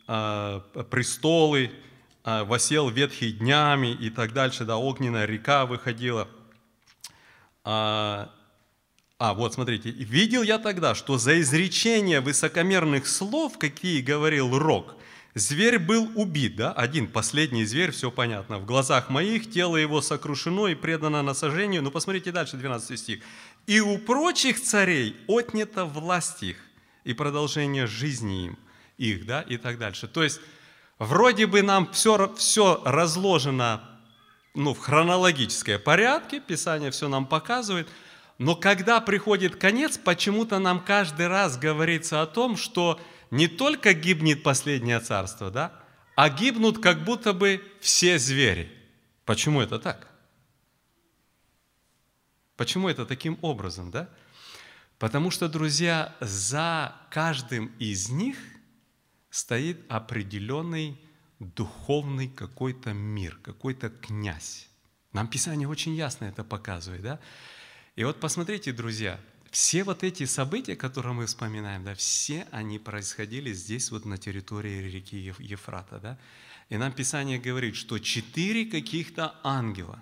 э, 0.07 0.61
престолы, 0.91 1.71
восел 2.24 2.89
ветхий 2.89 3.34
днями 3.34 3.91
и 3.91 4.09
так 4.09 4.32
дальше, 4.32 4.63
да, 4.63 4.78
огненная 4.78 5.26
река 5.26 5.65
выходила. 5.65 6.30
А, 7.65 8.32
а, 9.19 9.34
вот 9.34 9.53
смотрите, 9.53 9.89
видел 9.89 10.41
я 10.41 10.57
тогда, 10.57 10.95
что 10.95 11.17
за 11.17 11.41
изречение 11.41 12.21
высокомерных 12.21 13.07
слов, 13.07 13.57
какие 13.57 13.99
говорил 13.99 14.57
Рок, 14.57 14.95
Зверь 15.36 15.79
был 15.79 16.11
убит, 16.13 16.55
да, 16.55 16.71
один, 16.71 17.07
последний 17.07 17.65
зверь, 17.65 17.91
все 17.91 18.11
понятно. 18.11 18.59
В 18.59 18.65
глазах 18.65 19.09
моих 19.09 19.49
тело 19.49 19.77
его 19.77 19.99
сокрушено 19.99 20.67
и 20.67 20.75
предано 20.75 21.23
насажению. 21.23 21.81
Ну, 21.81 21.89
посмотрите 21.89 22.31
дальше, 22.31 22.55
12 22.55 22.99
стих. 22.99 23.23
«И 23.65 23.79
у 23.79 23.97
прочих 23.97 24.61
царей 24.61 25.15
отнята 25.27 25.86
власть 25.86 26.43
их 26.43 26.57
и 27.03 27.13
продолжение 27.13 27.88
жизни 27.88 28.45
им, 28.45 28.59
их, 28.99 29.25
да, 29.25 29.41
и 29.41 29.57
так 29.57 29.79
дальше». 29.79 30.07
То 30.07 30.23
есть, 30.23 30.39
вроде 30.99 31.47
бы 31.47 31.63
нам 31.63 31.91
все, 31.91 32.31
все 32.36 32.79
разложено 32.86 33.81
ну, 34.53 34.75
в 34.75 34.79
хронологической 34.79 35.79
порядке, 35.79 36.41
Писание 36.41 36.91
все 36.91 37.07
нам 37.07 37.25
показывает, 37.25 37.88
но 38.43 38.57
когда 38.57 38.99
приходит 38.99 39.55
конец, 39.55 39.97
почему-то 39.97 40.59
нам 40.59 40.83
каждый 40.83 41.29
раз 41.29 41.57
говорится 41.57 42.21
о 42.21 42.27
том, 42.27 42.57
что 42.57 42.99
не 43.31 43.47
только 43.47 43.93
гибнет 43.93 44.43
последнее 44.43 44.99
царство, 44.99 45.49
да, 45.49 45.81
а 46.17 46.29
гибнут 46.29 46.79
как 46.79 47.05
будто 47.05 47.31
бы 47.31 47.63
все 47.79 48.19
звери. 48.19 48.69
Почему 49.23 49.61
это 49.61 49.79
так? 49.79 50.09
Почему 52.57 52.89
это 52.89 53.05
таким 53.05 53.39
образом, 53.41 53.91
да? 53.91 54.09
Потому 54.99 55.31
что, 55.31 55.47
друзья, 55.47 56.13
за 56.19 56.93
каждым 57.11 57.67
из 57.79 58.09
них 58.09 58.35
стоит 59.29 59.85
определенный 59.87 60.99
духовный 61.39 62.27
какой-то 62.27 62.91
мир, 62.91 63.39
какой-то 63.41 63.89
князь. 63.89 64.67
Нам 65.13 65.29
Писание 65.29 65.69
очень 65.69 65.95
ясно 65.95 66.25
это 66.25 66.43
показывает, 66.43 67.03
да? 67.03 67.19
И 67.95 68.03
вот 68.03 68.19
посмотрите, 68.19 68.71
друзья, 68.71 69.19
все 69.51 69.83
вот 69.83 70.03
эти 70.03 70.25
события, 70.25 70.75
которые 70.75 71.13
мы 71.13 71.27
вспоминаем, 71.27 71.83
да, 71.83 71.93
все 71.93 72.47
они 72.51 72.79
происходили 72.79 73.53
здесь, 73.53 73.91
вот 73.91 74.05
на 74.05 74.17
территории 74.17 74.89
реки 74.89 75.31
Ефрата. 75.37 75.99
Да? 75.99 76.19
И 76.69 76.77
нам 76.77 76.91
Писание 76.91 77.37
говорит, 77.37 77.75
что 77.75 77.99
четыре 77.99 78.65
каких-то 78.65 79.39
ангела, 79.43 80.01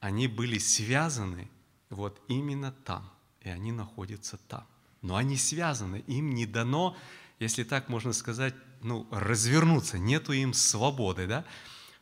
они 0.00 0.26
были 0.26 0.56
связаны 0.56 1.50
вот 1.90 2.22
именно 2.28 2.72
там, 2.72 3.10
и 3.42 3.50
они 3.50 3.72
находятся 3.72 4.38
там. 4.48 4.66
Но 5.02 5.16
они 5.16 5.36
связаны, 5.36 6.02
им 6.06 6.34
не 6.34 6.46
дано, 6.46 6.96
если 7.38 7.62
так 7.62 7.90
можно 7.90 8.14
сказать, 8.14 8.54
ну, 8.80 9.06
развернуться, 9.10 9.98
нету 9.98 10.32
им 10.32 10.54
свободы, 10.54 11.26
да? 11.26 11.44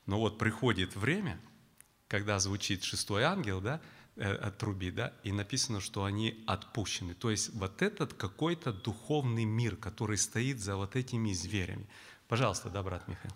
Но 0.06 0.20
вот 0.20 0.38
приходит 0.38 0.94
время, 0.94 1.40
когда 2.06 2.38
звучит 2.38 2.84
шестой 2.84 3.24
ангел, 3.24 3.60
да, 3.60 3.80
э, 4.16 4.50
трубит, 4.58 4.94
да, 4.94 5.12
и 5.22 5.32
написано, 5.32 5.80
что 5.80 6.04
они 6.04 6.42
отпущены. 6.46 7.14
То 7.14 7.30
есть 7.30 7.52
вот 7.54 7.82
этот 7.82 8.14
какой-то 8.14 8.72
духовный 8.72 9.44
мир, 9.44 9.76
который 9.76 10.18
стоит 10.18 10.60
за 10.60 10.76
вот 10.76 10.96
этими 10.96 11.32
зверями. 11.32 11.86
Пожалуйста, 12.28 12.70
да, 12.70 12.82
брат 12.82 13.06
Михаил. 13.08 13.34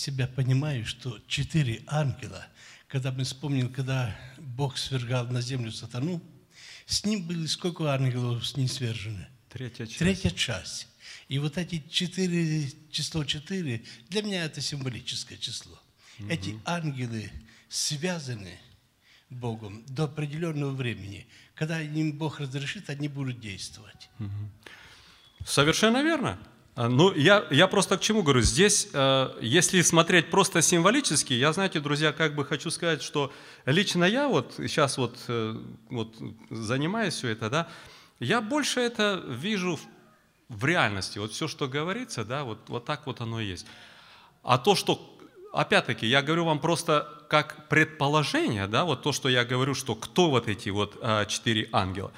себя 0.00 0.26
понимаю, 0.26 0.86
что 0.86 1.18
четыре 1.26 1.82
ангела, 1.86 2.46
когда 2.88 3.12
мы 3.12 3.24
вспомним, 3.24 3.72
когда 3.72 4.16
Бог 4.38 4.78
свергал 4.78 5.26
на 5.26 5.40
землю 5.40 5.70
сатану, 5.70 6.22
с 6.86 7.04
ним 7.04 7.26
были 7.26 7.46
сколько 7.46 7.92
ангелов 7.92 8.46
с 8.46 8.56
ним 8.56 8.66
свержены? 8.68 9.28
Третья 9.48 9.86
часть. 9.86 9.98
Третья 9.98 10.30
часть. 10.30 10.88
И 11.28 11.38
вот 11.38 11.58
эти 11.58 11.84
четыре, 11.88 12.70
число 12.90 13.24
четыре, 13.24 13.84
для 14.08 14.22
меня 14.22 14.44
это 14.44 14.60
символическое 14.60 15.38
число. 15.38 15.78
Эти 16.28 16.58
ангелы 16.64 17.30
связаны 17.68 18.58
Богом 19.30 19.84
до 19.86 20.04
определенного 20.04 20.72
времени. 20.72 21.26
Когда 21.54 21.80
им 21.80 22.12
Бог 22.12 22.40
разрешит, 22.40 22.90
они 22.90 23.08
будут 23.08 23.40
действовать. 23.40 24.10
Совершенно 25.44 26.02
верно. 26.02 26.38
А, 26.74 26.88
Ну, 26.88 27.12
я, 27.14 27.46
я 27.50 27.66
просто 27.66 27.96
к 27.96 28.00
чему 28.00 28.22
говорю? 28.22 28.42
Здесь, 28.42 28.88
э, 28.92 29.38
если 29.40 29.82
смотреть 29.82 30.30
просто 30.30 30.62
символически, 30.62 31.32
я, 31.32 31.52
знаете, 31.52 31.80
друзья, 31.80 32.12
как 32.12 32.34
бы 32.34 32.44
хочу 32.44 32.70
сказать, 32.70 33.02
что 33.02 33.32
лично 33.66 34.04
я 34.04 34.28
вот 34.28 34.54
сейчас 34.56 34.98
вот, 34.98 35.18
э, 35.28 35.56
вот 35.90 36.16
занимаюсь 36.50 37.14
все 37.14 37.28
это, 37.28 37.50
да, 37.50 37.68
я 38.18 38.40
больше 38.40 38.80
это 38.80 39.22
вижу 39.28 39.76
в, 39.76 39.80
в 40.48 40.64
реальности. 40.64 41.18
Вот 41.18 41.32
все, 41.32 41.48
что 41.48 41.68
говорится, 41.68 42.24
да, 42.24 42.44
вот, 42.44 42.68
вот 42.68 42.84
так 42.84 43.06
вот 43.06 43.20
оно 43.20 43.40
и 43.40 43.46
есть. 43.46 43.66
А 44.42 44.56
то, 44.58 44.74
что, 44.74 45.18
опять-таки, 45.52 46.06
я 46.06 46.22
говорю 46.22 46.44
вам 46.44 46.58
просто 46.58 47.08
как 47.28 47.68
предположение, 47.68 48.66
да, 48.66 48.84
вот 48.84 49.02
то, 49.02 49.12
что 49.12 49.28
я 49.28 49.44
говорю, 49.44 49.74
что 49.74 49.94
кто 49.94 50.30
вот 50.30 50.48
эти 50.48 50.68
вот 50.68 50.98
а, 51.00 51.24
четыре 51.26 51.68
ангела. 51.72 52.12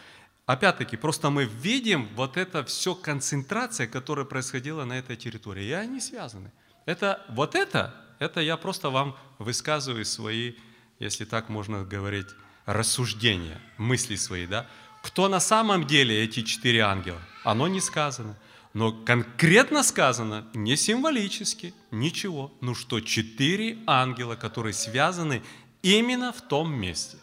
Опять-таки, 0.47 0.97
просто 0.97 1.31
мы 1.31 1.45
видим 1.45 2.09
вот 2.15 2.37
это 2.37 2.65
все 2.65 2.95
концентрация, 2.95 3.87
которая 3.87 4.25
происходила 4.25 4.85
на 4.85 4.99
этой 4.99 5.17
территории, 5.17 5.65
и 5.65 5.73
они 5.73 6.01
связаны. 6.01 6.51
Это, 6.87 7.25
вот 7.29 7.55
это, 7.55 7.95
это 8.19 8.41
я 8.41 8.57
просто 8.57 8.91
вам 8.91 9.17
высказываю 9.39 10.05
свои, 10.05 10.55
если 10.99 11.25
так 11.25 11.49
можно 11.49 11.85
говорить, 11.85 12.29
рассуждения, 12.67 13.61
мысли 13.79 14.17
свои, 14.17 14.47
да. 14.47 14.67
Кто 15.03 15.29
на 15.29 15.41
самом 15.41 15.87
деле 15.87 16.23
эти 16.23 16.43
четыре 16.43 16.81
ангела? 16.81 17.21
Оно 17.45 17.69
не 17.69 17.81
сказано. 17.81 18.37
Но 18.75 18.93
конкретно 18.93 19.83
сказано, 19.83 20.47
не 20.55 20.77
символически, 20.77 21.75
ничего. 21.91 22.53
Ну 22.61 22.75
что, 22.75 23.01
четыре 23.01 23.79
ангела, 23.87 24.35
которые 24.35 24.73
связаны 24.73 25.43
именно 25.83 26.33
в 26.33 26.41
том 26.41 26.73
месте. 26.73 27.19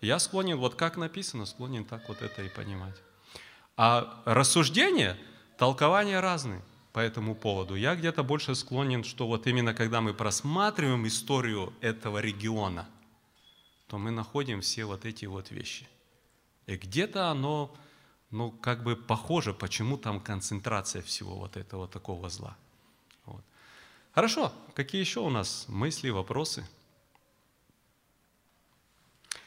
Я 0.00 0.18
склонен, 0.18 0.58
вот 0.58 0.74
как 0.74 0.96
написано, 0.96 1.46
склонен 1.46 1.84
так 1.84 2.08
вот 2.08 2.20
это 2.20 2.42
и 2.42 2.48
понимать. 2.48 2.94
А 3.76 4.22
рассуждения, 4.26 5.16
толкования 5.58 6.20
разные 6.20 6.62
по 6.92 7.00
этому 7.00 7.34
поводу. 7.34 7.74
Я 7.74 7.94
где-то 7.94 8.22
больше 8.22 8.54
склонен, 8.54 9.04
что 9.04 9.26
вот 9.26 9.46
именно 9.46 9.74
когда 9.74 10.00
мы 10.00 10.14
просматриваем 10.14 11.06
историю 11.06 11.72
этого 11.80 12.18
региона, 12.18 12.88
то 13.86 13.98
мы 13.98 14.10
находим 14.10 14.60
все 14.60 14.84
вот 14.84 15.04
эти 15.04 15.26
вот 15.26 15.50
вещи. 15.50 15.86
И 16.66 16.76
где-то 16.76 17.28
оно, 17.30 17.74
ну, 18.30 18.50
как 18.50 18.82
бы 18.82 18.96
похоже, 18.96 19.54
почему 19.54 19.96
там 19.96 20.20
концентрация 20.20 21.02
всего 21.02 21.36
вот 21.36 21.56
этого 21.56 21.86
такого 21.86 22.28
зла. 22.28 22.56
Вот. 23.24 23.44
Хорошо, 24.12 24.52
какие 24.74 25.00
еще 25.00 25.20
у 25.20 25.30
нас 25.30 25.66
мысли, 25.68 26.10
вопросы? 26.10 26.66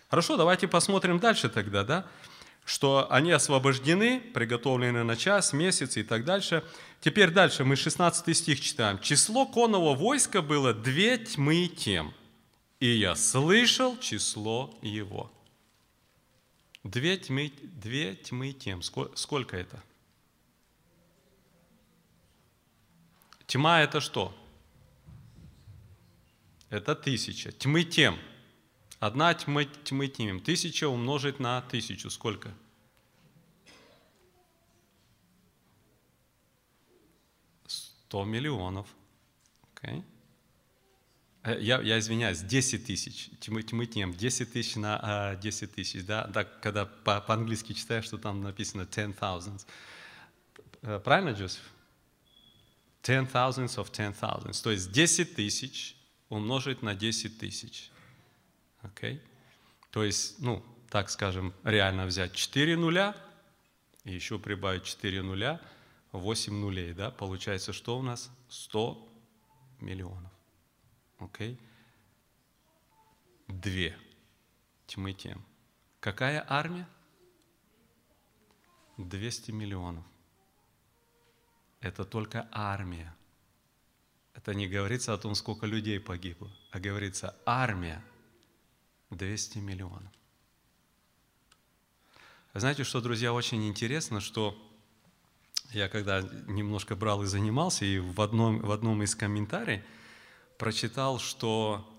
Хорошо, 0.09 0.37
давайте 0.37 0.67
посмотрим 0.67 1.19
дальше 1.19 1.49
тогда, 1.49 1.83
да? 1.83 2.07
Что 2.65 3.11
они 3.11 3.31
освобождены, 3.31 4.21
приготовлены 4.21 5.03
на 5.03 5.15
час, 5.15 5.53
месяц 5.53 5.97
и 5.97 6.03
так 6.03 6.23
дальше. 6.23 6.63
Теперь 7.01 7.31
дальше 7.31 7.63
мы 7.63 7.75
16 7.75 8.35
стих 8.35 8.61
читаем. 8.61 8.99
«Число 8.99 9.45
конного 9.45 9.95
войска 9.95 10.41
было 10.41 10.73
две 10.73 11.17
тьмы 11.17 11.67
тем, 11.67 12.13
и 12.79 12.87
я 12.87 13.15
слышал 13.15 13.97
число 13.99 14.77
его». 14.81 15.31
Две 16.83 17.17
тьмы, 17.17 17.51
две 17.61 18.15
тьмы 18.15 18.53
тем. 18.53 18.81
Сколько 18.81 19.57
это? 19.57 19.83
Тьма 23.47 23.81
это 23.81 23.99
что? 23.99 24.35
Это 26.69 26.95
тысяча. 26.95 27.51
Тьмы 27.51 27.83
тем– 27.83 28.17
Одна 28.99 29.33
тьмы, 29.33 29.65
тьмы 29.65 30.09
тьмим. 30.09 30.41
Тысяча 30.41 30.89
умножить 30.89 31.39
на 31.39 31.61
тысячу. 31.61 32.09
Сколько? 32.09 32.53
Сто 37.65 38.25
миллионов. 38.25 38.87
Okay. 39.75 40.03
Я, 41.57 41.81
я 41.81 41.99
извиняюсь, 41.99 42.41
10 42.41 42.85
тысяч, 42.85 43.29
тьмы, 43.39 43.63
тьмы 43.63 43.85
тем, 43.85 44.13
10 44.13 44.53
тысяч 44.53 44.75
на 44.75 44.99
а, 45.01 45.35
10 45.35 45.73
тысяч, 45.73 46.05
да, 46.05 46.25
да 46.27 46.43
когда 46.43 46.85
по, 46.85 47.21
по-английски 47.21 47.73
читаешь, 47.73 48.05
что 48.05 48.17
там 48.17 48.41
написано 48.41 48.85
10 48.85 49.15
thousands. 49.17 49.65
Э, 50.81 50.99
правильно, 50.99 51.29
Джозеф? 51.29 51.61
10 53.03 53.29
thousands 53.31 53.77
of 53.77 53.91
10 53.91 54.15
thousands, 54.19 54.61
то 54.61 54.71
есть 54.71 54.91
10 54.91 55.35
тысяч 55.35 55.95
умножить 56.29 56.81
на 56.81 56.95
10 56.95 57.39
тысяч. 57.39 57.91
Okay? 58.83 59.19
То 59.91 60.03
есть, 60.03 60.39
ну, 60.39 60.63
так 60.89 61.09
скажем, 61.09 61.53
реально 61.63 62.05
взять 62.05 62.33
4 62.33 62.75
нуля 62.77 63.15
и 64.03 64.13
еще 64.13 64.39
прибавить 64.39 64.83
4 64.83 65.21
нуля, 65.21 65.59
8 66.11 66.53
нулей, 66.53 66.93
да, 66.93 67.11
получается, 67.11 67.73
что 67.73 67.97
у 67.97 68.01
нас? 68.01 68.31
100 68.49 69.07
миллионов. 69.79 70.38
Окей? 71.19 71.53
Okay? 71.53 71.59
Две 73.47 73.97
тьмы 74.87 75.13
тем. 75.13 75.43
Какая 75.99 76.45
армия? 76.47 76.87
200 78.97 79.51
миллионов. 79.51 80.03
Это 81.81 82.03
только 82.03 82.47
армия. 82.51 83.15
Это 84.33 84.53
не 84.53 84.67
говорится 84.67 85.13
о 85.13 85.17
том, 85.17 85.35
сколько 85.35 85.65
людей 85.65 85.99
погибло, 85.99 86.51
а 86.71 86.79
говорится 86.79 87.35
армия– 87.45 88.03
200 89.09 89.57
миллионов. 89.59 90.11
Знаете, 92.53 92.83
что, 92.83 93.01
друзья, 93.01 93.33
очень 93.33 93.67
интересно, 93.67 94.19
что 94.19 94.57
я 95.71 95.87
когда 95.87 96.21
немножко 96.47 96.95
брал 96.95 97.23
и 97.23 97.27
занимался, 97.27 97.85
и 97.85 97.99
в 97.99 98.19
одном, 98.21 98.59
в 98.59 98.71
одном 98.71 99.03
из 99.03 99.15
комментариев 99.15 99.83
прочитал, 100.59 101.19
что 101.19 101.89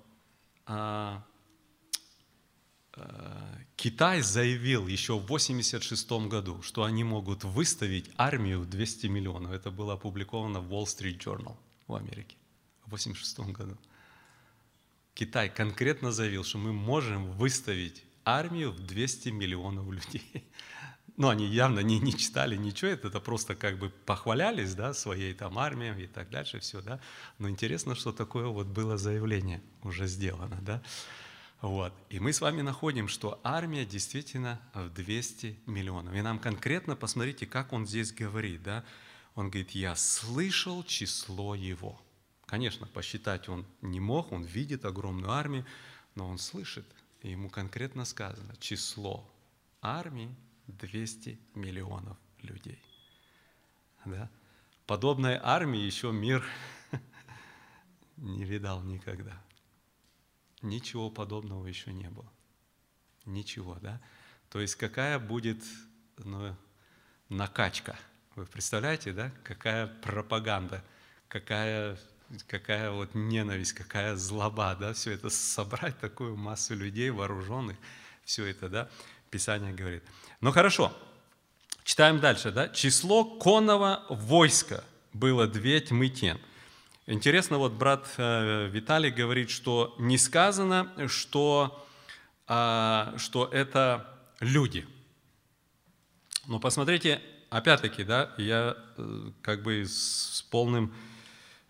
а, 0.66 1.24
а, 2.92 3.58
Китай 3.74 4.20
заявил 4.20 4.86
еще 4.86 5.14
в 5.14 5.24
1986 5.24 6.28
году, 6.28 6.62
что 6.62 6.84
они 6.84 7.02
могут 7.02 7.42
выставить 7.42 8.10
армию 8.16 8.60
в 8.60 8.68
200 8.68 9.06
миллионов. 9.06 9.52
Это 9.52 9.70
было 9.70 9.94
опубликовано 9.94 10.60
в 10.60 10.70
Wall 10.72 10.84
Street 10.84 11.18
Journal 11.18 11.56
в 11.88 11.94
Америке 11.94 12.36
в 12.84 12.92
1986 12.92 13.56
году. 13.56 13.78
Китай 15.14 15.48
конкретно 15.48 16.12
заявил, 16.12 16.44
что 16.44 16.58
мы 16.58 16.72
можем 16.72 17.32
выставить 17.32 18.04
армию 18.24 18.72
в 18.72 18.80
200 18.86 19.30
миллионов 19.30 19.90
людей. 19.90 20.44
Но 21.16 21.28
они 21.28 21.46
явно 21.46 21.80
не, 21.80 21.98
не 21.98 22.16
читали 22.16 22.56
ничего, 22.56 22.90
это, 22.90 23.08
это 23.08 23.20
просто 23.20 23.54
как 23.54 23.78
бы 23.78 23.90
похвалялись 23.90 24.74
да, 24.74 24.94
своей 24.94 25.34
там 25.34 25.58
армией 25.58 26.04
и 26.04 26.06
так 26.06 26.30
дальше, 26.30 26.60
все, 26.60 26.80
да. 26.80 27.00
Но 27.38 27.48
интересно, 27.48 27.94
что 27.94 28.12
такое 28.12 28.46
вот 28.46 28.66
было 28.66 28.96
заявление 28.96 29.62
уже 29.82 30.06
сделано, 30.06 30.58
да. 30.62 30.82
Вот. 31.60 31.92
И 32.08 32.18
мы 32.18 32.32
с 32.32 32.40
вами 32.40 32.62
находим, 32.62 33.06
что 33.06 33.38
армия 33.44 33.84
действительно 33.84 34.60
в 34.72 34.88
200 34.88 35.58
миллионов. 35.66 36.14
И 36.14 36.22
нам 36.22 36.38
конкретно, 36.38 36.96
посмотрите, 36.96 37.46
как 37.46 37.72
он 37.72 37.86
здесь 37.86 38.12
говорит, 38.12 38.62
да. 38.62 38.84
Он 39.34 39.50
говорит, 39.50 39.70
я 39.72 39.94
слышал 39.94 40.82
число 40.84 41.54
его. 41.54 42.00
Конечно, 42.46 42.86
посчитать 42.86 43.48
он 43.48 43.64
не 43.80 44.00
мог, 44.00 44.32
он 44.32 44.42
видит 44.42 44.84
огромную 44.84 45.30
армию, 45.30 45.64
но 46.14 46.28
он 46.28 46.38
слышит, 46.38 46.84
и 47.22 47.30
ему 47.30 47.48
конкретно 47.48 48.04
сказано, 48.04 48.56
число 48.58 49.30
армии 49.80 50.34
200 50.66 51.38
миллионов 51.54 52.16
людей. 52.42 52.82
Да? 54.04 54.30
Подобной 54.86 55.38
армии 55.42 55.80
еще 55.80 56.12
мир 56.12 56.44
не 58.16 58.44
видал 58.44 58.82
никогда. 58.82 59.40
Ничего 60.62 61.10
подобного 61.10 61.66
еще 61.66 61.92
не 61.92 62.08
было. 62.08 62.30
Ничего, 63.24 63.76
да? 63.76 64.00
То 64.48 64.60
есть 64.60 64.76
какая 64.76 65.18
будет 65.18 65.62
ну, 66.18 66.56
накачка? 67.28 67.96
Вы 68.36 68.46
представляете, 68.46 69.12
да? 69.12 69.30
Какая 69.44 69.86
пропаганда, 69.86 70.84
какая 71.28 71.98
какая 72.46 72.90
вот 72.90 73.14
ненависть, 73.14 73.72
какая 73.72 74.14
злоба, 74.16 74.76
да, 74.78 74.92
все 74.92 75.12
это 75.12 75.30
собрать 75.30 75.98
такую 75.98 76.36
массу 76.36 76.74
людей 76.74 77.10
вооруженных, 77.10 77.76
все 78.24 78.46
это, 78.46 78.68
да, 78.68 78.90
Писание 79.30 79.72
говорит. 79.72 80.02
Ну 80.40 80.52
хорошо, 80.52 80.92
читаем 81.84 82.20
дальше, 82.20 82.50
да. 82.50 82.68
Число 82.68 83.24
конного 83.24 84.04
войска 84.08 84.84
было 85.12 85.46
две 85.46 85.80
тьмы 85.80 86.08
тен. 86.08 86.38
Интересно, 87.06 87.58
вот 87.58 87.72
брат 87.72 88.06
э, 88.16 88.68
Виталий 88.68 89.10
говорит, 89.10 89.50
что 89.50 89.94
не 89.98 90.18
сказано, 90.18 90.92
что, 91.08 91.86
а, 92.46 93.14
что 93.18 93.46
это 93.46 94.06
люди. 94.38 94.86
Но 96.46 96.60
посмотрите, 96.60 97.20
опять-таки, 97.48 98.04
да, 98.04 98.32
я 98.38 98.76
э, 98.96 99.30
как 99.42 99.62
бы 99.62 99.84
с 99.84 100.46
полным 100.50 100.94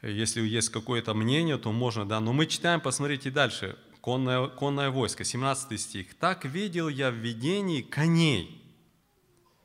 если 0.03 0.41
есть 0.41 0.71
какое-то 0.71 1.15
мнение, 1.15 1.59
то 1.59 1.73
можно, 1.73 2.07
да. 2.09 2.21
Но 2.21 2.33
мы 2.33 2.47
читаем, 2.47 2.81
посмотрите 2.81 3.31
дальше. 3.31 3.77
Конное, 4.01 4.49
конное 4.49 4.91
войско, 4.91 5.25
17 5.25 5.81
стих. 5.81 6.15
«Так 6.15 6.45
видел 6.45 6.89
я 6.89 7.11
в 7.11 7.15
видении 7.15 7.83
коней, 7.83 8.65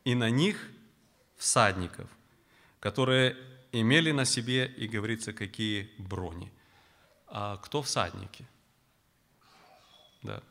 и 0.04 0.14
на 0.16 0.30
них 0.30 0.70
всадников, 1.38 2.10
которые 2.80 3.38
имели 3.72 4.12
на 4.12 4.26
себе, 4.26 4.66
и 4.66 4.88
говорится, 4.88 5.34
какие 5.34 5.90
брони». 5.98 6.52
А 7.28 7.58
кто 7.58 7.82
всадники? 7.82 8.46
Да. 10.22 10.42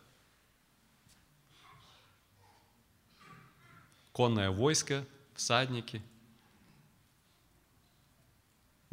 Конное 4.13 4.51
войско, 4.51 5.05
всадники– 5.35 6.03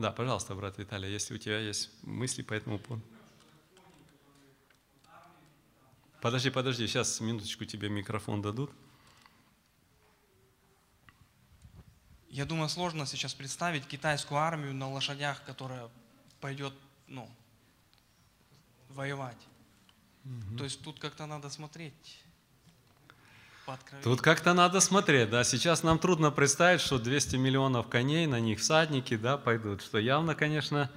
да, 0.02 0.12
пожалуйста, 0.12 0.56
брат 0.56 0.80
Виталий, 0.80 1.12
если 1.12 1.36
у 1.36 1.38
тебя 1.38 1.60
есть 1.60 1.92
мысли 2.02 2.42
по 2.42 2.56
этому 2.56 2.80
поводу. 2.80 3.06
Подожди, 6.22 6.52
подожди, 6.52 6.88
сейчас 6.88 7.20
минуточку 7.20 7.66
тебе 7.66 7.90
микрофон 7.90 8.44
дадут. 8.44 8.72
Я 12.30 12.46
думаю, 12.46 12.70
сложно 12.70 13.06
сейчас 13.08 13.34
представить 13.34 13.88
китайскую 13.88 14.40
армию 14.40 14.74
на 14.74 14.90
лошадях, 14.90 15.44
которая 15.44 15.90
пойдет, 16.40 16.74
ну, 17.08 17.28
воевать. 18.90 19.38
Угу. 20.24 20.58
То 20.60 20.64
есть 20.64 20.82
тут 20.84 21.00
как-то 21.00 21.26
надо 21.26 21.50
смотреть. 21.50 22.22
Тут 24.04 24.22
как-то 24.22 24.54
надо 24.54 24.80
смотреть, 24.80 25.30
да. 25.30 25.44
Сейчас 25.44 25.82
нам 25.82 25.98
трудно 25.98 26.30
представить, 26.30 26.82
что 26.82 27.00
200 27.00 27.38
миллионов 27.38 27.90
коней, 27.90 28.28
на 28.28 28.40
них 28.40 28.60
всадники, 28.60 29.18
да, 29.18 29.38
пойдут. 29.38 29.82
Что 29.82 29.98
явно, 29.98 30.36
конечно, 30.36 30.92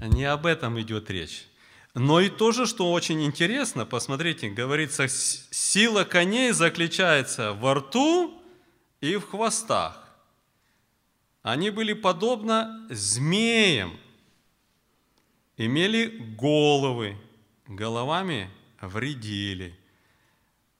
не 0.00 0.24
об 0.24 0.46
этом 0.46 0.80
идет 0.80 1.10
речь. 1.10 1.49
Но 1.94 2.20
и 2.20 2.28
тоже, 2.28 2.66
что 2.66 2.92
очень 2.92 3.22
интересно, 3.24 3.84
посмотрите, 3.84 4.48
говорится, 4.48 5.08
сила 5.08 6.04
коней 6.04 6.52
заключается 6.52 7.52
во 7.52 7.74
рту 7.74 8.40
и 9.00 9.16
в 9.16 9.28
хвостах. 9.28 10.08
Они 11.42 11.70
были 11.70 11.94
подобно 11.94 12.86
змеям, 12.90 13.98
имели 15.56 16.06
головы, 16.36 17.16
головами 17.66 18.50
вредили– 18.80 19.76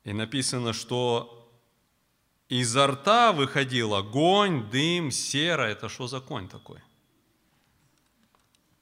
и 0.05 0.13
написано, 0.13 0.73
что 0.73 1.49
изо 2.49 2.87
рта 2.87 3.33
выходил 3.33 3.95
огонь, 3.95 4.69
дым, 4.71 5.11
сера. 5.11 5.63
Это 5.63 5.89
что 5.89 6.07
за 6.07 6.21
конь 6.21 6.49
такой? 6.49 6.81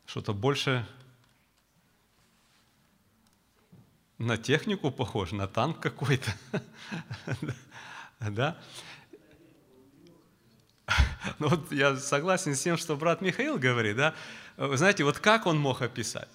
Что-то 0.07 0.33
больше 0.33 0.87
на 4.19 4.37
технику 4.37 4.91
похож, 4.91 5.33
на 5.33 5.47
танк 5.47 5.81
какой-то. 5.81 6.31
Да? 8.21 8.59
Ну 11.39 11.49
вот 11.49 11.71
я 11.71 11.97
согласен 11.97 12.57
с 12.57 12.62
тем, 12.62 12.77
что 12.77 12.97
брат 12.97 13.21
Михаил 13.21 13.59
говорит, 13.59 13.97
да? 13.97 14.14
Вы 14.57 14.77
знаете, 14.77 15.05
вот 15.05 15.21
как 15.21 15.47
он 15.47 15.57
мог 15.57 15.83
описать? 15.83 16.29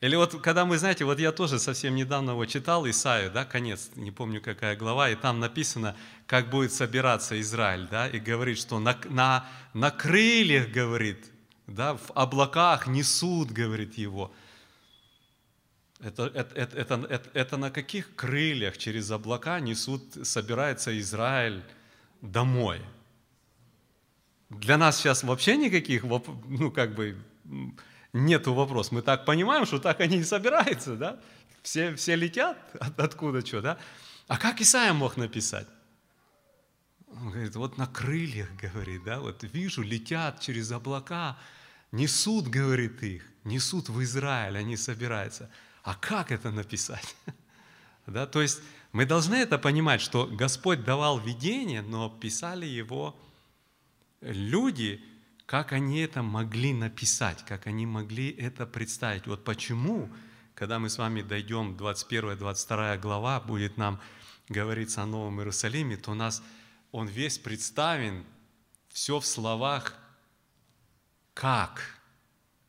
Или 0.00 0.16
вот 0.16 0.40
когда 0.40 0.64
мы, 0.64 0.78
знаете, 0.78 1.04
вот 1.04 1.18
я 1.18 1.30
тоже 1.30 1.58
совсем 1.58 1.94
недавно 1.94 2.30
его 2.30 2.46
читал, 2.46 2.88
Исаию, 2.88 3.30
да, 3.30 3.44
конец, 3.44 3.90
не 3.96 4.10
помню 4.10 4.40
какая 4.40 4.74
глава, 4.74 5.10
и 5.10 5.14
там 5.14 5.40
написано, 5.40 5.94
как 6.26 6.48
будет 6.48 6.72
собираться 6.72 7.38
Израиль, 7.38 7.86
да, 7.90 8.08
и 8.08 8.18
говорит, 8.18 8.56
что 8.56 8.78
на, 8.78 8.96
на, 9.10 9.44
на 9.74 9.90
крыльях, 9.90 10.68
говорит, 10.68 11.26
да, 11.66 11.94
в 11.96 12.12
облаках 12.14 12.86
несут, 12.86 13.50
говорит 13.50 13.98
его. 13.98 14.32
Это, 16.02 16.24
это, 16.26 16.54
это, 16.54 17.06
это, 17.08 17.30
это, 17.34 17.56
на 17.56 17.70
каких 17.70 18.14
крыльях 18.14 18.78
через 18.78 19.10
облака 19.10 19.60
несут, 19.60 20.26
собирается 20.26 20.98
Израиль 20.98 21.62
домой? 22.22 22.80
Для 24.48 24.78
нас 24.78 24.98
сейчас 24.98 25.22
вообще 25.22 25.56
никаких, 25.56 26.04
ну, 26.04 26.70
как 26.70 26.94
бы, 26.94 27.16
нету 28.12 28.54
вопрос. 28.54 28.92
Мы 28.92 29.02
так 29.02 29.24
понимаем, 29.24 29.66
что 29.66 29.78
так 29.78 30.00
они 30.00 30.18
и 30.18 30.24
собираются, 30.24 30.96
да? 30.96 31.20
Все, 31.62 31.94
все 31.94 32.16
летят, 32.16 32.58
от, 32.80 32.98
откуда 32.98 33.44
что, 33.44 33.60
да? 33.60 33.78
А 34.26 34.38
как 34.38 34.60
Исаия 34.60 34.92
мог 34.92 35.16
написать? 35.16 35.68
Он 37.08 37.30
говорит, 37.30 37.54
вот 37.56 37.78
на 37.78 37.86
крыльях, 37.86 38.48
говорит, 38.60 39.04
да, 39.04 39.20
вот 39.20 39.42
вижу, 39.42 39.82
летят 39.82 40.40
через 40.40 40.72
облака, 40.72 41.38
несут, 41.92 42.48
говорит 42.48 43.02
их, 43.02 43.24
несут 43.44 43.88
в 43.88 44.02
Израиль, 44.02 44.56
они 44.56 44.76
собираются. 44.76 45.50
А 45.82 45.94
как 45.94 46.30
это 46.32 46.50
написать? 46.50 47.16
Да, 48.06 48.26
то 48.26 48.42
есть 48.42 48.60
мы 48.90 49.06
должны 49.06 49.36
это 49.36 49.56
понимать, 49.56 50.00
что 50.00 50.26
Господь 50.26 50.82
давал 50.82 51.20
видение, 51.20 51.80
но 51.80 52.08
писали 52.10 52.66
его 52.66 53.14
люди, 54.20 55.04
как 55.46 55.72
они 55.72 56.00
это 56.00 56.22
могли 56.22 56.72
написать, 56.72 57.44
как 57.44 57.68
они 57.68 57.86
могли 57.86 58.30
это 58.30 58.66
представить. 58.66 59.28
Вот 59.28 59.44
почему, 59.44 60.10
когда 60.54 60.80
мы 60.80 60.90
с 60.90 60.98
вами 60.98 61.22
дойдем 61.22 61.76
21-22 61.76 62.98
глава, 62.98 63.40
будет 63.40 63.76
нам 63.76 64.00
говориться 64.48 65.02
о 65.02 65.06
Новом 65.06 65.38
Иерусалиме, 65.38 65.96
то 65.96 66.10
у 66.10 66.14
нас 66.14 66.42
он 66.90 67.06
весь 67.06 67.38
представлен, 67.38 68.24
все 68.88 69.20
в 69.20 69.26
словах 69.26 69.94
«как», 71.34 72.00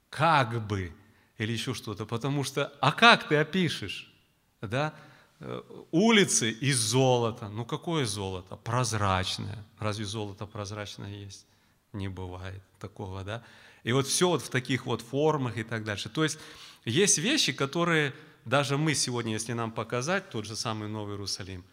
«как 0.09 0.67
бы» 0.67 0.93
или 1.41 1.51
еще 1.51 1.73
что-то. 1.73 2.05
Потому 2.05 2.43
что, 2.43 2.71
а 2.79 2.91
как 2.91 3.27
ты 3.27 3.35
опишешь? 3.35 4.13
Да? 4.61 4.93
Э, 5.39 5.61
улицы 5.91 6.51
из 6.51 6.77
золота. 6.77 7.49
Ну 7.49 7.65
какое 7.65 8.05
золото? 8.05 8.55
Прозрачное. 8.55 9.63
Разве 9.79 10.05
золото 10.05 10.45
прозрачное 10.45 11.11
есть? 11.25 11.45
не 11.93 12.07
бывает 12.07 12.61
такого, 12.79 13.23
да. 13.23 13.43
И 13.83 13.91
вот 13.91 14.07
все 14.07 14.29
вот 14.29 14.41
в 14.41 14.49
таких 14.49 14.85
вот 14.85 15.01
формах 15.01 15.57
и 15.57 15.63
так 15.63 15.83
дальше. 15.83 16.09
То 16.09 16.23
есть 16.23 16.39
есть 16.85 17.17
вещи, 17.17 17.51
которые 17.51 18.13
даже 18.45 18.77
мы 18.77 18.95
сегодня, 18.95 19.33
если 19.33 19.53
нам 19.53 19.71
показать 19.71 20.29
тот 20.29 20.45
же 20.45 20.55
самый 20.55 20.87
Новый 20.87 21.13
Иерусалим, 21.13 21.63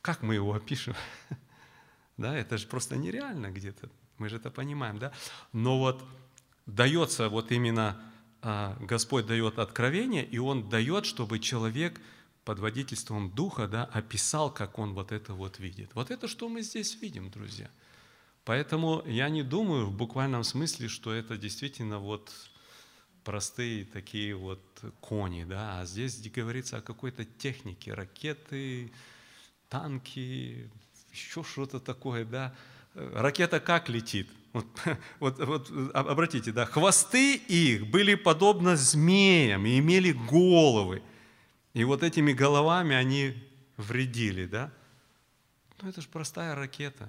как 0.00 0.22
мы 0.22 0.34
его 0.34 0.54
опишем? 0.54 0.94
Да, 2.16 2.36
это 2.36 2.58
же 2.58 2.66
просто 2.66 2.96
нереально 2.96 3.52
где-то. 3.52 3.88
Мы 4.18 4.28
же 4.28 4.38
это 4.38 4.50
понимаем, 4.50 4.98
да? 4.98 5.12
Но 5.52 5.78
вот 5.78 6.02
дается 6.66 7.28
вот 7.28 7.52
именно 7.52 7.96
Господь 8.42 9.26
дает 9.26 9.58
откровение, 9.58 10.24
и 10.24 10.38
Он 10.38 10.68
дает, 10.68 11.06
чтобы 11.06 11.38
человек 11.38 12.00
под 12.44 12.58
водительством 12.60 13.30
Духа 13.30 13.68
да, 13.68 13.84
описал, 13.84 14.52
как 14.52 14.78
он 14.78 14.94
вот 14.94 15.12
это 15.12 15.34
вот 15.34 15.58
видит. 15.58 15.90
Вот 15.94 16.10
это, 16.10 16.28
что 16.28 16.48
мы 16.48 16.62
здесь 16.62 17.00
видим, 17.00 17.30
друзья– 17.30 17.70
Поэтому 18.48 19.02
я 19.06 19.28
не 19.28 19.42
думаю 19.42 19.84
в 19.84 19.94
буквальном 19.94 20.42
смысле, 20.42 20.88
что 20.88 21.12
это 21.12 21.36
действительно 21.36 21.98
вот 21.98 22.32
простые 23.22 23.84
такие 23.84 24.34
вот 24.34 24.62
кони, 25.02 25.44
да, 25.44 25.80
а 25.80 25.84
здесь 25.84 26.18
говорится 26.30 26.78
о 26.78 26.80
какой-то 26.80 27.26
технике, 27.26 27.92
ракеты, 27.92 28.90
танки, 29.68 30.70
еще 31.12 31.44
что-то 31.44 31.78
такое, 31.78 32.24
да. 32.24 32.54
Ракета 33.14 33.60
как 33.60 33.88
летит? 33.88 34.28
Вот, 34.52 34.66
вот, 35.20 35.38
вот 35.38 35.70
обратите, 35.94 36.52
да, 36.52 36.66
хвосты 36.66 37.36
их 37.36 37.86
были 37.88 38.14
подобно 38.14 38.76
змеям 38.76 39.66
и 39.66 39.78
имели 39.78 40.12
головы. 40.12 41.02
И 41.74 41.84
вот 41.84 42.02
этими 42.02 42.32
головами 42.32 42.96
они 42.96 43.34
вредили, 43.76 44.46
да? 44.46 44.72
Ну, 45.80 45.88
это 45.88 46.00
же 46.00 46.08
простая 46.08 46.54
ракета. 46.54 47.08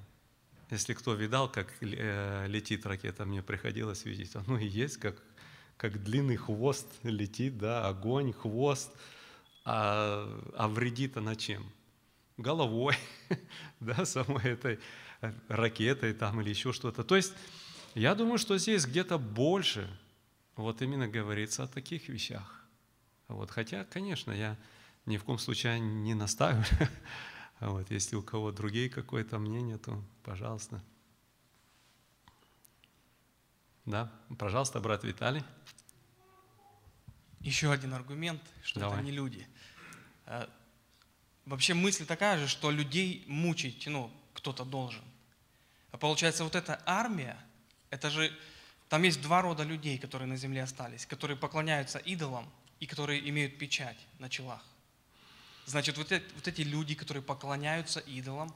Если 0.69 0.93
кто 0.93 1.15
видал, 1.15 1.51
как 1.51 1.73
э, 1.81 2.45
летит 2.47 2.85
ракета, 2.85 3.25
мне 3.25 3.41
приходилось 3.41 4.05
видеть, 4.05 4.35
оно 4.35 4.59
и 4.59 4.67
есть, 4.67 4.97
как, 4.97 5.15
как 5.77 6.03
длинный 6.03 6.35
хвост 6.35 6.87
летит, 7.01 7.57
да, 7.57 7.87
огонь, 7.87 8.33
хвост, 8.33 8.91
а, 9.65 10.27
а 10.55 10.67
вредит 10.67 11.17
она 11.17 11.35
чем? 11.35 11.65
Головой, 12.37 12.95
да, 13.79 14.05
самой 14.05 14.43
этой 14.43 14.79
ракетой 15.47 16.13
там 16.13 16.41
или 16.41 16.49
еще 16.49 16.73
что-то. 16.73 17.03
То 17.03 17.15
есть 17.15 17.33
я 17.95 18.15
думаю, 18.15 18.37
что 18.37 18.57
здесь 18.57 18.85
где-то 18.85 19.17
больше, 19.17 19.89
вот 20.55 20.81
именно 20.81 21.07
говорится 21.07 21.63
о 21.63 21.67
таких 21.67 22.09
вещах. 22.09 22.65
Вот, 23.27 23.51
хотя, 23.51 23.85
конечно, 23.85 24.31
я 24.31 24.57
ни 25.05 25.17
в 25.17 25.23
коем 25.23 25.39
случае 25.39 25.79
не 25.79 26.13
наставлю. 26.13 26.63
Вот, 27.59 27.91
если 27.91 28.15
у 28.15 28.23
кого 28.23 28.53
другие 28.53 28.89
какое-то 28.89 29.37
мнение, 29.37 29.77
то 29.77 30.01
пожалуйста. 30.23 30.81
Да, 33.83 34.09
пожалуйста, 34.37 34.79
брат 34.79 35.03
Виталий. 35.03 35.43
Еще 37.41 37.69
один 37.69 37.93
аргумент, 37.93 38.41
что 38.63 38.79
Давай. 38.79 38.99
это 38.99 39.05
не 39.05 39.11
люди. 39.11 39.45
Э, 40.25 40.47
Вообще 41.49 41.73
мысль 41.73 42.05
такая 42.05 42.37
же, 42.37 42.47
что 42.47 42.69
людей 42.69 43.23
мучить, 43.27 43.87
ну, 43.87 44.11
кто-то 44.39 44.65
должен. 44.65 45.03
А 45.91 45.97
получается, 45.97 46.43
вот 46.43 46.55
эта 46.55 46.81
армия, 46.85 47.37
это 47.89 48.09
же, 48.09 48.31
там 48.87 49.03
есть 49.03 49.21
два 49.21 49.41
рода 49.41 49.63
людей, 49.63 49.97
которые 49.97 50.27
на 50.27 50.37
земле 50.37 50.63
остались, 50.63 51.05
которые 51.05 51.37
поклоняются 51.37 51.99
идолам 51.99 52.49
и 52.79 52.85
которые 52.85 53.27
имеют 53.29 53.57
печать 53.57 53.97
на 54.17 54.29
челах. 54.29 54.63
Значит, 55.65 55.97
вот 55.97 56.11
эти, 56.11 56.25
вот 56.35 56.47
эти 56.47 56.61
люди, 56.61 56.95
которые 56.95 57.21
поклоняются 57.21 57.99
идолам, 57.99 58.53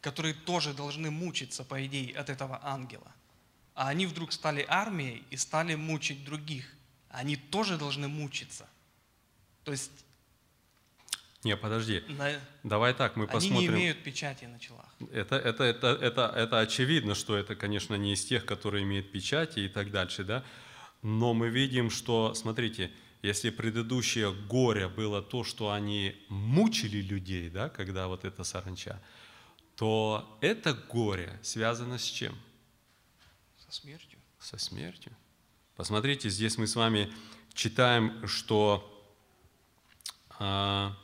которые 0.00 0.34
тоже 0.34 0.72
должны 0.72 1.10
мучиться, 1.10 1.64
по 1.64 1.84
идее, 1.86 2.16
от 2.16 2.30
этого 2.30 2.58
ангела. 2.62 3.12
А 3.74 3.88
они 3.88 4.06
вдруг 4.06 4.32
стали 4.32 4.64
армией 4.68 5.22
и 5.30 5.36
стали 5.36 5.74
мучить 5.74 6.24
других. 6.24 6.74
Они 7.10 7.36
тоже 7.36 7.76
должны 7.76 8.08
мучиться. 8.08 8.68
То 9.64 9.72
есть 9.72 9.92
Не, 11.42 11.56
подожди. 11.56 12.02
на- 12.08 12.38
Давай 12.62 12.92
так, 12.92 13.16
мы 13.16 13.24
они 13.24 13.32
посмотрим. 13.32 13.72
не 13.72 13.78
имеют 13.78 14.02
печати 14.02 14.44
на 14.44 14.58
челах. 14.58 14.86
Это, 15.10 15.36
это, 15.36 15.64
это, 15.64 15.86
это, 15.88 16.32
это 16.36 16.60
очевидно, 16.60 17.14
что 17.14 17.34
это, 17.36 17.56
конечно, 17.56 17.94
не 17.94 18.12
из 18.12 18.24
тех, 18.24 18.44
которые 18.44 18.84
имеют 18.84 19.10
печати 19.10 19.60
и 19.60 19.68
так 19.68 19.90
дальше, 19.90 20.24
да? 20.24 20.44
Но 21.02 21.32
мы 21.32 21.48
видим, 21.48 21.88
что, 21.90 22.34
смотрите, 22.34 22.90
если 23.22 23.48
предыдущее 23.48 24.32
горе 24.32 24.88
было 24.88 25.22
то, 25.22 25.42
что 25.44 25.70
они 25.70 26.14
мучили 26.28 26.98
людей, 27.00 27.48
да, 27.48 27.70
когда 27.70 28.06
вот 28.08 28.24
это 28.26 28.44
саранча, 28.44 29.00
то 29.76 30.38
это 30.42 30.74
горе 30.74 31.38
связано 31.42 31.98
с 31.98 32.04
чем? 32.04 32.36
Со 33.66 33.72
смертью. 33.72 34.18
Со 34.38 34.58
смертью. 34.58 35.12
Посмотрите, 35.76 36.28
здесь 36.28 36.58
мы 36.58 36.66
с 36.66 36.76
вами 36.76 37.10
читаем, 37.54 38.26
что 38.26 38.86
а, 40.38 40.94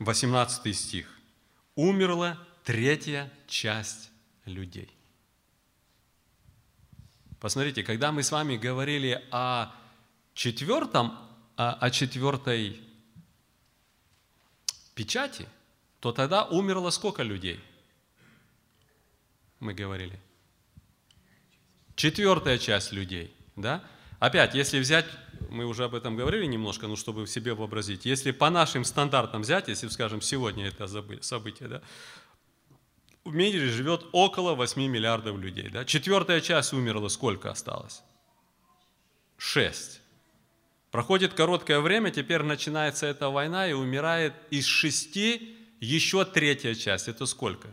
18 0.00 0.74
стих. 0.74 1.06
Умерла 1.74 2.38
третья 2.64 3.30
часть 3.46 4.10
людей. 4.46 4.90
Посмотрите, 7.38 7.82
когда 7.82 8.10
мы 8.10 8.22
с 8.22 8.32
вами 8.32 8.56
говорили 8.56 9.22
о 9.30 9.72
четвертом, 10.34 11.16
о, 11.56 11.90
четвертой 11.90 12.80
печати, 14.94 15.46
то 16.00 16.12
тогда 16.12 16.44
умерло 16.44 16.90
сколько 16.90 17.22
людей? 17.22 17.60
Мы 19.58 19.74
говорили. 19.74 20.18
Четвертая 21.94 22.56
часть 22.56 22.92
людей, 22.92 23.34
да? 23.56 23.84
Опять, 24.18 24.54
если 24.54 24.78
взять, 24.78 25.06
мы 25.50 25.64
уже 25.64 25.84
об 25.84 25.94
этом 25.94 26.16
говорили 26.16 26.46
немножко, 26.46 26.86
ну, 26.86 26.96
чтобы 26.96 27.26
себе 27.26 27.54
вообразить, 27.54 28.06
если 28.06 28.30
по 28.30 28.50
нашим 28.50 28.84
стандартам 28.84 29.42
взять, 29.42 29.68
если, 29.68 29.88
скажем, 29.88 30.20
сегодня 30.20 30.68
это 30.68 30.86
событие, 31.20 31.68
да, 31.68 31.82
в 33.24 33.34
мире 33.34 33.68
живет 33.68 34.06
около 34.12 34.54
8 34.54 34.80
миллиардов 34.82 35.38
людей, 35.38 35.68
да? 35.68 35.84
Четвертая 35.84 36.40
часть 36.40 36.72
умерла, 36.72 37.08
сколько 37.08 37.50
осталось? 37.50 38.02
Шесть. 39.36 40.00
Проходит 40.90 41.34
короткое 41.34 41.80
время, 41.80 42.10
теперь 42.10 42.42
начинается 42.42 43.06
эта 43.06 43.28
война, 43.28 43.68
и 43.68 43.72
умирает 43.72 44.34
из 44.50 44.66
шести 44.66 45.56
еще 45.80 46.24
третья 46.24 46.74
часть. 46.74 47.08
Это 47.08 47.26
сколько? 47.26 47.68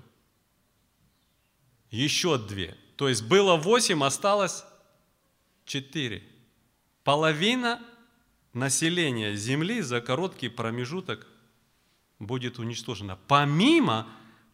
Еще 1.90 2.38
две. 2.38 2.76
То 2.96 3.10
есть 3.10 3.24
было 3.24 3.56
восемь, 3.56 4.04
осталось 4.04 4.64
четыре. 5.66 6.24
Половина 7.08 7.82
населения 8.52 9.34
Земли 9.38 9.80
за 9.80 10.02
короткий 10.02 10.50
промежуток 10.50 11.26
будет 12.20 12.60
уничтожена. 12.60 13.18
Помимо 13.30 14.10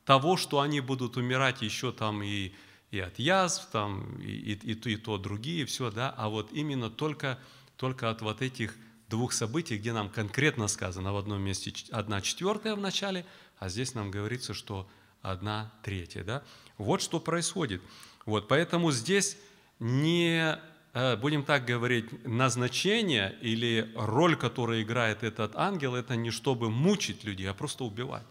того, 0.05 0.37
что 0.37 0.59
они 0.59 0.79
будут 0.79 1.17
умирать 1.17 1.63
еще 1.63 1.91
там 1.91 2.21
и, 2.21 2.51
и 2.91 2.99
от 2.99 3.17
язв, 3.17 3.71
там, 3.71 4.21
и, 4.21 4.29
и, 4.29 4.51
и 4.51 4.75
то, 4.75 4.87
и 4.87 4.97
то, 4.97 5.17
другие, 5.17 5.65
все, 5.65 5.89
да, 5.89 6.13
а 6.15 6.29
вот 6.29 6.51
именно 6.51 6.91
только, 6.91 7.39
только 7.75 8.11
от 8.11 8.21
вот 8.21 8.43
этих 8.43 8.75
двух 9.09 9.33
событий, 9.33 9.79
где 9.79 9.91
нам 9.91 10.07
конкретно 10.07 10.67
сказано 10.67 11.11
в 11.11 11.17
одном 11.17 11.41
месте 11.41 11.73
одна 11.89 12.21
четвертая 12.21 12.75
в 12.75 12.79
начале, 12.79 13.25
а 13.57 13.67
здесь 13.67 13.95
нам 13.95 14.11
говорится, 14.11 14.53
что 14.53 14.87
одна 15.23 15.73
третья, 15.81 16.23
да. 16.23 16.43
Вот 16.77 17.01
что 17.01 17.19
происходит. 17.19 17.81
Вот, 18.27 18.47
поэтому 18.47 18.91
здесь 18.91 19.39
не, 19.79 20.59
будем 20.93 21.43
так 21.43 21.65
говорить, 21.65 22.25
назначение 22.25 23.35
или 23.41 23.91
роль, 23.95 24.35
которую 24.35 24.83
играет 24.83 25.23
этот 25.23 25.55
ангел, 25.55 25.95
это 25.95 26.15
не 26.15 26.29
чтобы 26.29 26.69
мучить 26.69 27.23
людей, 27.23 27.49
а 27.49 27.53
просто 27.53 27.83
убивать. 27.83 28.27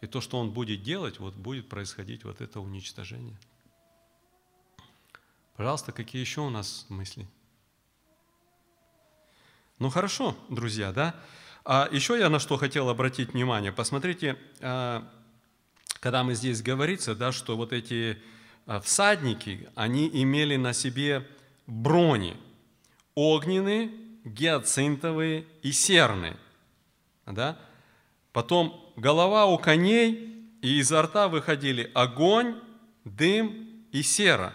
И 0.00 0.06
то, 0.06 0.20
что 0.20 0.38
он 0.38 0.50
будет 0.50 0.82
делать, 0.82 1.18
вот 1.18 1.34
будет 1.34 1.68
происходить 1.68 2.24
вот 2.24 2.40
это 2.40 2.60
уничтожение. 2.60 3.38
Пожалуйста, 5.56 5.92
какие 5.92 6.20
еще 6.20 6.40
у 6.40 6.50
нас 6.50 6.86
мысли? 6.88 7.26
Ну 9.78 9.88
хорошо, 9.90 10.36
друзья, 10.48 10.92
да? 10.92 11.14
А 11.64 11.88
еще 11.90 12.18
я 12.18 12.28
на 12.28 12.38
что 12.38 12.56
хотел 12.56 12.88
обратить 12.88 13.32
внимание. 13.32 13.72
Посмотрите, 13.72 14.36
а, 14.60 15.08
когда 16.00 16.22
мы 16.24 16.34
здесь 16.34 16.60
говорится, 16.60 17.14
да, 17.14 17.32
что 17.32 17.56
вот 17.56 17.72
эти 17.72 18.18
а, 18.66 18.80
всадники, 18.80 19.68
они 19.74 20.10
имели 20.12 20.56
на 20.56 20.72
себе 20.72 21.26
брони, 21.66 22.36
огненные, 23.14 23.90
гиацинтовые 24.24 25.46
и 25.62 25.72
серные. 25.72 26.36
Да? 27.26 27.58
Потом 28.32 28.92
голова 28.96 29.46
у 29.46 29.58
коней, 29.58 30.48
и 30.62 30.78
изо 30.78 31.02
рта 31.02 31.28
выходили 31.28 31.90
огонь, 31.94 32.60
дым 33.04 33.84
и 33.92 34.02
сера. 34.02 34.54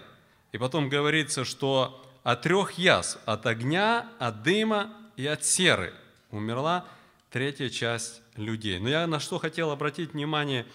И 0.51 0.57
потом 0.57 0.89
говорится, 0.89 1.45
что 1.45 2.03
от 2.23 2.41
трех 2.41 2.73
язв, 2.73 3.19
от 3.25 3.45
огня, 3.45 4.09
от 4.19 4.43
дыма 4.43 4.93
и 5.15 5.25
от 5.27 5.43
серы 5.45 5.93
умерла 6.31 6.85
третья 7.29 7.69
часть 7.69 8.21
людей. 8.35 8.79
Но 8.79 8.89
я 8.89 9.05
на 9.07 9.19
что 9.19 9.37
хотел 9.37 9.71
обратить 9.71 10.13
внимание, 10.13 10.65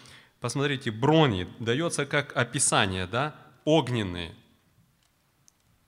посмотрите, 0.41 0.91
брони 0.91 1.49
дается 1.59 2.07
как 2.07 2.37
описание, 2.37 3.07
да, 3.07 3.35
огненные. 3.65 4.35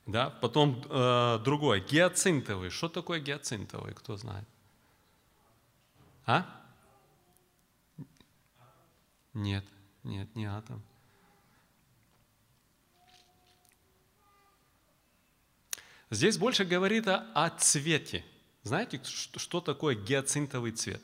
Да? 0.06 0.30
Потом 0.30 0.82
э, 0.88 1.38
другое, 1.44 1.80
гиацинтовый. 1.80 2.70
Что 2.70 2.88
такое 2.88 3.18
гиацинтовый, 3.18 3.92
кто 3.92 4.16
знает? 4.16 4.46
А? 6.24 6.46
Нет, 9.34 9.64
нет, 10.04 10.34
не 10.36 10.46
атом. 10.46 10.82
Здесь 16.10 16.38
больше 16.38 16.64
говорит 16.64 17.08
о, 17.08 17.26
о 17.34 17.50
цвете. 17.50 18.24
Знаете, 18.62 19.00
что 19.04 19.60
такое 19.60 19.96
гиацинтовый 19.96 20.70
цвет? 20.70 21.02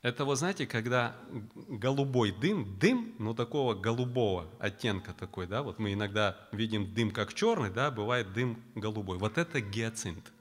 Это 0.00 0.24
вот 0.24 0.36
знаете, 0.36 0.66
когда 0.66 1.16
голубой 1.52 2.30
дым, 2.30 2.78
дым, 2.78 3.16
но 3.18 3.34
такого 3.34 3.74
голубого 3.74 4.48
оттенка 4.60 5.12
такой, 5.12 5.48
да, 5.48 5.62
вот 5.62 5.80
мы 5.80 5.92
иногда 5.92 6.48
видим 6.52 6.94
дым 6.94 7.10
как 7.10 7.34
черный, 7.34 7.70
да, 7.70 7.90
бывает 7.90 8.32
дым 8.32 8.62
голубой. 8.76 9.18
Вот 9.18 9.38
это 9.38 9.60
гиацинт. 9.60 10.32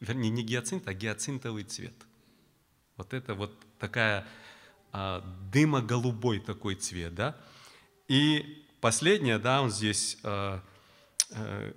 Вернее, 0.00 0.30
не 0.30 0.42
гиацинт, 0.42 0.88
а 0.88 0.94
гиацинтовый 0.94 1.64
цвет. 1.64 1.94
Вот 2.96 3.12
это 3.12 3.34
вот 3.34 3.52
такая 3.78 4.26
а, 4.92 5.22
дымо-голубой 5.52 6.40
такой 6.40 6.74
цвет, 6.74 7.14
да. 7.14 7.36
И 8.08 8.64
последнее, 8.80 9.38
да, 9.38 9.60
он 9.60 9.70
здесь 9.70 10.18
а, 10.22 10.62
э, 11.30 11.72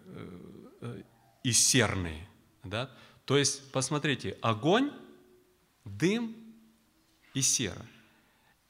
э, 0.81 1.01
и 1.43 1.51
серные, 1.51 2.29
да. 2.63 2.89
То 3.25 3.37
есть, 3.37 3.71
посмотрите, 3.71 4.37
огонь, 4.41 4.91
дым 5.83 6.44
и 7.35 7.41
сера. 7.41 7.85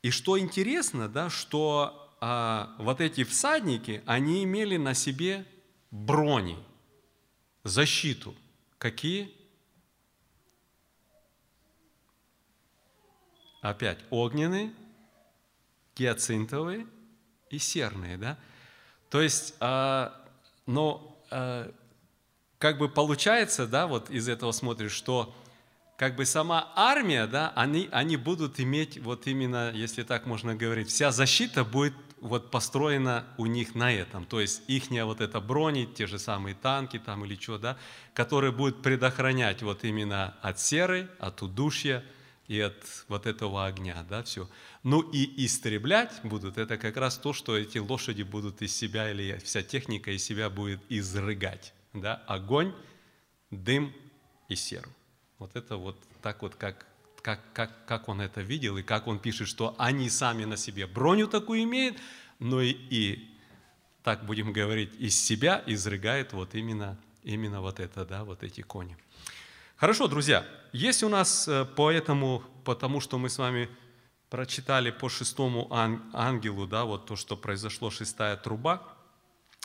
И 0.01 0.11
что 0.11 0.37
интересно, 0.37 1.07
да, 1.07 1.29
что 1.29 2.11
а, 2.19 2.75
вот 2.79 2.99
эти 2.99 3.23
всадники, 3.23 4.03
они 4.05 4.43
имели 4.43 4.77
на 4.77 4.93
себе 4.93 5.45
брони, 5.91 6.57
защиту. 7.63 8.35
Какие? 8.77 9.33
Опять 13.61 13.99
огненные, 14.09 14.73
гиацинтовые 15.95 16.85
и 17.49 17.57
серные, 17.57 18.17
да? 18.17 18.37
То 19.09 19.21
есть, 19.21 19.55
а, 19.59 20.25
но 20.65 21.19
а, 21.29 21.71
как 22.57 22.79
бы 22.79 22.89
получается, 22.89 23.67
да, 23.67 23.85
вот 23.85 24.09
из 24.09 24.27
этого 24.27 24.51
смотришь, 24.51 24.91
что 24.91 25.35
как 25.97 26.15
бы 26.15 26.25
сама 26.25 26.71
армия, 26.75 27.25
да, 27.27 27.53
они, 27.55 27.87
они 27.91 28.17
будут 28.17 28.59
иметь 28.59 28.97
вот 28.99 29.27
именно, 29.27 29.71
если 29.73 30.03
так 30.03 30.25
можно 30.25 30.55
говорить, 30.55 30.89
вся 30.89 31.11
защита 31.11 31.63
будет 31.63 31.93
вот 32.19 32.49
построена 32.51 33.25
у 33.37 33.45
них 33.45 33.75
на 33.75 33.93
этом. 33.93 34.25
То 34.25 34.41
есть 34.41 34.63
их 34.67 34.89
вот 34.89 35.21
это 35.21 35.39
брони, 35.39 35.85
те 35.85 36.07
же 36.07 36.19
самые 36.19 36.55
танки 36.55 36.99
там 36.99 37.23
или 37.23 37.35
что, 37.35 37.57
да, 37.57 37.77
которые 38.13 38.51
будут 38.51 38.81
предохранять 38.81 39.61
вот 39.61 39.83
именно 39.83 40.35
от 40.41 40.59
серы, 40.59 41.09
от 41.19 41.41
удушья 41.41 42.03
и 42.47 42.59
от 42.59 42.75
вот 43.07 43.25
этого 43.25 43.65
огня, 43.65 44.05
да, 44.09 44.23
все. 44.23 44.49
Ну 44.83 45.01
и 45.01 45.45
истреблять 45.45 46.13
будут, 46.23 46.57
это 46.57 46.77
как 46.77 46.97
раз 46.97 47.17
то, 47.17 47.33
что 47.33 47.57
эти 47.57 47.77
лошади 47.77 48.23
будут 48.23 48.61
из 48.61 48.75
себя, 48.75 49.11
или 49.11 49.39
вся 49.43 49.63
техника 49.63 50.11
из 50.11 50.23
себя 50.23 50.49
будет 50.49 50.81
изрыгать, 50.89 51.73
да, 51.93 52.23
огонь, 52.27 52.73
дым 53.49 53.93
и 54.47 54.55
серу. 54.55 54.94
Вот 55.37 55.55
это 55.55 55.77
вот 55.77 55.97
так 56.21 56.41
вот, 56.41 56.55
как, 56.55 56.85
как, 57.21 57.39
как, 57.53 57.85
как 57.85 58.09
он 58.09 58.21
это 58.21 58.41
видел, 58.41 58.77
и 58.77 58.83
как 58.83 59.07
он 59.07 59.19
пишет, 59.19 59.47
что 59.47 59.75
они 59.77 60.09
сами 60.09 60.45
на 60.45 60.57
себе 60.57 60.87
броню 60.87 61.27
такую 61.27 61.63
имеют, 61.63 61.97
но 62.39 62.61
и, 62.61 62.71
и 62.71 63.37
так 64.03 64.25
будем 64.25 64.53
говорить, 64.53 64.93
из 64.99 65.19
себя 65.19 65.63
изрыгает 65.65 66.33
вот 66.33 66.55
именно, 66.55 66.97
именно 67.23 67.61
вот 67.61 67.79
это, 67.79 68.05
да, 68.05 68.23
вот 68.23 68.43
эти 68.43 68.61
кони. 68.61 68.97
Хорошо, 69.75 70.07
друзья, 70.07 70.45
есть 70.71 71.03
у 71.03 71.09
нас 71.09 71.47
э, 71.47 71.65
по 71.65 71.91
этому, 71.91 72.43
потому 72.63 73.01
что 73.01 73.17
мы 73.17 73.29
с 73.29 73.37
вами 73.37 73.69
прочитали 74.29 74.91
по 74.91 75.09
шестому 75.09 75.67
ангелу, 76.13 76.65
да, 76.65 76.85
вот 76.85 77.07
то, 77.07 77.15
что 77.15 77.35
произошло, 77.35 77.89
шестая 77.89 78.37
труба, 78.37 78.83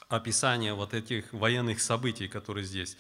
описание 0.09 0.75
вот 0.75 0.95
этих 0.95 1.33
военных 1.33 1.81
событий, 1.81 2.27
которые 2.27 2.65
здесь. 2.65 2.97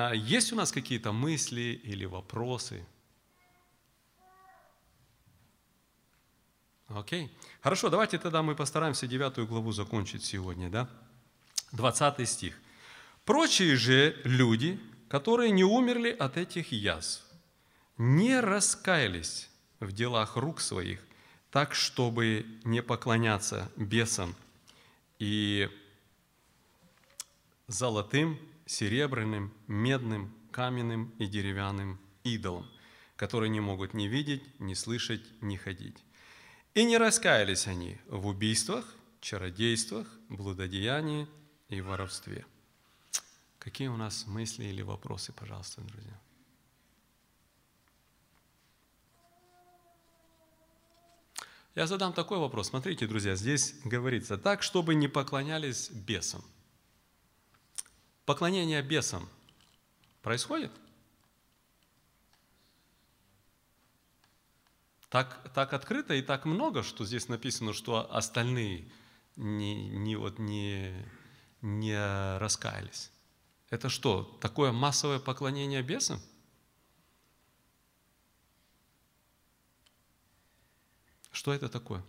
А 0.00 0.12
есть 0.12 0.52
у 0.52 0.56
нас 0.56 0.70
какие-то 0.70 1.10
мысли 1.10 1.80
или 1.82 2.04
вопросы? 2.04 2.86
Окей. 6.86 7.36
Хорошо, 7.60 7.90
давайте 7.90 8.16
тогда 8.18 8.44
мы 8.44 8.54
постараемся 8.54 9.08
девятую 9.08 9.48
главу 9.48 9.72
закончить 9.72 10.22
сегодня, 10.22 10.70
да? 10.70 10.88
20 11.72 12.28
стих. 12.28 12.56
«Прочие 13.24 13.74
же 13.74 14.16
люди, 14.22 14.78
которые 15.08 15.50
не 15.50 15.64
умерли 15.64 16.10
от 16.10 16.36
этих 16.36 16.70
язв, 16.70 17.24
не 17.96 18.38
раскаялись 18.38 19.50
в 19.80 19.90
делах 19.90 20.36
рук 20.36 20.60
своих, 20.60 21.04
так, 21.50 21.74
чтобы 21.74 22.46
не 22.62 22.82
поклоняться 22.82 23.68
бесам 23.74 24.36
и 25.18 25.68
золотым, 27.66 28.38
серебряным, 28.68 29.52
медным, 29.66 30.32
каменным 30.50 31.14
и 31.18 31.26
деревянным 31.26 31.98
идолам, 32.22 32.70
которые 33.16 33.48
не 33.48 33.60
могут 33.60 33.94
ни 33.94 34.04
видеть, 34.04 34.42
ни 34.60 34.74
слышать, 34.74 35.22
ни 35.40 35.56
ходить. 35.56 35.96
И 36.74 36.84
не 36.84 36.98
раскаялись 36.98 37.66
они 37.66 37.98
в 38.06 38.26
убийствах, 38.26 38.84
чародействах, 39.20 40.06
блудодеянии 40.28 41.26
и 41.70 41.80
воровстве. 41.80 42.44
Какие 43.58 43.88
у 43.88 43.96
нас 43.96 44.26
мысли 44.26 44.64
или 44.64 44.82
вопросы, 44.82 45.32
пожалуйста, 45.32 45.80
друзья? 45.80 46.20
Я 51.74 51.86
задам 51.86 52.12
такой 52.12 52.38
вопрос. 52.38 52.68
Смотрите, 52.68 53.06
друзья, 53.06 53.34
здесь 53.34 53.74
говорится 53.84 54.36
так, 54.36 54.62
чтобы 54.62 54.94
не 54.94 55.08
поклонялись 55.08 55.90
бесам– 55.90 56.44
поклонение 58.28 58.82
бесам 58.82 59.26
происходит? 60.20 60.70
Так, 65.08 65.50
так 65.54 65.72
открыто 65.72 66.12
и 66.12 66.20
так 66.20 66.44
много, 66.44 66.82
что 66.82 67.06
здесь 67.06 67.28
написано, 67.28 67.72
что 67.72 68.14
остальные 68.14 68.92
не, 69.36 69.88
не, 69.88 70.16
вот 70.16 70.38
не, 70.38 70.94
не 71.62 72.38
раскаялись. 72.38 73.10
Это 73.70 73.88
что, 73.88 74.24
такое 74.42 74.72
массовое 74.72 75.20
поклонение 75.20 75.80
бесам? 75.80 76.20
Что 81.32 81.54
это 81.54 81.70
такое? 81.70 82.04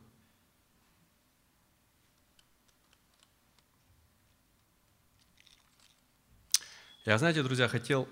Я, 7.10 7.18
знаете, 7.18 7.42
друзья, 7.42 7.68
хотел 7.68 8.08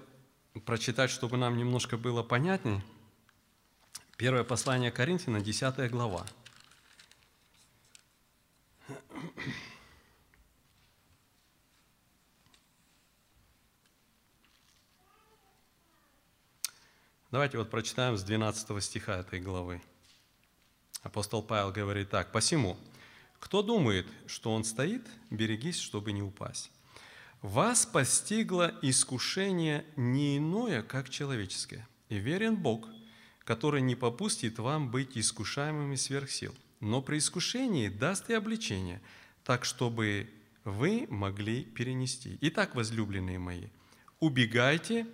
прочитать, 0.66 1.12
чтобы 1.12 1.38
нам 1.38 1.56
немножко 1.56 1.98
было 1.98 2.24
понятнее. 2.24 2.84
Первое 4.18 4.44
послание 4.44 4.90
Коринфянам, 4.90 5.44
10 5.44 5.92
глава. 5.92 6.26
Давайте 17.30 17.60
вот 17.60 17.70
прочитаем 17.70 18.18
с 18.18 18.24
12 18.24 18.84
стиха 18.84 19.20
этой 19.20 19.40
главы. 19.40 19.80
Апостол 21.04 21.44
Павел 21.44 21.72
говорит 21.72 22.10
так. 22.10 22.32
«Посему, 22.32 22.76
кто 23.38 23.62
думает, 23.62 24.08
что 24.26 24.52
он 24.52 24.64
стоит, 24.64 25.08
берегись, 25.30 25.80
чтобы 25.80 26.14
не 26.14 26.24
упасть. 26.24 26.72
Вас 27.42 27.86
постигло 27.86 28.74
искушение 28.82 29.86
не 29.96 30.38
иное, 30.38 30.82
как 30.82 31.10
человеческое. 31.10 31.88
И 32.10 32.18
верен 32.18 32.56
Бог, 32.56 32.88
который 33.44 33.82
не 33.82 33.96
попустит 33.96 34.58
вам 34.58 34.90
быть 34.90 35.18
искушаемыми 35.18 35.96
сверх 35.96 36.32
сил, 36.32 36.56
но 36.80 37.02
при 37.02 37.20
искушении 37.20 37.90
даст 37.90 38.30
и 38.30 38.34
обличение, 38.34 39.02
так, 39.44 39.66
чтобы 39.66 40.30
вы 40.64 41.06
могли 41.10 41.64
перенести. 41.64 42.38
Итак, 42.42 42.76
возлюбленные 42.76 43.38
мои, 43.38 43.68
убегайте 44.20 45.06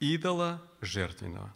идола 0.00 0.62
жертвенного, 0.82 1.54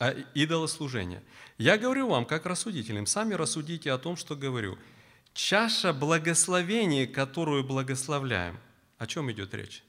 а, 0.00 0.10
идола 0.34 0.66
служения. 0.66 1.22
Я 1.56 1.78
говорю 1.78 2.08
вам, 2.08 2.26
как 2.26 2.46
рассудителям, 2.46 3.06
сами 3.06 3.34
рассудите 3.34 3.92
о 3.92 3.98
том, 3.98 4.16
что 4.16 4.34
говорю– 4.34 4.76
чаша 5.36 5.92
благословения, 5.92 7.06
которую 7.06 7.62
благословляем. 7.62 8.58
О 8.98 9.06
чем 9.06 9.30
идет 9.30 9.54
речь? 9.54 9.84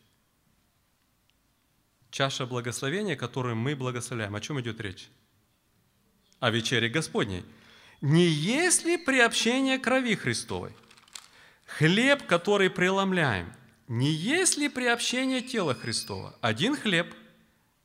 Чаша 2.11 2.45
благословения, 2.45 3.15
которую 3.15 3.55
мы 3.55 3.75
благословляем. 3.75 4.35
О 4.35 4.41
чем 4.41 4.59
идет 4.59 4.81
речь? 4.81 5.09
О 6.39 6.51
вечере 6.51 6.89
Господней. 6.89 7.43
Не 8.01 8.25
есть 8.25 8.85
ли 8.85 8.97
приобщение 8.97 9.79
крови 9.79 10.15
Христовой? 10.15 10.73
Хлеб, 11.65 12.25
который 12.27 12.69
преломляем, 12.69 13.51
не 13.87 14.11
есть 14.11 14.57
ли 14.57 14.69
приобщение 14.69 15.41
тела 15.41 15.73
Христова? 15.73 16.35
Один 16.41 16.75
хлеб, 16.75 17.13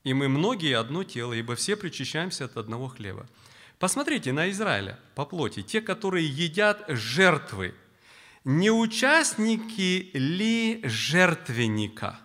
и 0.05 0.13
мы 0.13 0.29
многие 0.29 0.77
одно 0.77 1.05
тело, 1.05 1.33
ибо 1.33 1.55
все 1.55 1.77
причащаемся 1.77 2.45
от 2.45 2.57
одного 2.57 2.89
хлеба. 2.89 3.27
Посмотрите 3.83 4.33
на 4.33 4.49
Израиля 4.49 4.97
по 5.17 5.27
плоти, 5.27 5.65
те, 5.65 5.81
которые 5.81 6.25
едят 6.25 6.85
жертвы. 6.87 7.75
Не 8.45 8.71
участники 8.71 10.09
ли 10.15 10.81
жертвенника? 10.85 12.21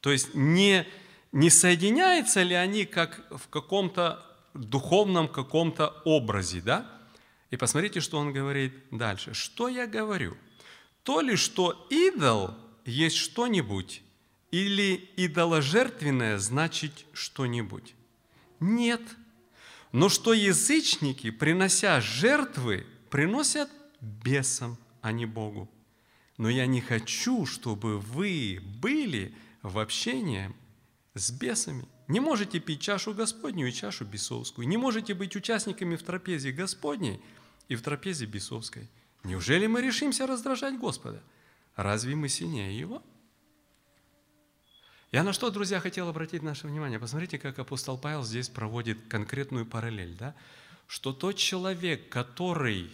То 0.00 0.10
есть 0.10 0.34
не, 0.34 0.86
не 1.32 1.50
соединяются 1.50 2.42
ли 2.44 2.54
они 2.54 2.86
как 2.86 3.26
в 3.30 3.46
каком-то 3.48 4.24
духовном 4.54 5.28
каком-то 5.28 6.00
образе, 6.06 6.62
да? 6.62 6.90
И 7.50 7.58
посмотрите, 7.58 8.00
что 8.00 8.16
он 8.16 8.32
говорит 8.32 8.72
дальше. 8.90 9.34
Что 9.34 9.68
я 9.68 9.86
говорю? 9.86 10.34
То 11.02 11.20
ли, 11.20 11.36
что 11.36 11.86
идол 11.90 12.54
есть 12.86 13.16
что-нибудь, 13.16 14.00
или 14.50 15.10
идоложертвенное 15.18 16.38
значит 16.38 17.04
что-нибудь? 17.12 17.94
Нет– 18.60 19.02
но 19.92 20.08
что 20.08 20.32
язычники, 20.32 21.30
принося 21.30 22.00
жертвы, 22.00 22.86
приносят 23.10 23.70
бесам, 24.00 24.78
а 25.02 25.12
не 25.12 25.26
Богу. 25.26 25.70
Но 26.38 26.48
я 26.48 26.66
не 26.66 26.80
хочу, 26.80 27.44
чтобы 27.44 27.98
вы 27.98 28.60
были 28.80 29.34
в 29.62 29.78
общении 29.78 30.50
с 31.14 31.30
бесами. 31.30 31.86
Не 32.08 32.20
можете 32.20 32.58
пить 32.58 32.80
чашу 32.80 33.14
Господню 33.14 33.68
и 33.68 33.72
чашу 33.72 34.04
бесовскую. 34.06 34.66
Не 34.66 34.78
можете 34.78 35.14
быть 35.14 35.36
участниками 35.36 35.96
в 35.96 36.02
трапезе 36.02 36.52
Господней 36.52 37.20
и 37.68 37.76
в 37.76 37.82
трапезе 37.82 38.24
бесовской. 38.24 38.88
Неужели 39.24 39.66
мы 39.66 39.82
решимся 39.82 40.26
раздражать 40.26 40.78
Господа? 40.78 41.22
Разве 41.76 42.16
мы 42.16 42.28
сильнее 42.28 42.76
Его? 42.76 43.02
Я 45.12 45.22
на 45.22 45.32
что, 45.32 45.50
друзья, 45.50 45.78
хотел 45.78 46.08
обратить 46.08 46.42
наше 46.42 46.66
внимание. 46.66 46.98
Посмотрите, 46.98 47.38
как 47.38 47.58
апостол 47.58 47.96
Павел 47.96 48.24
здесь 48.24 48.48
проводит 48.48 48.98
конкретную 49.08 49.66
параллель. 49.66 50.16
Да? 50.16 50.34
что 50.92 51.14
тот 51.14 51.36
человек, 51.36 52.10
который 52.10 52.90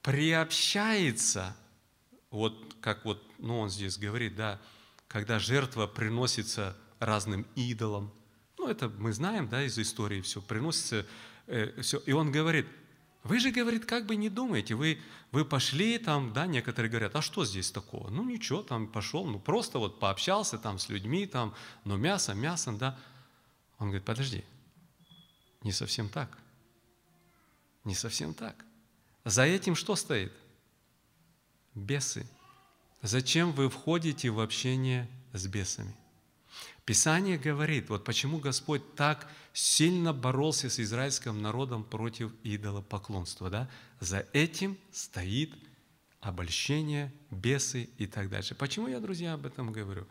приобщается, 0.00 1.54
вот 2.30 2.74
как 2.80 3.04
вот, 3.04 3.22
ну 3.38 3.58
он 3.58 3.68
здесь 3.68 3.98
говорит, 3.98 4.34
да, 4.34 4.58
когда 5.08 5.38
жертва 5.38 5.86
приносится 5.86 6.74
разным 7.00 7.46
идолам, 7.54 8.10
ну 8.56 8.66
это 8.66 8.88
мы 8.88 9.12
знаем, 9.12 9.46
да, 9.46 9.62
из 9.62 9.78
истории 9.78 10.22
все, 10.22 10.40
приносится 10.40 11.04
э, 11.48 11.82
все, 11.82 11.98
и 11.98 12.12
он 12.12 12.32
говорит, 12.32 12.66
вы 13.24 13.38
же, 13.38 13.52
говорит, 13.52 13.86
как 13.86 14.06
бы 14.06 14.16
не 14.16 14.28
думаете, 14.28 14.74
вы, 14.74 14.98
вы 15.30 15.44
пошли 15.44 15.98
там, 15.98 16.32
да, 16.32 16.46
некоторые 16.46 16.90
говорят, 16.90 17.14
а 17.14 17.22
что 17.22 17.44
здесь 17.44 17.70
такого? 17.70 18.10
Ну 18.10 18.24
ничего, 18.24 18.62
там 18.62 18.88
пошел, 18.88 19.24
ну 19.24 19.38
просто 19.38 19.78
вот 19.78 20.00
пообщался 20.00 20.58
там 20.58 20.78
с 20.78 20.88
людьми, 20.88 21.26
там, 21.26 21.54
ну 21.84 21.96
мясо, 21.96 22.34
мясом, 22.34 22.78
да. 22.78 22.98
Он 23.78 23.88
говорит, 23.88 24.04
подожди, 24.04 24.44
не 25.62 25.72
совсем 25.72 26.08
так. 26.08 26.36
Не 27.84 27.94
совсем 27.94 28.34
так. 28.34 28.64
За 29.24 29.42
этим 29.42 29.76
что 29.76 29.94
стоит? 29.94 30.32
Бесы. 31.74 32.26
Зачем 33.02 33.52
вы 33.52 33.68
входите 33.68 34.30
в 34.30 34.40
общение 34.40 35.08
с 35.32 35.46
бесами? 35.46 35.94
Писание 36.84 37.38
говорит, 37.38 37.88
вот 37.90 38.04
почему 38.04 38.38
Господь 38.38 38.94
так 38.96 39.30
сильно 39.52 40.12
боролся 40.12 40.68
с 40.68 40.80
израильским 40.80 41.40
народом 41.40 41.84
против 41.84 42.32
идолопоклонства. 42.42 43.50
Да? 43.50 43.70
За 44.00 44.26
этим 44.32 44.76
стоит 44.90 45.54
обольщение, 46.20 47.12
бесы 47.30 47.88
и 47.98 48.06
так 48.06 48.30
дальше. 48.30 48.54
Почему 48.56 48.88
я, 48.88 48.98
друзья, 48.98 49.34
об 49.34 49.46
этом 49.46 49.72
говорю? 49.72 50.06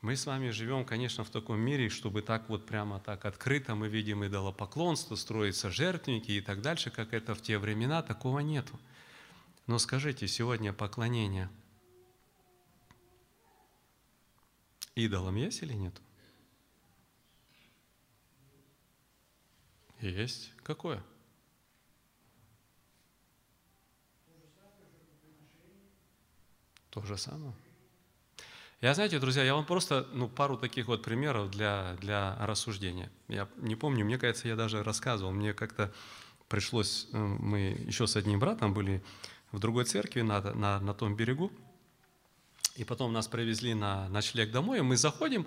Мы 0.00 0.16
с 0.16 0.24
вами 0.24 0.48
живем, 0.48 0.86
конечно, 0.86 1.24
в 1.24 1.28
таком 1.30 1.60
мире, 1.60 1.90
чтобы 1.90 2.22
так 2.22 2.48
вот 2.48 2.64
прямо 2.64 3.00
так 3.00 3.26
открыто 3.26 3.74
мы 3.74 3.88
видим 3.88 4.24
идолопоклонство, 4.24 5.14
строятся 5.14 5.70
жертвники 5.70 6.30
и 6.30 6.40
так 6.40 6.62
дальше, 6.62 6.90
как 6.90 7.12
это 7.12 7.34
в 7.34 7.42
те 7.42 7.58
времена, 7.58 8.00
такого 8.00 8.38
нету. 8.38 8.80
Но 9.66 9.78
скажите, 9.78 10.26
сегодня 10.26 10.72
поклонение 10.72 11.50
идолам 15.04 15.36
есть 15.36 15.62
или 15.62 15.72
нет? 15.72 15.94
Есть. 20.00 20.52
Какое? 20.62 21.02
То 26.90 27.02
же 27.02 27.16
самое. 27.16 27.54
Я, 28.80 28.94
знаете, 28.94 29.18
друзья, 29.18 29.44
я 29.44 29.54
вам 29.54 29.66
просто 29.66 30.08
ну, 30.14 30.26
пару 30.26 30.56
таких 30.56 30.86
вот 30.88 31.02
примеров 31.02 31.50
для, 31.50 31.96
для 32.00 32.34
рассуждения. 32.40 33.10
Я 33.28 33.46
не 33.58 33.76
помню, 33.76 34.06
мне 34.06 34.16
кажется, 34.18 34.48
я 34.48 34.56
даже 34.56 34.82
рассказывал. 34.82 35.32
Мне 35.32 35.52
как-то 35.52 35.92
пришлось, 36.48 37.06
э, 37.12 37.18
мы 37.18 37.76
еще 37.86 38.06
с 38.06 38.16
одним 38.16 38.40
братом 38.40 38.72
были 38.72 39.02
в 39.52 39.58
другой 39.58 39.84
церкви 39.84 40.22
на, 40.22 40.40
на, 40.40 40.80
на 40.80 40.94
том 40.94 41.14
берегу, 41.14 41.52
и 42.80 42.84
потом 42.84 43.12
нас 43.12 43.28
привезли 43.28 43.74
на 43.74 44.08
ночлег 44.08 44.50
домой, 44.52 44.78
и 44.78 44.80
мы 44.80 44.96
заходим, 44.96 45.46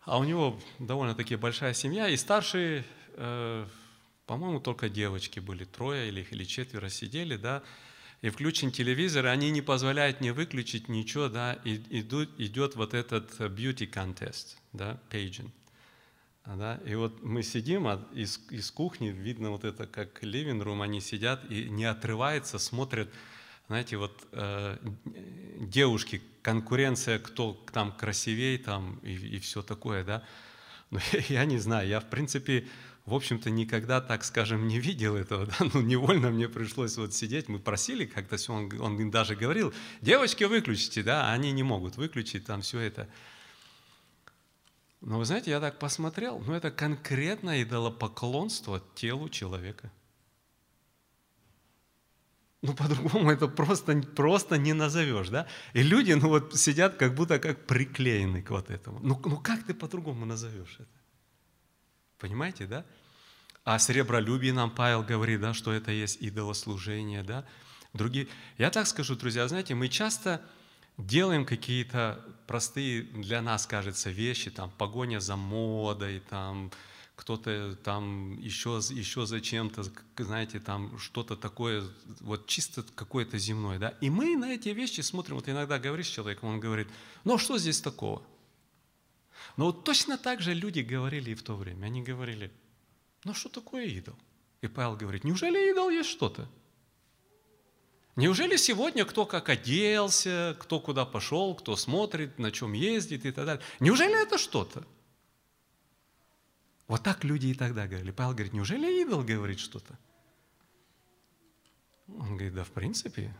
а 0.00 0.18
у 0.18 0.24
него 0.24 0.58
довольно-таки 0.80 1.36
большая 1.36 1.74
семья, 1.74 2.08
и 2.08 2.16
старший, 2.16 2.82
э, 3.14 3.66
по-моему, 4.26 4.58
только 4.58 4.88
девочки 4.88 5.38
были, 5.38 5.64
трое 5.64 6.08
или, 6.08 6.26
или 6.28 6.42
четверо 6.42 6.88
сидели, 6.88 7.36
да, 7.36 7.62
и 8.20 8.30
включен 8.30 8.72
телевизор, 8.72 9.26
и 9.26 9.28
они 9.28 9.52
не 9.52 9.62
позволяют 9.62 10.20
мне 10.20 10.32
выключить 10.32 10.88
ничего, 10.88 11.28
да, 11.28 11.52
и 11.64 11.76
идут, 12.00 12.30
идет 12.40 12.74
вот 12.74 12.94
этот 12.94 13.38
beauty 13.38 13.88
contest, 13.88 14.56
да, 14.72 15.00
pageant. 15.10 15.52
Да, 16.44 16.80
и 16.84 16.96
вот 16.96 17.22
мы 17.22 17.44
сидим, 17.44 17.86
а 17.86 18.04
из, 18.12 18.40
из 18.50 18.72
кухни 18.72 19.08
видно 19.08 19.50
вот 19.50 19.64
это, 19.64 19.86
как 19.86 20.24
living 20.24 20.64
room, 20.64 20.82
они 20.82 21.00
сидят 21.00 21.48
и 21.48 21.68
не 21.68 21.84
отрываются, 21.84 22.58
смотрят, 22.58 23.08
знаете, 23.68 23.96
вот 23.96 24.26
э, 24.32 24.76
девушки, 25.60 26.22
конкуренция, 26.42 27.18
кто 27.18 27.52
там 27.72 27.92
красивее 27.92 28.58
там 28.58 28.98
и, 29.02 29.14
и 29.14 29.38
все 29.38 29.62
такое, 29.62 30.04
да. 30.04 30.24
Но 30.90 31.00
я, 31.12 31.40
я 31.40 31.44
не 31.44 31.58
знаю, 31.58 31.88
я 31.88 32.00
в 32.00 32.08
принципе 32.10 32.66
в 33.08 33.14
общем-то, 33.14 33.48
никогда, 33.48 34.02
так 34.02 34.22
скажем, 34.22 34.68
не 34.68 34.78
видел 34.78 35.16
этого, 35.16 35.46
да? 35.58 35.70
ну, 35.72 35.80
невольно 35.80 36.30
мне 36.30 36.48
пришлось 36.48 36.96
вот 36.98 37.14
сидеть, 37.14 37.48
мы 37.48 37.58
просили 37.58 38.04
как-то 38.04 38.36
все, 38.36 38.52
он, 38.52 38.70
он 38.80 39.00
им 39.00 39.10
даже 39.10 39.34
говорил, 39.34 39.72
девочки, 40.02 40.44
выключите, 40.44 41.02
да, 41.02 41.32
они 41.32 41.52
не 41.52 41.62
могут 41.62 41.96
выключить 41.96 42.44
там 42.44 42.60
все 42.60 42.80
это. 42.80 43.08
Но 45.00 45.18
вы 45.18 45.24
знаете, 45.24 45.50
я 45.50 45.60
так 45.60 45.78
посмотрел, 45.78 46.38
ну, 46.40 46.52
это 46.52 46.70
конкретное 46.70 47.62
идолопоклонство 47.62 48.82
телу 48.94 49.28
человека. 49.28 49.90
Ну, 52.62 52.74
по-другому 52.74 53.30
это 53.30 53.46
просто, 53.46 54.02
просто 54.16 54.58
не 54.58 54.72
назовешь, 54.72 55.28
да? 55.28 55.46
И 55.74 55.82
люди, 55.82 56.12
ну, 56.12 56.28
вот 56.28 56.56
сидят 56.56 56.96
как 56.96 57.14
будто 57.14 57.38
как 57.38 57.66
приклеены 57.66 58.42
к 58.42 58.50
вот 58.50 58.70
этому. 58.70 58.98
Ну, 59.00 59.20
ну 59.24 59.36
как 59.36 59.62
ты 59.62 59.74
по-другому 59.74 60.26
назовешь 60.26 60.74
это? 60.78 60.88
Понимаете, 62.18 62.66
да? 62.66 62.84
О 63.62 63.78
сребролюбии 63.78 64.50
нам 64.50 64.70
Павел 64.70 65.04
говорит, 65.04 65.40
да, 65.40 65.54
что 65.54 65.72
это 65.72 65.92
есть 65.92 66.20
идолослужение, 66.20 67.22
да. 67.22 67.44
Другие. 67.92 68.26
Я 68.58 68.70
так 68.70 68.86
скажу, 68.86 69.14
друзья, 69.14 69.46
знаете, 69.46 69.74
мы 69.74 69.88
часто 69.88 70.40
делаем 70.96 71.46
какие-то 71.46 72.24
простые 72.48 73.02
для 73.02 73.40
нас, 73.40 73.66
кажется, 73.66 74.10
вещи, 74.10 74.50
там, 74.50 74.70
погоня 74.70 75.20
за 75.20 75.36
модой, 75.36 76.20
там, 76.28 76.72
кто-то 77.18 77.76
там 77.82 78.38
еще, 78.38 78.80
еще 78.90 79.26
за 79.26 79.40
чем-то, 79.40 79.82
знаете, 80.18 80.60
там 80.60 80.96
что-то 80.98 81.34
такое, 81.36 81.82
вот 82.20 82.46
чисто 82.46 82.84
какое-то 82.94 83.38
земное, 83.38 83.80
да. 83.80 83.88
И 84.00 84.08
мы 84.08 84.36
на 84.36 84.54
эти 84.54 84.68
вещи 84.68 85.00
смотрим, 85.00 85.34
вот 85.34 85.48
иногда 85.48 85.80
говоришь 85.80 86.06
с 86.06 86.10
человеком, 86.10 86.50
он 86.50 86.60
говорит, 86.60 86.86
ну 87.24 87.34
а 87.34 87.38
что 87.38 87.58
здесь 87.58 87.80
такого? 87.80 88.22
Но 89.56 89.66
вот 89.66 89.82
точно 89.82 90.16
так 90.16 90.40
же 90.40 90.54
люди 90.54 90.78
говорили 90.78 91.32
и 91.32 91.34
в 91.34 91.42
то 91.42 91.56
время. 91.56 91.86
Они 91.86 92.02
говорили, 92.02 92.52
ну 93.24 93.34
что 93.34 93.48
такое 93.48 93.86
идол? 93.86 94.14
И 94.60 94.68
Павел 94.68 94.94
говорит, 94.94 95.24
неужели 95.24 95.72
идол 95.72 95.90
есть 95.90 96.10
что-то? 96.10 96.48
Неужели 98.14 98.56
сегодня 98.56 99.04
кто 99.04 99.26
как 99.26 99.48
оделся, 99.48 100.56
кто 100.60 100.78
куда 100.78 101.04
пошел, 101.04 101.56
кто 101.56 101.74
смотрит, 101.74 102.38
на 102.38 102.52
чем 102.52 102.74
ездит 102.74 103.26
и 103.26 103.32
так 103.32 103.44
далее? 103.44 103.64
Неужели 103.80 104.22
это 104.22 104.38
что-то? 104.38 104.86
Вот 106.88 107.02
так 107.02 107.22
люди 107.22 107.48
и 107.48 107.54
тогда 107.54 107.86
говорили. 107.86 108.10
Павел 108.10 108.32
говорит, 108.32 108.54
неужели 108.54 109.02
идол 109.02 109.22
говорит 109.22 109.60
что-то? 109.60 109.98
Он 112.08 112.30
говорит, 112.30 112.54
да 112.54 112.64
в 112.64 112.70
принципе, 112.70 113.36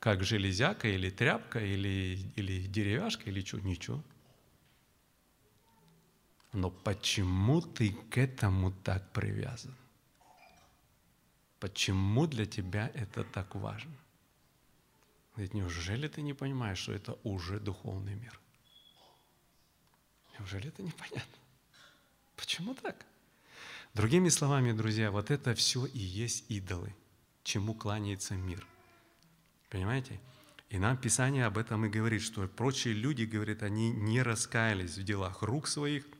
как 0.00 0.24
железяка 0.24 0.88
или 0.88 1.08
тряпка, 1.08 1.60
или, 1.64 2.18
или 2.34 2.66
деревяшка, 2.66 3.30
или 3.30 3.44
что, 3.44 3.60
ничего. 3.60 4.02
Но 6.52 6.70
почему 6.70 7.60
ты 7.60 7.92
к 8.10 8.18
этому 8.18 8.72
так 8.72 9.12
привязан? 9.12 9.76
Почему 11.60 12.26
для 12.26 12.44
тебя 12.44 12.90
это 12.94 13.22
так 13.22 13.54
важно? 13.54 13.94
Ведь 15.36 15.54
неужели 15.54 16.08
ты 16.08 16.22
не 16.22 16.34
понимаешь, 16.34 16.78
что 16.78 16.92
это 16.92 17.16
уже 17.22 17.60
духовный 17.60 18.14
мир? 18.14 18.40
Неужели 20.38 20.68
это 20.68 20.82
непонятно? 20.82 21.39
Почему 22.40 22.74
так? 22.74 23.04
Другими 23.94 24.28
словами, 24.30 24.72
друзья, 24.72 25.10
вот 25.10 25.30
это 25.30 25.54
все 25.54 25.84
и 25.86 25.98
есть 25.98 26.44
идолы, 26.48 26.94
чему 27.44 27.74
кланяется 27.74 28.34
мир. 28.34 28.66
Понимаете? 29.68 30.20
И 30.70 30.78
нам 30.78 30.96
Писание 30.96 31.46
об 31.46 31.58
этом 31.58 31.84
и 31.84 31.88
говорит, 31.88 32.22
что 32.22 32.46
прочие 32.48 32.94
люди, 32.94 33.24
говорят, 33.24 33.62
они 33.62 33.90
не 33.90 34.22
раскаялись 34.22 34.96
в 34.96 35.04
делах 35.04 35.42
рук 35.42 35.68
своих– 35.68 36.06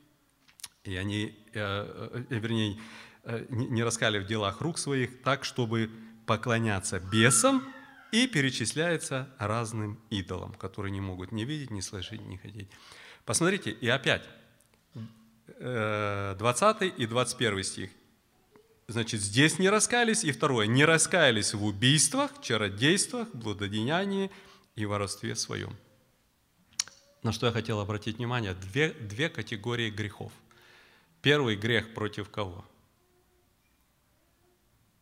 и 0.83 0.95
они, 0.95 1.37
э, 1.53 2.23
э, 2.29 2.39
вернее, 2.39 2.79
э, 3.23 3.45
не 3.49 3.83
раскали 3.83 4.17
в 4.19 4.25
делах 4.25 4.61
рук 4.61 4.79
своих 4.79 5.21
так, 5.21 5.45
чтобы 5.45 5.91
поклоняться 6.25 6.99
бесам, 6.99 7.63
и 8.11 8.27
перечисляется 8.27 9.29
разным 9.37 9.97
идолам, 10.09 10.53
которые 10.53 10.91
не 10.91 10.99
могут 10.99 11.31
ни 11.31 11.45
видеть, 11.45 11.71
ни 11.71 11.79
слышать, 11.79 12.19
ни 12.19 12.35
ходить. 12.35 12.69
Посмотрите, 13.23 13.71
и 13.71 13.87
опять, 13.87 14.27
20 15.59 16.99
и 16.99 17.05
21 17.05 17.63
стих. 17.63 17.89
Значит, 18.87 19.21
здесь 19.21 19.59
не 19.59 19.69
раскались, 19.69 20.23
и 20.23 20.31
второе, 20.31 20.67
не 20.67 20.85
раскаялись 20.85 21.53
в 21.53 21.63
убийствах, 21.63 22.31
чародействах, 22.41 23.29
блудодеянии 23.33 24.31
и 24.75 24.85
воровстве 24.85 25.35
своем. 25.35 25.75
На 27.23 27.31
что 27.31 27.45
я 27.45 27.51
хотел 27.51 27.79
обратить 27.79 28.17
внимание, 28.17 28.53
две, 28.53 28.91
две 28.91 29.29
категории 29.29 29.89
грехов– 29.89 30.31
Первый 31.21 31.55
грех 31.55 31.93
против 31.93 32.31
кого? 32.31 32.65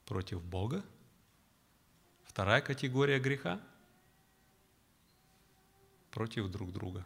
Против 0.05 0.43
Бога. 0.43 0.83
Вторая 2.25 2.61
категория 2.61 3.19
греха 3.19 3.61
против 6.11 6.49
друг 6.49 6.73
друга. 6.73 7.05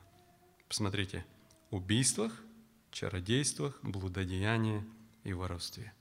Посмотрите, 0.67 1.25
убийствах, 1.69 2.31
чародействах, 2.93 3.77
блудодеянии 3.81 4.83
и 5.23 5.33
воровстве. 5.33 5.93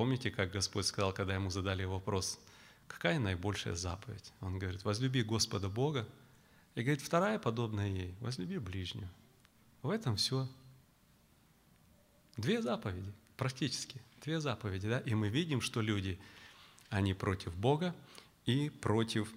Помните, 0.00 0.30
как 0.30 0.50
Господь 0.50 0.86
сказал, 0.86 1.12
когда 1.12 1.34
ему 1.34 1.50
задали 1.50 1.84
вопрос, 1.84 2.40
какая 2.88 3.18
наибольшая 3.18 3.74
заповедь? 3.74 4.32
Он 4.40 4.58
говорит, 4.58 4.82
возлюби 4.82 5.22
Господа 5.22 5.68
Бога. 5.68 6.08
И 6.74 6.82
говорит, 6.82 7.02
вторая 7.02 7.38
подобная 7.38 7.88
ей, 7.88 8.14
возлюби 8.20 8.56
ближнего. 8.56 9.10
В 9.82 9.90
этом 9.90 10.16
все. 10.16 10.48
Две 12.38 12.62
заповеди, 12.62 13.12
практически, 13.36 14.00
две 14.22 14.40
заповеди, 14.40 14.88
да? 14.88 15.00
И 15.00 15.14
мы 15.14 15.28
видим, 15.28 15.60
что 15.60 15.82
люди, 15.82 16.18
они 16.88 17.12
против 17.12 17.54
Бога 17.54 17.94
и 18.46 18.70
против 18.70 19.30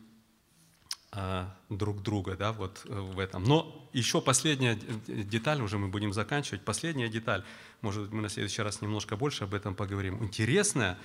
друг 1.70 2.02
друга, 2.02 2.36
да, 2.36 2.52
вот 2.52 2.82
э, 2.86 3.00
в 3.00 3.20
этом. 3.20 3.44
Но 3.44 3.88
еще 3.94 4.22
последняя 4.22 4.76
деталь, 5.08 5.62
уже 5.62 5.78
мы 5.78 5.88
будем 5.88 6.12
заканчивать, 6.12 6.64
последняя 6.64 7.08
деталь, 7.08 7.44
может 7.82 8.04
быть, 8.04 8.12
мы 8.12 8.22
на 8.22 8.30
следующий 8.30 8.64
раз 8.64 8.82
немножко 8.82 9.16
больше 9.16 9.44
об 9.44 9.54
этом 9.54 9.76
поговорим. 9.76 10.24
Интересное, 10.24 10.98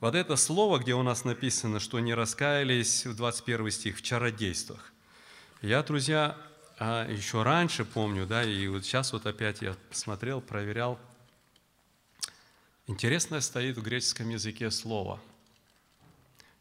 вот 0.00 0.14
это 0.14 0.36
слово, 0.36 0.78
где 0.78 0.94
у 0.94 1.02
нас 1.02 1.24
написано, 1.24 1.80
что 1.80 2.00
не 2.00 2.14
раскаялись, 2.14 3.04
в 3.04 3.14
21 3.14 3.70
стих, 3.70 3.98
в 3.98 4.02
чародействах. 4.02 4.92
Я, 5.60 5.82
друзья, 5.82 6.36
а, 6.78 7.06
еще 7.08 7.42
раньше 7.42 7.84
помню, 7.84 8.26
да, 8.26 8.42
и 8.42 8.66
вот 8.68 8.84
сейчас 8.84 9.12
вот 9.12 9.26
опять 9.26 9.60
я 9.60 9.76
смотрел, 9.90 10.40
проверял. 10.40 10.98
Интересное 12.86 13.40
стоит 13.40 13.76
в 13.76 13.82
греческом 13.82 14.30
языке 14.30 14.70
слово 14.70 15.20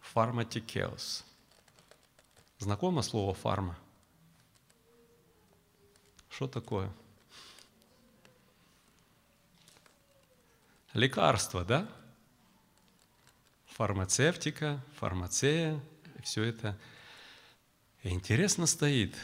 «фарматикеос». 0.02 1.26
Знакомо 2.62 3.02
слово 3.02 3.34
«фарма»? 3.34 3.76
Что 6.30 6.48
такое? 6.48 6.94
Лекарство, 10.94 11.66
да? 11.66 11.90
Фармацевтика, 13.66 14.80
фармацея, 15.00 15.84
все 16.22 16.44
это. 16.44 16.78
Интересно 18.04 18.68
стоит, 18.68 19.16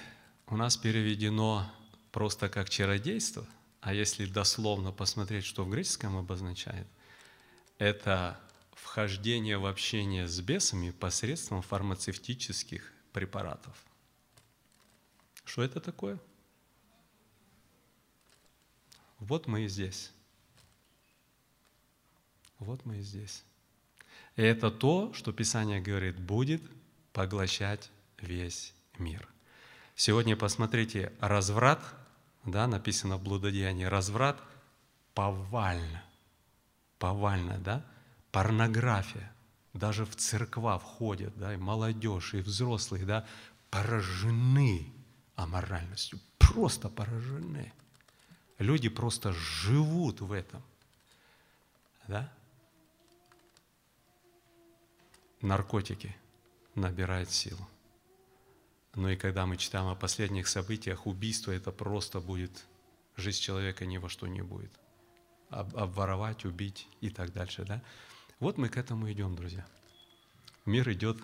у 0.48 0.58
нас 0.58 0.76
переведено 0.76 1.72
просто 2.12 2.50
как 2.50 2.72
чародейство, 2.72 3.46
а 3.82 3.94
если 3.94 4.26
дословно 4.26 4.92
посмотреть, 4.92 5.46
что 5.46 5.64
в 5.64 5.70
греческом 5.70 6.18
обозначает, 6.18 6.88
это 7.78 8.40
вхождение 8.74 9.60
в 9.60 9.68
общение 9.68 10.28
с 10.28 10.42
бесами 10.42 10.90
посредством 10.90 11.62
фармацевтических 11.62 12.94
препаратов. 13.18 13.76
Что 15.44 15.64
это 15.64 15.80
такое? 15.80 16.20
Вот 19.18 19.48
мы 19.48 19.64
и 19.64 19.68
здесь. 19.68 20.12
Вот 22.60 22.86
мы 22.86 22.98
и 22.98 23.02
здесь. 23.02 23.44
И 24.36 24.44
это 24.44 24.70
то, 24.70 25.12
что 25.14 25.34
Писание 25.34 25.82
говорит, 25.82 26.20
будет 26.20 26.62
поглощать 27.12 27.90
весь 28.20 28.76
мир. 29.00 29.28
Сегодня 29.96 30.38
посмотрите, 30.38 31.12
разврат, 31.20 31.82
да, 32.46 32.68
написано 32.68 33.18
в 33.18 33.24
блудодеянии, 33.24 33.86
разврат 33.86 34.40
повально, 35.16 36.04
повально, 37.00 37.58
да, 37.58 37.84
порнография, 38.32 39.32
даже 39.78 40.06
в 40.06 40.16
церква 40.16 40.80
входят, 40.80 41.38
да, 41.38 41.54
и 41.54 41.58
молодежь, 41.58 42.34
и 42.34 42.42
взрослые, 42.42 43.06
да, 43.06 43.26
поражены 43.70 44.92
аморальностью, 45.36 46.20
просто 46.38 46.90
поражены. 46.90 47.74
Люди 48.58 48.90
просто 48.90 49.34
живут 49.34 50.22
в 50.22 50.32
этом, 50.32 50.64
да. 52.08 52.34
Наркотики 55.42 56.16
набирают 56.74 57.30
силу. 57.30 57.68
Но 58.96 59.12
и 59.12 59.16
когда 59.16 59.46
мы 59.46 59.58
читаем 59.58 59.88
о 59.88 59.96
последних 59.96 60.48
событиях, 60.48 61.06
убийство 61.06 61.52
это 61.52 61.72
просто 61.72 62.20
будет, 62.20 62.66
жизнь 63.16 63.42
человека 63.42 63.86
ни 63.86 64.00
во 64.00 64.10
что 64.10 64.26
не 64.26 64.42
будет. 64.42 64.72
Обворовать, 65.50 66.46
убить 66.46 66.88
и 67.00 67.12
так 67.12 67.32
дальше, 67.32 67.64
да. 67.64 67.84
Вот 68.40 68.58
мы 68.58 68.70
к 68.70 68.78
этому 68.78 69.12
идем, 69.12 69.36
друзья. 69.36 69.66
Мир 70.66 70.92
идет 70.92 71.18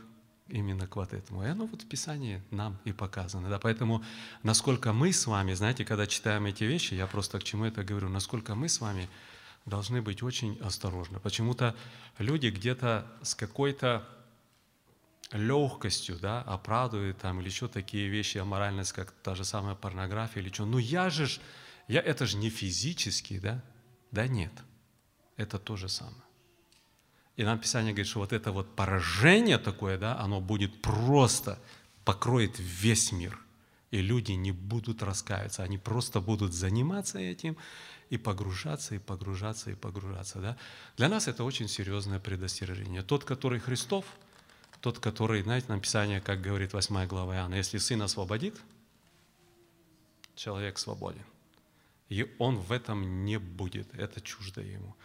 именно 0.48 0.88
к 0.88 0.96
вот 0.96 1.14
этому. 1.14 1.44
И 1.44 1.48
оно 1.48 1.68
вот 1.68 1.84
в 1.84 1.88
Писании 1.88 2.42
нам 2.50 2.80
и 2.86 2.92
показано. 2.92 3.50
Да? 3.50 3.60
Поэтому 3.60 4.04
насколько 4.42 4.94
мы 4.94 5.14
с 5.14 5.28
вами, 5.28 5.54
знаете, 5.54 5.86
когда 5.86 6.08
читаем 6.08 6.46
эти 6.46 6.64
вещи, 6.64 6.96
я 6.96 7.06
просто 7.06 7.40
к 7.40 7.44
чему 7.44 7.66
это 7.66 7.84
говорю, 7.84 8.10
насколько 8.10 8.56
мы 8.56 8.68
с 8.68 8.82
вами 8.82 9.10
должны 9.66 10.02
быть 10.02 10.24
очень 10.24 10.60
осторожны. 10.60 11.20
Почему-то 11.20 11.76
люди 12.18 12.48
где-то 12.48 13.08
с 13.22 13.36
какой-то 13.36 14.08
легкостью 15.32 16.18
да, 16.20 16.42
оправдывают 16.42 17.20
там 17.20 17.40
или 17.40 17.48
еще 17.48 17.68
такие 17.68 18.10
вещи, 18.10 18.40
аморальность, 18.40 18.92
как 18.92 19.12
та 19.12 19.36
же 19.36 19.46
самая 19.46 19.76
порнография 19.76 20.42
или 20.42 20.52
что. 20.52 20.66
Ну 20.66 20.80
я 20.80 21.10
же, 21.10 21.30
я, 21.88 22.02
это 22.02 22.26
же 22.26 22.38
не 22.38 22.50
физически, 22.50 23.40
да? 23.40 23.64
Да 24.12 24.28
нет, 24.28 24.52
это 25.38 25.60
то 25.60 25.76
же 25.76 25.90
самое. 25.90 26.23
И 27.36 27.44
нам 27.44 27.60
Писание 27.60 27.94
говорит, 27.94 28.08
что 28.08 28.20
вот 28.20 28.32
это 28.32 28.52
вот 28.52 28.76
поражение 28.76 29.58
такое, 29.58 29.98
да, 29.98 30.20
оно 30.20 30.40
будет 30.40 30.82
просто 30.82 31.60
покроет 32.06 32.60
весь 32.60 33.12
мир. 33.12 33.40
И 33.90 34.02
люди 34.02 34.32
не 34.32 34.52
будут 34.52 35.04
раскаиваться, 35.04 35.64
они 35.64 35.78
просто 35.78 36.20
будут 36.20 36.54
заниматься 36.54 37.20
этим 37.20 37.58
и 38.10 38.18
погружаться, 38.18 38.96
и 38.96 39.00
погружаться, 39.00 39.72
и 39.72 39.76
погружаться. 39.76 40.40
Да? 40.40 40.58
Для 40.98 41.10
нас 41.10 41.28
это 41.28 41.44
очень 41.44 41.68
серьезное 41.68 42.20
предостережение. 42.20 43.02
Тот, 43.02 43.24
который 43.24 43.60
Христов, 43.60 44.06
тот, 44.80 45.00
который, 45.00 45.44
знаете, 45.44 45.68
нам 45.70 45.80
Писание, 45.80 46.22
как 46.22 46.42
говорит 46.42 46.74
8 46.74 47.08
глава 47.08 47.36
Иоанна, 47.36 47.56
если 47.56 47.78
Сын 47.78 48.02
освободит, 48.02 48.56
человек 50.36 50.78
свободен. 50.78 51.26
И 52.10 52.36
он 52.38 52.58
в 52.58 52.72
этом 52.72 53.26
не 53.26 53.40
будет, 53.40 53.94
это 53.96 54.22
чуждо 54.22 54.62
ему 54.62 54.96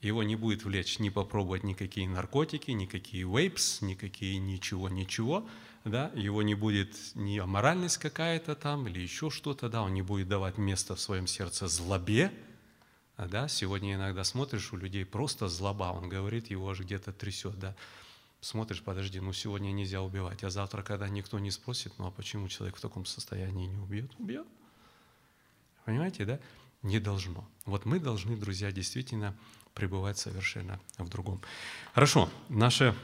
его 0.00 0.22
не 0.22 0.36
будет 0.36 0.64
влечь 0.64 0.98
не 0.98 1.10
попробовать 1.10 1.64
никакие 1.64 2.08
наркотики, 2.08 2.70
никакие 2.70 3.24
вейпс, 3.24 3.82
никакие 3.82 4.38
ничего, 4.38 4.88
ничего, 4.88 5.48
да, 5.84 6.12
его 6.14 6.42
не 6.42 6.54
будет 6.54 6.94
ни 7.14 7.38
аморальность 7.38 7.98
какая-то 7.98 8.54
там 8.54 8.86
или 8.86 9.00
еще 9.00 9.30
что-то, 9.30 9.68
да, 9.68 9.82
он 9.82 9.94
не 9.94 10.02
будет 10.02 10.28
давать 10.28 10.58
место 10.58 10.94
в 10.94 11.00
своем 11.00 11.26
сердце 11.26 11.66
злобе, 11.66 12.32
а, 13.16 13.26
да, 13.26 13.48
сегодня 13.48 13.94
иногда 13.94 14.22
смотришь, 14.22 14.72
у 14.72 14.76
людей 14.76 15.04
просто 15.04 15.48
злоба, 15.48 15.92
он 15.92 16.08
говорит, 16.08 16.50
его 16.50 16.70
аж 16.70 16.80
где-то 16.80 17.12
трясет, 17.12 17.58
да, 17.58 17.74
смотришь, 18.40 18.82
подожди, 18.82 19.18
ну 19.18 19.32
сегодня 19.32 19.72
нельзя 19.72 20.00
убивать, 20.00 20.44
а 20.44 20.50
завтра, 20.50 20.82
когда 20.82 21.08
никто 21.08 21.40
не 21.40 21.50
спросит, 21.50 21.92
ну 21.98 22.06
а 22.06 22.10
почему 22.12 22.46
человек 22.48 22.76
в 22.76 22.80
таком 22.80 23.04
состоянии 23.04 23.66
не 23.66 23.78
убьет? 23.78 24.12
Убьет. 24.18 24.46
Понимаете, 25.84 26.24
да? 26.24 26.38
Не 26.82 27.00
должно. 27.00 27.48
Вот 27.64 27.86
мы 27.86 27.98
должны, 27.98 28.36
друзья, 28.36 28.70
действительно 28.70 29.36
пребывать 29.78 30.18
совершенно 30.18 30.80
в 30.98 31.08
другом. 31.08 31.40
Хорошо, 31.94 32.28
наше 32.48 32.96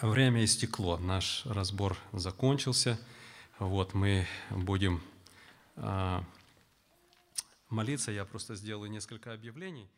время 0.00 0.44
истекло, 0.44 0.98
наш 0.98 1.44
разбор 1.46 1.98
закончился. 2.12 2.96
Вот 3.58 3.92
мы 3.92 4.24
будем 4.50 5.02
а, 5.74 6.22
молиться. 7.70 8.12
Я 8.12 8.24
просто 8.24 8.54
сделаю 8.54 8.88
несколько 8.88 9.32
объявлений. 9.32 9.88